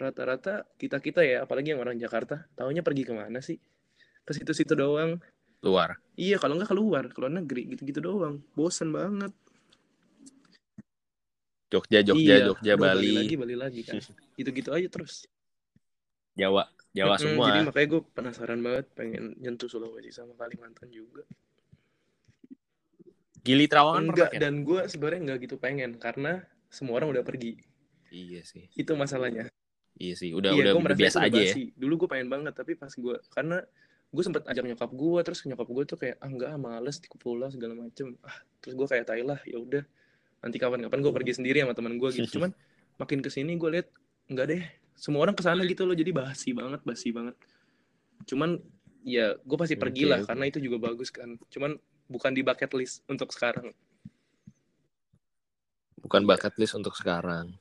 rata-rata 0.00 0.64
kita 0.80 0.96
kita 1.02 1.20
ya 1.26 1.44
apalagi 1.44 1.76
yang 1.76 1.84
orang 1.84 2.00
Jakarta 2.00 2.48
tahunya 2.56 2.80
pergi 2.80 3.02
ke 3.04 3.12
mana 3.12 3.44
sih? 3.44 3.60
Ke 4.24 4.32
situ-situ 4.32 4.72
doang. 4.72 5.20
Luar. 5.60 6.00
Iya 6.16 6.40
kalau 6.40 6.56
nggak 6.56 6.70
keluar 6.72 7.04
keluar 7.12 7.36
negeri 7.36 7.76
gitu-gitu 7.76 8.00
doang. 8.00 8.40
Bosen 8.56 8.88
banget 8.88 9.36
Jogja 11.68 12.00
Jogja 12.00 12.34
iya, 12.40 12.46
Jogja 12.48 12.72
aduh, 12.74 12.82
Bali. 12.82 13.12
lagi 13.12 13.36
Bali 13.36 13.56
lagi 13.56 13.80
kan. 13.84 14.00
Gitu-gitu 14.40 14.72
aja 14.72 14.88
terus. 14.88 15.28
Jawa 16.32 16.64
Jawa 16.96 17.14
Mm-mm, 17.20 17.24
semua. 17.36 17.46
jadi 17.52 17.60
makanya 17.68 17.88
gue 17.92 18.02
penasaran 18.16 18.60
banget 18.64 18.86
pengen 18.96 19.36
nyentuh 19.36 19.68
Sulawesi 19.68 20.10
sama 20.10 20.32
Kalimantan 20.34 20.88
juga. 20.88 21.22
Gili 23.44 23.68
Trawangan 23.68 24.08
enggak 24.08 24.30
kan? 24.32 24.40
dan 24.40 24.54
gue 24.64 24.80
sebenarnya 24.88 25.20
nggak 25.28 25.38
gitu 25.44 25.56
pengen 25.60 26.00
karena 26.00 26.42
semua 26.72 27.00
orang 27.00 27.12
udah 27.12 27.24
pergi. 27.24 27.60
Iya 28.08 28.40
sih. 28.44 28.72
Itu 28.72 28.96
masalahnya. 28.96 29.52
Iya 29.98 30.14
sih 30.16 30.30
udah 30.32 30.56
iya, 30.56 30.72
udah, 30.72 30.96
biasa 30.96 31.28
aja 31.28 31.36
ya. 31.36 31.52
basi. 31.52 31.74
Dulu 31.76 32.06
gue 32.06 32.08
pengen 32.08 32.28
banget, 32.32 32.54
tapi 32.56 32.72
pas 32.78 32.90
gue 32.90 33.16
karena 33.28 33.60
gue 34.08 34.22
sempet 34.24 34.48
ajak 34.48 34.64
nyokap 34.64 34.90
gue, 34.94 35.20
terus 35.20 35.38
nyokap 35.44 35.68
gue 35.68 35.84
tuh 35.84 35.98
kayak 36.00 36.16
ah 36.24 36.30
enggak 36.30 36.50
males 36.56 36.96
di 36.96 37.08
pulau 37.12 37.50
segala 37.52 37.76
macem. 37.76 38.16
Ah 38.24 38.40
terus 38.64 38.74
gue 38.78 38.86
kayak 38.88 39.04
tai 39.04 39.20
lah, 39.20 39.36
ya 39.44 39.60
udah 39.60 39.84
nanti 40.42 40.56
kapan-kapan 40.56 40.98
gue 41.02 41.12
pergi 41.12 41.32
sendiri 41.38 41.64
sama 41.64 41.74
teman 41.74 41.94
gue 41.96 42.08
gitu. 42.14 42.28
Cuman 42.38 42.50
makin 42.98 43.18
ke 43.22 43.30
sini 43.30 43.54
gue 43.54 43.70
lihat 43.78 43.88
enggak 44.28 44.46
deh, 44.50 44.62
semua 44.98 45.24
orang 45.24 45.34
ke 45.34 45.42
sana 45.42 45.62
gitu 45.64 45.86
loh, 45.88 45.96
jadi 45.96 46.10
basi 46.12 46.52
banget, 46.52 46.80
basi 46.84 47.14
banget. 47.14 47.34
Cuman 48.28 48.58
ya 49.06 49.38
gue 49.38 49.56
pasti 49.56 49.78
pergi 49.78 50.04
lah 50.04 50.26
karena 50.26 50.44
itu 50.50 50.58
juga 50.58 50.90
bagus 50.90 51.08
kan. 51.14 51.38
Cuman 51.48 51.78
bukan 52.08 52.30
di 52.32 52.42
bucket 52.42 52.72
list 52.76 53.04
untuk 53.10 53.30
sekarang. 53.32 53.72
bukan 55.98 56.24
bucket 56.24 56.54
list 56.56 56.78
untuk 56.78 56.94
sekarang 56.94 57.58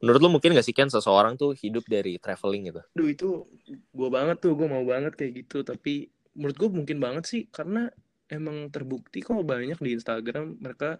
menurut 0.00 0.20
lu 0.20 0.28
mungkin 0.32 0.56
gak 0.56 0.64
sih 0.64 0.72
Ken 0.72 0.88
seseorang 0.88 1.36
tuh 1.36 1.52
hidup 1.52 1.84
dari 1.84 2.16
traveling 2.16 2.72
gitu 2.72 2.80
Duh 2.96 3.08
itu 3.08 3.44
gue 3.68 4.08
banget 4.08 4.40
tuh, 4.40 4.56
gue 4.56 4.66
mau 4.66 4.80
banget 4.82 5.12
kayak 5.14 5.44
gitu. 5.44 5.60
Tapi 5.60 6.08
menurut 6.34 6.56
gue 6.56 6.68
mungkin 6.72 6.96
banget 6.98 7.24
sih, 7.28 7.42
karena 7.52 7.92
emang 8.32 8.72
terbukti 8.72 9.20
kok 9.20 9.36
banyak 9.44 9.76
di 9.76 9.90
Instagram 9.92 10.56
mereka 10.56 10.98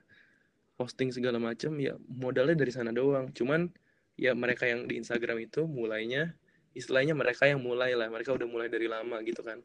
posting 0.80 1.12
segala 1.12 1.36
macam 1.36 1.76
ya 1.76 1.92
modalnya 2.08 2.56
dari 2.56 2.72
sana 2.72 2.88
doang. 2.88 3.28
Cuman 3.36 3.68
ya 4.16 4.32
mereka 4.32 4.64
yang 4.64 4.88
di 4.88 4.96
Instagram 4.96 5.44
itu 5.44 5.68
mulainya, 5.68 6.32
istilahnya 6.72 7.12
mereka 7.12 7.44
yang 7.44 7.60
mulai 7.60 7.92
lah, 7.92 8.08
mereka 8.08 8.32
udah 8.32 8.48
mulai 8.48 8.72
dari 8.72 8.88
lama 8.88 9.20
gitu 9.20 9.44
kan. 9.44 9.60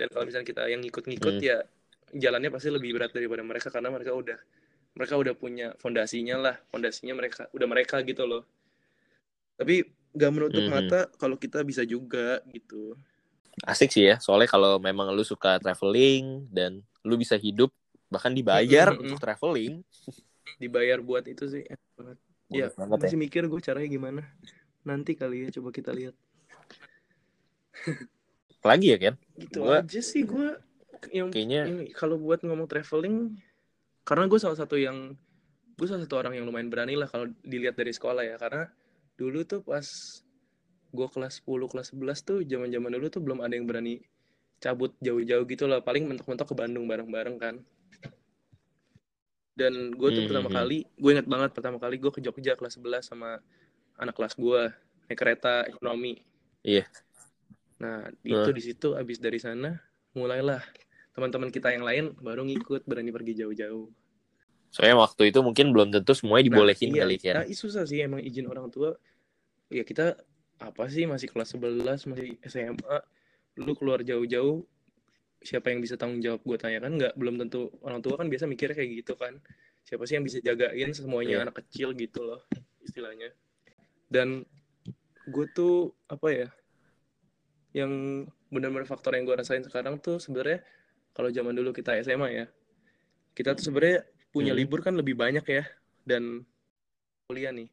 Dan 0.00 0.08
kalau 0.08 0.24
misalnya 0.24 0.48
kita 0.48 0.62
yang 0.72 0.80
ngikut-ngikut 0.80 1.34
Hmm. 1.36 1.44
ya 1.44 1.60
jalannya 2.16 2.48
pasti 2.48 2.72
lebih 2.72 2.96
berat 2.96 3.12
daripada 3.12 3.44
mereka 3.44 3.68
karena 3.68 3.92
mereka 3.92 4.16
udah 4.16 4.40
mereka 4.96 5.14
udah 5.20 5.34
punya 5.36 5.68
fondasinya 5.76 6.36
lah, 6.40 6.56
fondasinya 6.72 7.12
mereka 7.12 7.52
udah 7.52 7.68
mereka 7.68 8.00
gitu 8.00 8.24
loh. 8.24 8.48
Tapi 9.60 9.84
gak 10.16 10.32
menutup 10.32 10.64
Mhm. 10.64 10.72
mata 10.72 11.00
kalau 11.20 11.36
kita 11.36 11.60
bisa 11.60 11.84
juga 11.84 12.40
gitu. 12.48 12.96
asik 13.68 13.92
sih 13.92 14.08
ya 14.08 14.16
soalnya 14.16 14.48
kalau 14.48 14.80
memang 14.80 15.12
lu 15.12 15.20
suka 15.20 15.60
traveling 15.60 16.48
dan 16.48 16.80
lu 17.04 17.20
bisa 17.20 17.36
hidup 17.36 17.68
bahkan 18.12 18.36
dibayar 18.36 18.92
untuk 18.92 19.16
traveling. 19.16 19.80
Dibayar 20.60 21.00
buat 21.00 21.24
itu 21.24 21.48
sih. 21.48 21.64
Banget. 21.96 22.20
Ya, 22.52 22.68
banget 22.76 23.00
ya. 23.00 23.02
masih 23.08 23.18
mikir 23.18 23.42
gue 23.48 23.60
caranya 23.64 23.88
gimana. 23.88 24.22
Nanti 24.84 25.16
kali 25.16 25.48
ya 25.48 25.48
coba 25.56 25.72
kita 25.72 25.96
lihat. 25.96 26.12
lagi 28.62 28.94
ya 28.94 28.98
Ken? 29.00 29.16
Gitu 29.34 29.58
Gua- 29.64 29.80
aja 29.82 30.00
sih 30.04 30.22
gue 30.22 30.54
yang 31.10 31.34
kayaknya 31.34 31.66
kalau 31.98 32.14
buat 32.20 32.46
ngomong 32.46 32.70
traveling 32.70 33.34
karena 34.06 34.30
gue 34.30 34.38
salah 34.38 34.54
satu 34.54 34.78
yang 34.78 35.18
gue 35.74 35.86
salah 35.88 36.04
satu 36.06 36.14
orang 36.20 36.38
yang 36.38 36.46
lumayan 36.46 36.70
berani 36.70 36.94
lah 36.94 37.10
kalau 37.10 37.26
dilihat 37.42 37.74
dari 37.74 37.90
sekolah 37.90 38.22
ya. 38.22 38.36
Karena 38.36 38.68
dulu 39.16 39.42
tuh 39.48 39.64
pas 39.64 39.82
gue 40.92 41.08
kelas 41.08 41.40
10 41.42 41.72
kelas 41.72 41.86
11 41.96 42.28
tuh 42.28 42.38
zaman 42.44 42.68
zaman 42.68 42.90
dulu 42.92 43.06
tuh 43.08 43.22
belum 43.24 43.40
ada 43.40 43.56
yang 43.56 43.64
berani 43.64 44.04
cabut 44.62 44.94
jauh-jauh 45.02 45.42
gitu 45.48 45.64
lah 45.66 45.82
paling 45.82 46.06
mentok-mentok 46.06 46.52
ke 46.52 46.54
Bandung 46.54 46.84
bareng-bareng 46.86 47.36
kan 47.40 47.54
dan 49.52 49.92
gue 49.92 50.08
tuh 50.08 50.22
Hmm, 50.24 50.28
pertama 50.32 50.48
hmm, 50.48 50.58
kali 50.58 50.78
gue 50.88 51.10
inget 51.12 51.28
banget 51.28 51.50
pertama 51.52 51.76
kali 51.76 51.96
gue 52.00 52.12
ke 52.12 52.20
Jogja 52.24 52.56
kelas 52.56 52.80
11 52.80 53.04
sama 53.04 53.38
anak 54.00 54.16
kelas 54.16 54.34
gue 54.34 54.72
naik 55.08 55.18
kereta 55.18 55.68
ekonomi. 55.68 56.24
Iya. 56.62 56.86
nah 57.82 58.06
itu 58.22 58.50
di 58.54 58.62
situ 58.62 58.94
abis 58.94 59.18
dari 59.18 59.42
sana 59.42 59.74
mulailah 60.14 60.62
teman-teman 61.12 61.50
kita 61.50 61.74
yang 61.74 61.82
lain 61.82 62.04
baru 62.22 62.46
ngikut 62.46 62.86
berani 62.86 63.10
pergi 63.10 63.42
jauh-jauh. 63.42 63.90
Soalnya 64.72 64.96
waktu 65.04 65.28
itu 65.28 65.44
mungkin 65.44 65.74
belum 65.74 65.92
tentu 65.92 66.16
semuanya 66.16 66.48
dibolehin 66.48 66.94
iya, 66.94 67.04
kali 67.04 67.16
Ken 67.20 67.34
nah, 67.36 67.44
susah 67.44 67.84
sih 67.84 68.00
emang 68.00 68.24
izin 68.24 68.48
orang 68.48 68.72
tua. 68.72 68.96
Ya 69.68 69.84
kita 69.84 70.16
apa 70.62 70.88
sih 70.88 71.04
masih 71.04 71.28
kelas 71.28 71.58
11 71.58 72.08
masih 72.08 72.38
SMA 72.46 72.96
lu 73.60 73.76
keluar 73.76 74.00
jauh-jauh 74.00 74.64
siapa 75.42 75.70
yang 75.70 75.78
bisa 75.78 75.94
tanggung 75.94 76.18
jawab 76.18 76.40
gue 76.40 76.56
tanya 76.56 76.78
kan 76.80 76.92
nggak 76.94 77.14
belum 77.14 77.34
tentu 77.38 77.68
orang 77.82 78.00
tua 78.00 78.14
kan 78.16 78.26
biasa 78.26 78.46
mikirnya 78.46 78.74
kayak 78.74 78.90
gitu 79.02 79.14
kan 79.14 79.38
siapa 79.82 80.06
sih 80.06 80.14
yang 80.14 80.24
bisa 80.24 80.38
jagain 80.38 80.90
semuanya 80.92 81.38
Iya. 81.38 81.44
anak 81.44 81.56
kecil 81.66 81.92
gitu 81.94 82.22
loh 82.22 82.40
istilahnya 82.80 83.34
dan 84.06 84.46
gue 85.24 85.46
tuh 85.50 85.90
apa 86.06 86.28
ya 86.30 86.48
yang 87.72 87.92
benar-benar 88.52 88.84
faktor 88.84 89.16
yang 89.16 89.24
gue 89.24 89.34
rasain 89.34 89.64
sekarang 89.64 89.96
tuh 89.98 90.20
sebenarnya 90.20 90.60
kalau 91.12 91.28
zaman 91.28 91.56
dulu 91.56 91.72
kita 91.72 91.96
SMA 92.00 92.28
ya 92.32 92.46
kita 93.32 93.56
tuh 93.56 93.64
sebenarnya 93.64 94.04
punya 94.28 94.52
Hmm. 94.52 94.60
libur 94.60 94.80
kan 94.80 94.92
lebih 94.92 95.16
banyak 95.16 95.44
ya 95.44 95.64
dan 96.04 96.44
kuliah 97.26 97.52
nih 97.52 97.68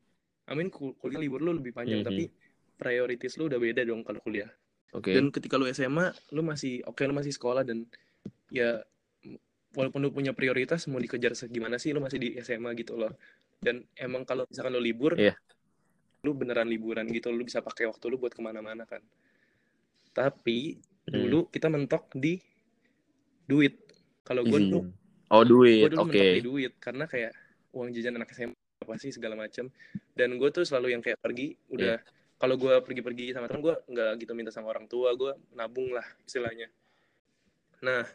amin 0.47 0.71
kul- 0.71 0.95
kuliah 0.95 1.19
libur 1.19 1.43
lu 1.43 1.51
lebih 1.53 1.71
panjang 1.71 2.01
Mhm. 2.01 2.07
tapi 2.07 2.23
prioritas 2.75 3.35
lu 3.35 3.51
udah 3.51 3.59
beda 3.59 3.83
dong 3.83 4.01
kalau 4.01 4.19
kuliah 4.19 4.47
oke. 4.91 5.09
Dan 5.09 5.29
ketika 5.29 5.55
lu 5.55 5.65
SMA 5.67 6.09
lu 6.31 6.41
masih 6.41 6.81
oke 6.83 7.01
lu 7.01 7.13
masih 7.13 7.31
sekolah 7.31 7.61
dan 7.61 7.85
ya 8.49 8.81
walaupun 9.71 10.01
lu 10.01 10.09
punya 10.09 10.33
prioritas 10.33 10.89
mau 10.89 10.97
dikejar 10.97 11.33
segimana 11.33 11.77
sih 11.77 11.93
lu 11.93 12.01
masih 12.01 12.17
di 12.17 12.29
SMA 12.39 12.73
gitu 12.73 12.95
loh. 12.95 13.13
Dan 13.59 13.83
emang 13.93 14.23
kalau 14.23 14.45
misalkan 14.45 14.73
lu 14.73 14.81
libur 14.81 15.13
Iya. 15.13 15.35
lu 16.19 16.33
beneran 16.33 16.67
liburan 16.67 17.07
gitu 17.07 17.29
lu 17.29 17.43
bisa 17.43 17.59
pakai 17.59 17.85
waktu 17.85 18.05
lu 18.07 18.17
buat 18.17 18.31
ke 18.31 18.41
mana-mana 18.41 18.83
kan. 18.83 18.99
Tapi 20.11 20.79
Hmm. 21.09 21.25
dulu 21.25 21.49
kita 21.49 21.67
mentok 21.67 22.05
di 22.13 22.37
duit. 23.43 23.81
Kalau 24.21 24.45
gue 24.45 24.61
izin 24.61 24.93
oh 25.29 25.41
duit. 25.43 25.89
gue 25.89 25.89
dulu 25.89 26.01
oke. 26.05 26.13
mentok 26.13 26.37
di 26.37 26.45
duit 26.45 26.73
karena 26.77 27.05
kayak 27.05 27.33
uang 27.73 27.89
jajan 27.89 28.13
anak 28.13 28.29
SMA 28.29 28.53
apa 28.79 28.93
sih 28.95 29.09
segala 29.09 29.33
macam 29.33 29.73
dan 30.13 30.29
gue 30.37 30.49
tuh 30.49 30.61
selalu 30.63 30.93
yang 30.93 31.01
kayak 31.01 31.17
pergi 31.17 31.57
udah 31.69 31.97
Iya. 31.97 32.05
Kalau 32.39 32.55
gue 32.55 32.71
pergi-pergi 32.79 33.35
sama 33.35 33.51
temen 33.51 33.61
gue 33.61 33.75
nggak 33.75 34.11
gitu 34.23 34.31
minta 34.31 34.49
sama 34.49 34.71
orang 34.71 34.87
tua 34.87 35.11
gue 35.13 35.35
nabung 35.53 35.91
lah 35.91 36.07
istilahnya. 36.23 36.71
Nah 37.83 38.07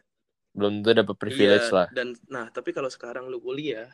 belum 0.54 0.80
tentu 0.80 0.94
dapat 1.02 1.16
privilege 1.18 1.66
iya, 1.66 1.74
lah. 1.74 1.88
dan 1.90 2.14
nah 2.30 2.46
tapi 2.46 2.70
kalau 2.70 2.86
sekarang 2.86 3.26
lu 3.26 3.42
kuliah 3.42 3.90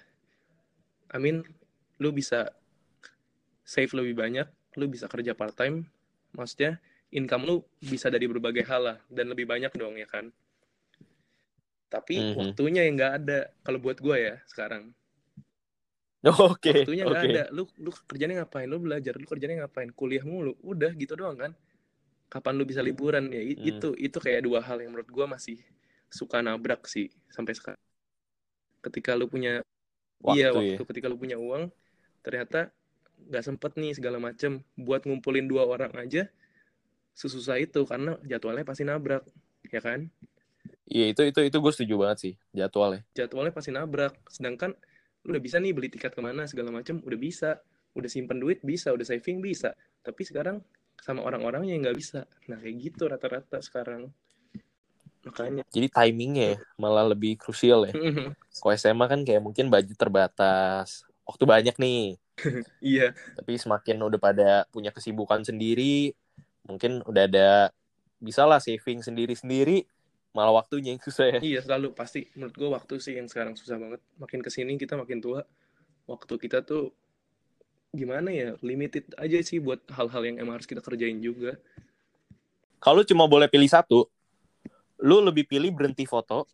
amin 1.09 1.41
lu 1.97 2.13
bisa 2.13 2.53
save 3.65 3.89
lebih 3.97 4.13
banyak 4.13 4.45
lu 4.77 4.85
bisa 4.85 5.09
kerja 5.09 5.33
part 5.33 5.57
time 5.57 5.89
maksudnya 6.37 6.77
income 7.11 7.49
lu 7.49 7.57
bisa 7.83 8.07
dari 8.13 8.29
berbagai 8.31 8.63
hal 8.69 8.83
lah 8.87 8.99
dan 9.11 9.33
lebih 9.35 9.49
banyak 9.49 9.73
dong 9.75 9.99
ya 9.99 10.07
kan? 10.07 10.31
Tapi 11.91 12.23
Mhm. 12.23 12.35
waktunya 12.39 12.87
yang 12.87 12.95
nggak 12.95 13.15
ada 13.25 13.51
kalau 13.67 13.83
buat 13.83 13.99
gue 13.99 14.15
ya 14.15 14.35
sekarang 14.47 14.95
Oke, 16.25 16.85
waktunya 16.85 17.05
nggak 17.09 17.25
oke. 17.25 17.31
ada. 17.33 17.45
Lu 17.57 17.65
lu 17.81 17.91
kerjanya 18.05 18.45
ngapain? 18.45 18.69
Lu 18.69 18.77
belajar 18.77 19.17
lu 19.17 19.25
kerjanya 19.25 19.65
ngapain? 19.65 19.89
Kuliah 19.97 20.25
mulu. 20.25 20.53
Udah 20.61 20.93
gitu 20.93 21.17
doang 21.17 21.37
kan. 21.37 21.53
Kapan 22.29 22.55
lu 22.61 22.65
bisa 22.69 22.81
liburan? 22.85 23.33
Ya 23.33 23.41
Hmm. 23.41 23.57
itu 23.57 23.89
itu 23.97 24.19
kayak 24.21 24.45
dua 24.45 24.61
hal 24.61 24.79
yang 24.85 24.93
menurut 24.93 25.09
gue 25.09 25.27
masih 25.27 25.57
suka 26.13 26.43
nabrak 26.43 26.85
sih 26.91 27.09
sampai 27.31 27.55
sekarang 27.57 27.81
ketika 28.83 29.15
lu 29.15 29.29
punya 29.31 29.63
Waktu 30.21 30.37
iya 30.37 30.49
ya. 30.53 30.77
waktu 30.77 30.83
ketika 30.93 31.07
lu 31.09 31.17
punya 31.17 31.41
uang 31.41 31.73
ternyata 32.21 32.69
nggak 33.29 33.45
sempet 33.45 33.73
nih 33.81 33.93
segala 33.97 34.21
macem. 34.21 34.61
Buat 34.77 35.09
ngumpulin 35.09 35.49
dua 35.49 35.65
orang 35.65 35.93
aja 35.97 36.29
sesusah 37.17 37.57
itu 37.61 37.81
karena 37.89 38.17
jadwalnya 38.25 38.65
pasti 38.69 38.85
nabrak 38.85 39.25
ya 39.73 39.81
kan? 39.81 40.09
Iya 40.91 41.05
itu 41.15 41.23
itu 41.31 41.41
itu 41.49 41.57
gue 41.63 41.73
setuju 41.73 41.95
banget 42.03 42.19
sih 42.21 42.33
jadwalnya. 42.53 43.01
jadwalnya 43.17 43.53
pasti 43.55 43.71
nabrak. 43.73 44.15
Sedangkan 44.29 44.75
lu 45.27 45.37
udah 45.37 45.43
bisa 45.43 45.57
nih 45.61 45.73
beli 45.77 45.89
tiket 45.93 46.13
ke 46.17 46.21
mana? 46.25 46.49
segala 46.49 46.73
macem. 46.73 47.01
Udah 47.05 47.19
bisa. 47.21 47.51
Udah 47.97 48.11
simpen 48.11 48.41
duit 48.41 48.63
bisa. 48.65 48.93
Udah 48.95 49.05
saving 49.05 49.41
bisa. 49.45 49.77
Tapi 50.01 50.23
sekarang 50.25 50.65
sama 51.01 51.25
orang-orangnya 51.25 51.77
yang 51.77 51.83
nggak 51.89 51.99
bisa. 51.99 52.29
Nah 52.49 52.61
kayak 52.61 52.77
gitu 52.81 53.09
rata-rata 53.09 53.61
sekarang. 53.61 54.13
Makanya. 55.25 55.63
Jadi 55.69 55.89
timingnya 55.93 56.57
ya, 56.57 56.59
malah 56.81 57.05
lebih 57.13 57.37
krusial 57.37 57.85
ya. 57.89 57.93
Kalau 58.57 58.73
SMA 58.77 59.05
kan 59.05 59.21
kayak 59.21 59.45
mungkin 59.45 59.69
budget 59.69 60.01
terbatas, 60.01 61.05
waktu 61.29 61.45
banyak 61.45 61.77
nih. 61.77 62.17
iya. 62.81 63.13
Tapi 63.37 63.61
semakin 63.61 64.01
udah 64.01 64.21
pada 64.21 64.51
punya 64.73 64.89
kesibukan 64.89 65.45
sendiri, 65.45 66.17
mungkin 66.65 67.05
udah 67.05 67.29
ada 67.29 67.49
bisa 68.21 68.49
lah 68.49 68.61
saving 68.61 69.05
sendiri-sendiri, 69.05 69.85
malah 70.31 70.63
waktunya 70.63 70.95
yang 70.95 71.03
susah 71.03 71.27
ya. 71.27 71.39
iya 71.43 71.61
selalu. 71.63 71.93
Pasti 71.95 72.31
menurut 72.39 72.55
gua 72.55 72.69
waktu 72.81 73.03
sih 73.03 73.19
yang 73.19 73.27
sekarang 73.27 73.59
susah 73.59 73.77
banget. 73.79 74.01
Makin 74.19 74.41
ke 74.41 74.51
sini 74.51 74.79
kita 74.79 74.95
makin 74.95 75.19
tua. 75.19 75.43
Waktu 76.07 76.35
kita 76.39 76.63
tuh 76.63 76.95
gimana 77.91 78.31
ya? 78.31 78.55
Limited 78.63 79.15
aja 79.19 79.39
sih 79.43 79.59
buat 79.59 79.83
hal-hal 79.91 80.23
yang 80.27 80.37
emang 80.43 80.63
harus 80.63 80.69
kita 80.71 80.83
kerjain 80.83 81.19
juga. 81.19 81.59
Kalau 82.81 83.05
cuma 83.05 83.29
boleh 83.29 83.51
pilih 83.51 83.69
satu, 83.69 84.09
lu 85.05 85.21
lebih 85.21 85.45
pilih 85.45 85.69
berhenti 85.75 86.09
foto 86.09 86.49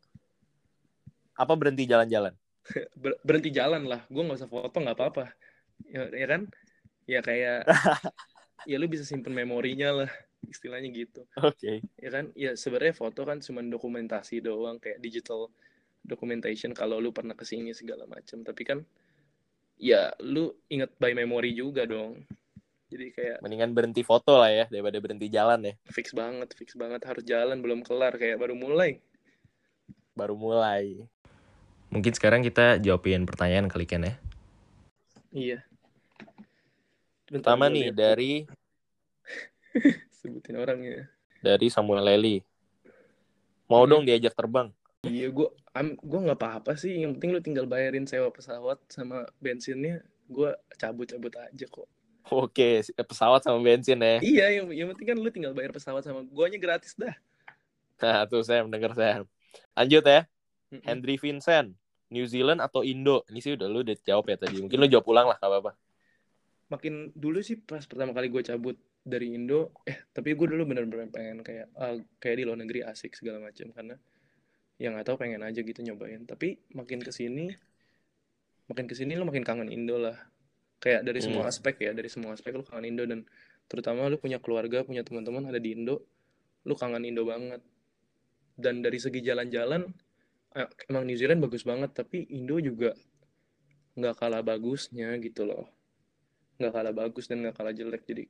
apa 1.37 1.53
berhenti 1.53 1.85
jalan-jalan? 1.85 2.33
Ber- 3.03 3.21
berhenti 3.21 3.53
jalan 3.53 3.85
lah. 3.85 4.03
Gue 4.09 4.25
nggak 4.25 4.41
usah 4.41 4.51
foto 4.51 4.77
nggak 4.81 4.97
apa-apa. 4.97 5.25
Ya, 5.87 6.09
ya 6.11 6.27
kan? 6.27 6.43
Ya 7.07 7.21
kayak 7.23 7.69
ya 8.71 8.77
lu 8.81 8.91
bisa 8.91 9.07
simpen 9.07 9.37
memorinya 9.37 10.03
lah 10.03 10.11
istilahnya 10.55 10.89
gitu 10.93 11.27
Oke. 11.43 11.83
ya 11.99 12.11
kan 12.11 12.31
ya 12.39 12.55
sebenarnya 12.55 12.95
foto 12.95 13.27
kan 13.27 13.43
cuma 13.43 13.61
dokumentasi 13.65 14.41
doang 14.43 14.79
kayak 14.79 15.03
digital 15.03 15.51
documentation 16.07 16.71
kalau 16.71 17.03
lu 17.03 17.11
pernah 17.11 17.35
ke 17.35 17.43
sini 17.43 17.75
segala 17.75 18.07
macam 18.07 18.47
tapi 18.47 18.63
kan 18.63 18.79
ya 19.77 20.15
lu 20.23 20.55
inget 20.71 20.95
by 20.97 21.13
memory 21.13 21.53
juga 21.53 21.85
dong 21.85 22.23
jadi 22.87 23.07
kayak 23.11 23.39
Mendingan 23.43 23.75
berhenti 23.75 24.07
foto 24.07 24.39
lah 24.39 24.51
ya 24.55 24.65
daripada 24.71 25.03
berhenti 25.03 25.27
jalan 25.27 25.59
ya. 25.67 25.75
fix 25.91 26.15
banget 26.15 26.55
fix 26.55 26.79
banget 26.79 27.03
harus 27.03 27.27
jalan 27.27 27.59
belum 27.59 27.83
kelar 27.83 28.15
kayak 28.15 28.39
baru 28.39 28.55
mulai 28.55 29.03
Baru 30.17 30.33
mulai. 30.33 31.05
Mungkin 31.93 32.17
sekarang 32.17 32.41
kita 32.41 32.81
jawabin 32.81 33.29
pertanyaan 33.29 33.69
kali 33.69 33.85
Ken 33.85 34.01
ya. 34.01 34.17
iya 35.37 35.59
Bentar, 37.29 37.53
Pertama 37.53 37.69
nih 37.69 37.93
dari 37.93 38.49
sebutin 40.27 40.59
orangnya 40.59 41.07
dari 41.41 41.71
Samuel 41.71 42.03
Lely. 42.03 42.43
Mau 43.71 43.83
Hmm. 43.87 43.91
dong 43.91 44.03
diajak 44.03 44.35
terbang. 44.35 44.71
Iya, 45.07 45.31
gue 45.31 45.49
gue 46.03 46.21
nggak 46.27 46.39
apa-apa 46.39 46.75
sih. 46.75 46.99
Yang 46.99 47.19
penting 47.19 47.31
lu 47.31 47.41
tinggal 47.43 47.67
bayarin 47.71 48.07
sewa 48.07 48.31
pesawat 48.35 48.83
sama 48.91 49.27
bensinnya. 49.39 50.03
Gue 50.27 50.51
cabut-cabut 50.75 51.31
aja 51.39 51.67
kok. 51.71 51.87
Oke, 52.27 52.83
pesawat 52.83 53.47
sama 53.47 53.63
bensin 53.63 54.03
ya. 54.03 54.19
Iya, 54.19 54.47
yang, 54.59 54.67
yang 54.75 54.87
penting 54.91 55.07
kan 55.15 55.19
lu 55.23 55.31
tinggal 55.31 55.55
bayar 55.55 55.71
pesawat 55.71 56.03
sama 56.03 56.27
guanya 56.27 56.59
gratis 56.59 56.99
dah. 56.99 57.15
Nah, 58.03 58.27
tuh 58.27 58.43
Sam, 58.43 58.67
denger 58.67 58.93
Sam. 58.99 59.23
Lanjut 59.79 60.03
ya. 60.03 60.27
Mm-mm. 60.75 60.83
Henry 60.83 61.15
Vincent, 61.23 61.79
New 62.11 62.27
Zealand 62.27 62.59
atau 62.59 62.83
Indo? 62.83 63.23
Ini 63.31 63.39
sih 63.39 63.55
udah 63.55 63.71
lu 63.71 63.87
udah 63.87 63.95
jawab 64.03 64.27
ya 64.27 64.37
tadi. 64.43 64.59
Mungkin 64.59 64.75
lu 64.83 64.91
jawab 64.91 65.07
ulang 65.07 65.31
lah, 65.31 65.39
gak 65.39 65.47
apa-apa. 65.47 65.79
Makin 66.67 67.15
dulu 67.15 67.39
sih 67.47 67.55
pas 67.63 67.87
pertama 67.87 68.11
kali 68.11 68.27
gue 68.27 68.43
cabut 68.43 68.75
dari 69.07 69.33
Indo, 69.39 69.71
eh 69.87 69.99
tapi 70.11 70.35
gue 70.35 70.47
dulu 70.51 70.63
bener-bener 70.67 71.07
pengen 71.15 71.39
kayak 71.47 71.67
ah, 71.79 71.95
kayak 72.19 72.37
di 72.39 72.45
luar 72.47 72.59
negeri 72.59 72.81
asik 72.83 73.15
segala 73.15 73.39
macam 73.39 73.71
karena 73.71 73.95
yang 74.83 74.93
nggak 74.99 75.07
tahu 75.09 75.17
pengen 75.23 75.43
aja 75.47 75.61
gitu 75.63 75.81
nyobain. 75.87 76.27
Tapi 76.27 76.49
makin 76.75 77.01
ke 77.07 77.13
sini, 77.15 77.47
makin 78.71 78.87
ke 78.91 78.95
sini 78.99 79.15
lu 79.15 79.25
makin 79.29 79.45
kangen 79.47 79.71
Indo 79.71 79.97
lah. 79.97 80.17
Kayak 80.83 81.07
dari 81.09 81.21
semua 81.25 81.47
Hmm. 81.47 81.53
aspek 81.53 81.75
ya, 81.81 81.91
dari 81.97 82.11
semua 82.13 82.35
aspek 82.37 82.53
lu 82.53 82.65
kangen 82.67 82.87
Indo 82.93 83.05
dan 83.07 83.25
terutama 83.71 84.11
lu 84.11 84.19
punya 84.21 84.39
keluarga, 84.43 84.83
punya 84.85 85.03
teman-teman 85.07 85.49
ada 85.51 85.59
di 85.63 85.73
Indo, 85.75 86.03
lu 86.67 86.75
kangen 86.77 87.03
Indo 87.07 87.23
banget. 87.25 87.63
Dan 88.57 88.81
dari 88.85 88.99
segi 89.01 89.21
jalan-jalan, 89.25 89.83
eh, 90.57 90.69
emang 90.91 91.05
New 91.09 91.17
Zealand 91.17 91.41
bagus 91.45 91.63
banget, 91.65 91.91
tapi 91.95 92.27
Indo 92.33 92.57
juga 92.61 92.93
nggak 93.97 94.15
kalah 94.21 94.43
bagusnya 94.45 95.17
gitu 95.25 95.49
loh. 95.49 95.65
Nggak 96.61 96.73
kalah 96.73 96.95
bagus 96.95 97.25
dan 97.31 97.45
nggak 97.45 97.57
kalah 97.57 97.73
jelek. 97.73 98.03
Jadi 98.05 98.25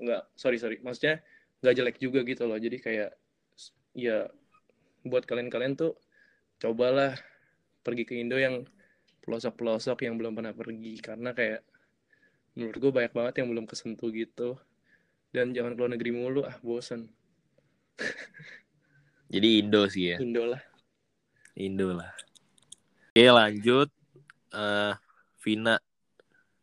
nggak, 0.00 0.22
sorry 0.36 0.56
sorry, 0.60 0.76
maksudnya 0.84 1.20
nggak 1.64 1.74
jelek 1.76 1.96
juga 2.00 2.20
gitu 2.24 2.44
loh. 2.48 2.58
Jadi 2.60 2.76
kayak 2.80 3.10
ya 3.96 4.28
buat 5.06 5.24
kalian-kalian 5.24 5.78
tuh 5.78 5.96
cobalah 6.60 7.16
pergi 7.80 8.04
ke 8.04 8.18
Indo 8.18 8.36
yang 8.36 8.66
pelosok-pelosok 9.24 10.04
yang 10.06 10.18
belum 10.18 10.34
pernah 10.36 10.54
pergi 10.54 10.98
karena 11.02 11.30
kayak 11.32 11.62
menurut 12.56 12.78
gue 12.78 12.92
banyak 12.92 13.12
banget 13.12 13.34
yang 13.42 13.48
belum 13.52 13.64
kesentuh 13.68 14.10
gitu 14.10 14.56
dan 15.30 15.52
jangan 15.52 15.76
keluar 15.76 15.92
negeri 15.92 16.10
mulu 16.14 16.42
ah 16.46 16.56
bosen 16.64 17.12
Jadi 19.34 19.58
Indo 19.58 19.82
sih 19.90 20.14
ya. 20.14 20.22
Indo 20.22 20.46
lah 20.46 20.62
Indo 21.56 21.96
lah. 21.96 22.12
Oke, 23.16 23.24
lanjut. 23.32 23.88
eh 24.52 24.94
Vina. 25.40 25.80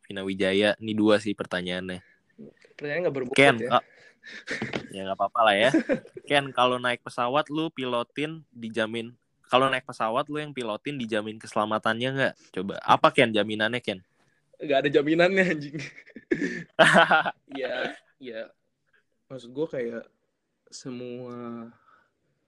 Vina 0.06 0.22
Wijaya. 0.22 0.78
Ini 0.78 0.92
dua 0.94 1.18
sih 1.18 1.34
pertanyaannya. 1.34 1.98
Pertanyaan 2.74 3.00
nggak 3.08 3.16
berbobot 3.16 3.36
Ken, 3.38 3.56
ya 3.58 3.80
ah, 3.80 3.84
ya 4.90 5.00
nggak 5.08 5.18
apa-apa 5.18 5.40
lah 5.46 5.54
ya. 5.56 5.70
Ken, 6.28 6.50
kalau 6.50 6.76
naik 6.76 7.00
pesawat 7.00 7.48
lu 7.48 7.70
pilotin 7.72 8.44
dijamin. 8.52 9.14
Kalau 9.48 9.70
naik 9.70 9.86
pesawat 9.86 10.26
lu 10.32 10.42
yang 10.42 10.50
pilotin 10.50 10.98
dijamin 10.98 11.38
keselamatannya 11.38 12.08
nggak? 12.10 12.34
Coba. 12.56 12.80
Apa 12.82 13.14
Ken 13.14 13.30
jaminannya 13.30 13.78
Ken? 13.78 14.02
nggak 14.64 14.78
ada 14.86 14.90
jaminannya 14.90 15.44
anjing 15.44 15.78
ya 17.60 17.92
ya 18.22 18.42
maksud 19.28 19.50
gue 19.50 19.66
kayak 19.66 20.04
semua 20.70 21.68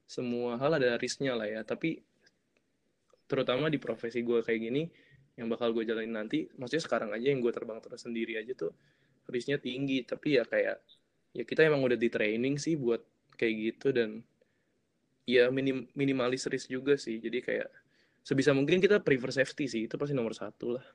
semua 0.07 0.55
hal 0.57 0.79
ada 0.79 0.95
risknya 0.97 1.35
lah 1.35 1.47
ya 1.47 1.67
tapi 1.67 2.01
terutama 3.27 3.67
di 3.67 3.77
profesi 3.83 4.23
gue 4.23 4.41
kayak 4.41 4.61
gini 4.61 4.83
yang 5.37 5.51
bakal 5.51 5.75
gue 5.75 5.83
jalanin 5.83 6.15
nanti 6.15 6.47
maksudnya 6.57 6.85
sekarang 6.87 7.11
aja 7.13 7.27
yang 7.29 7.43
gue 7.43 7.53
terbang 7.53 7.83
terus 7.83 8.07
sendiri 8.07 8.39
aja 8.39 8.55
tuh 8.55 8.73
risknya 9.27 9.59
tinggi 9.59 10.07
tapi 10.07 10.39
ya 10.39 10.45
kayak 10.47 10.79
ya 11.37 11.43
kita 11.45 11.67
emang 11.67 11.85
udah 11.85 11.99
di 11.99 12.09
training 12.09 12.57
sih 12.57 12.79
buat 12.79 13.03
kayak 13.37 13.55
gitu 13.55 13.93
dan 13.93 14.25
ya 15.27 15.51
minim 15.51 15.91
minimalis 15.93 16.47
risk 16.47 16.71
juga 16.71 16.95
sih 16.97 17.19
jadi 17.19 17.43
kayak 17.43 17.69
sebisa 18.23 18.55
mungkin 18.55 18.79
kita 18.79 19.03
prefer 19.03 19.35
safety 19.35 19.67
sih 19.67 19.83
itu 19.91 19.99
pasti 19.99 20.15
nomor 20.15 20.33
satu 20.33 20.79
lah 20.79 20.87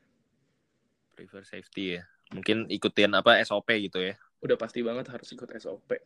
Prefer 1.12 1.44
safety 1.44 2.00
ya. 2.00 2.02
Mungkin 2.32 2.72
ikutin 2.72 3.12
apa 3.12 3.36
SOP 3.44 3.68
gitu 3.76 4.00
ya. 4.00 4.16
udah 4.42 4.58
pasti 4.58 4.82
banget 4.82 5.06
harus 5.12 5.28
ikut 5.30 5.46
SOP 5.60 6.00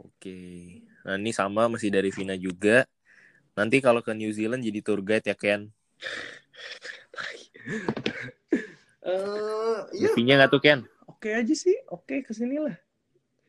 Oke. 0.00 0.80
Nah, 1.04 1.20
ini 1.20 1.30
sama 1.34 1.68
masih 1.68 1.92
dari 1.92 2.08
Vina 2.08 2.32
juga. 2.38 2.88
Nanti 3.58 3.84
kalau 3.84 4.00
ke 4.00 4.16
New 4.16 4.32
Zealand 4.32 4.64
jadi 4.64 4.80
tour 4.80 5.04
guide 5.04 5.28
ya 5.28 5.36
Ken. 5.36 5.68
Eh, 9.00 9.78
iya 9.96 10.08
Fee-nya 10.12 10.36
nggak 10.36 10.52
tuh 10.52 10.60
Ken? 10.60 10.80
oke 11.04 11.28
aja 11.28 11.54
sih 11.54 11.72
oke 11.88 12.20
ke 12.20 12.32
sini 12.32 12.60
lah 12.60 12.76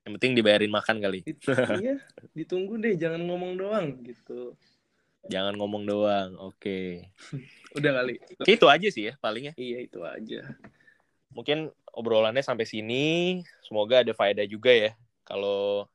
Yang 0.01 0.11
penting 0.17 0.31
dibayarin 0.33 0.71
makan 0.71 0.97
kali. 0.97 1.19
It- 1.29 1.43
iya 1.77 1.99
ditunggu 2.31 2.79
deh 2.79 2.95
jangan 2.95 3.21
ngomong 3.21 3.55
doang 3.55 3.99
gitu 4.01 4.55
Jangan 5.29 5.53
ngomong 5.53 5.85
doang. 5.85 6.33
Oke. 6.41 7.05
udah 7.77 7.91
kali 8.01 8.17
itu 8.43 8.65
aja 8.65 8.87
sih 8.89 9.03
ya 9.07 9.13
paling 9.17 9.51
ya. 9.51 9.53
iya 9.55 9.79
itu 9.79 10.01
aja 10.01 10.55
Mungkin 11.31 11.71
obrolannya 11.87 12.43
sampai 12.43 12.65
sini. 12.65 13.39
Semoga 13.63 14.03
ada 14.03 14.11
faedah 14.11 14.43
juga 14.43 14.67
ya. 14.67 14.91
Kalau 15.23 15.87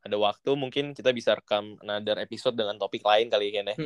ada 0.00 0.16
waktu 0.16 0.50
mungkin 0.54 0.90
kita 0.90 1.10
bisa 1.10 1.34
rekam 1.34 1.78
another 1.80 2.18
episode 2.18 2.54
dengan 2.54 2.74
topik 2.74 3.02
lain 3.02 3.26
kali 3.26 3.50
ya 3.50 3.58
Ken 3.58 3.70
ya. 3.70 3.76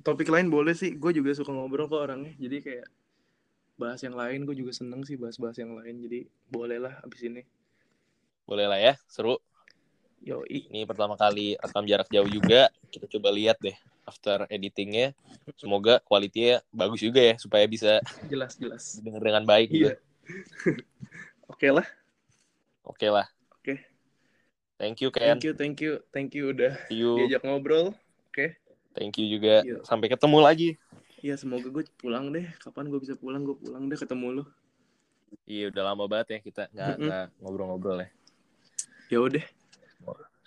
topik 0.00 0.26
lain 0.26 0.46
boleh 0.48 0.70
sih 0.70 0.94
gue 0.94 1.10
juga 1.10 1.34
suka 1.34 1.50
ngobrol 1.50 1.86
kok 1.86 1.98
orangnya 1.98 2.30
jadi 2.38 2.56
kayak 2.62 2.86
bahas 3.78 4.02
yang 4.02 4.12
lain 4.12 4.42
gue 4.42 4.56
juga 4.58 4.74
seneng 4.74 5.06
sih 5.06 5.14
bahas-bahas 5.14 5.54
yang 5.56 5.72
lain 5.72 6.02
jadi 6.02 6.26
boleh 6.50 6.78
lah 6.78 6.98
abis 7.00 7.22
ini 7.24 7.42
Boleh 8.42 8.64
lah 8.64 8.80
ya, 8.80 8.96
seru. 9.04 9.36
Yoi. 10.24 10.72
Ini 10.72 10.88
pertama 10.88 11.20
kali 11.20 11.52
rekam 11.60 11.84
jarak 11.84 12.08
jauh 12.08 12.24
juga. 12.24 12.72
Kita 12.88 13.04
coba 13.04 13.28
lihat 13.28 13.60
deh 13.60 13.76
after 14.02 14.48
editingnya. 14.48 15.12
Semoga 15.52 16.00
kualitinya 16.00 16.64
bagus 16.72 17.04
juga 17.04 17.20
ya 17.20 17.36
supaya 17.36 17.68
bisa 17.68 18.00
Jelas 18.24 18.56
jelas. 18.56 18.96
denger 19.04 19.20
dengan 19.20 19.44
baik 19.44 19.68
Iya. 19.68 19.76
juga. 19.76 19.92
Oke 21.52 21.68
lah. 21.68 21.84
Oke 22.88 23.08
lah. 23.12 23.28
Oke. 23.60 23.84
Thank 24.80 25.04
you 25.04 25.12
Ken. 25.12 25.36
Thank 25.36 25.44
you, 25.44 25.52
thank 25.52 25.76
you, 25.84 25.92
thank 26.08 26.30
you 26.32 26.44
udah 26.56 26.72
See 26.88 27.04
you. 27.04 27.28
diajak 27.28 27.44
ngobrol. 27.44 27.92
Oke. 28.32 28.56
Thank 28.96 29.20
you 29.20 29.28
juga. 29.28 29.60
Iya. 29.60 29.84
Sampai 29.84 30.08
ketemu 30.08 30.40
lagi. 30.40 30.80
Ya 31.22 31.34
semoga 31.34 31.66
gue 31.68 31.84
pulang 31.98 32.30
deh. 32.30 32.46
Kapan 32.62 32.88
gue 32.90 33.00
bisa 33.02 33.14
pulang? 33.18 33.42
Gue 33.42 33.58
pulang 33.58 33.90
deh 33.90 33.98
ketemu 33.98 34.42
lu. 34.42 34.44
Iya 35.44 35.68
udah 35.68 35.82
lama 35.92 36.04
banget 36.08 36.26
ya 36.34 36.38
kita 36.40 36.62
nggak 36.72 36.88
Mm-mm. 36.96 37.04
nggak 37.08 37.26
ngobrol-ngobrol 37.44 37.98
ya. 38.00 38.08
Ya 39.12 39.18
udah. 39.20 39.44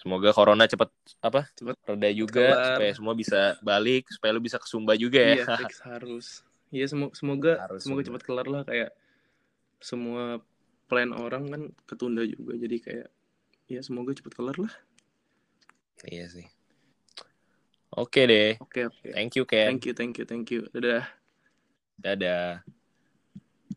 Semoga 0.01 0.33
corona 0.33 0.65
cepet 0.65 0.89
apa 1.21 1.45
Cepet 1.53 1.77
reda 1.85 2.09
juga 2.09 2.41
kelar. 2.49 2.65
supaya 2.73 2.91
semua 2.97 3.13
bisa 3.13 3.39
balik 3.61 4.09
supaya 4.09 4.33
lu 4.33 4.41
bisa 4.41 4.57
ke 4.57 4.65
Sumba 4.65 4.97
juga 4.97 5.21
ya. 5.21 5.35
Iya, 5.37 5.45
fix 5.61 5.71
harus. 5.85 6.27
Iya, 6.73 6.85
semoga 6.89 7.13
semoga, 7.13 7.53
Harus, 7.61 7.79
semoga 7.85 8.01
cepat 8.07 8.21
kelar 8.25 8.47
lah 8.49 8.61
kayak 8.65 8.89
semua 9.77 10.41
plan 10.89 11.13
orang 11.13 11.43
kan 11.53 11.61
ketunda 11.85 12.25
juga. 12.25 12.57
Jadi 12.57 12.77
kayak 12.81 13.07
ya 13.69 13.81
semoga 13.85 14.17
cepat 14.17 14.33
kelar 14.33 14.57
lah. 14.57 14.73
iya 16.09 16.25
sih. 16.25 16.49
Oke 17.91 18.23
deh. 18.23 18.55
Oke, 18.63 18.87
oke. 18.87 19.07
Thank 19.11 19.35
you 19.35 19.43
Ken. 19.43 19.75
Thank 19.75 19.85
you, 19.85 19.93
thank 19.93 20.15
you, 20.17 20.25
thank 20.25 20.47
you. 20.51 20.61
Dadah. 20.71 21.03
Dadah. 21.99 22.63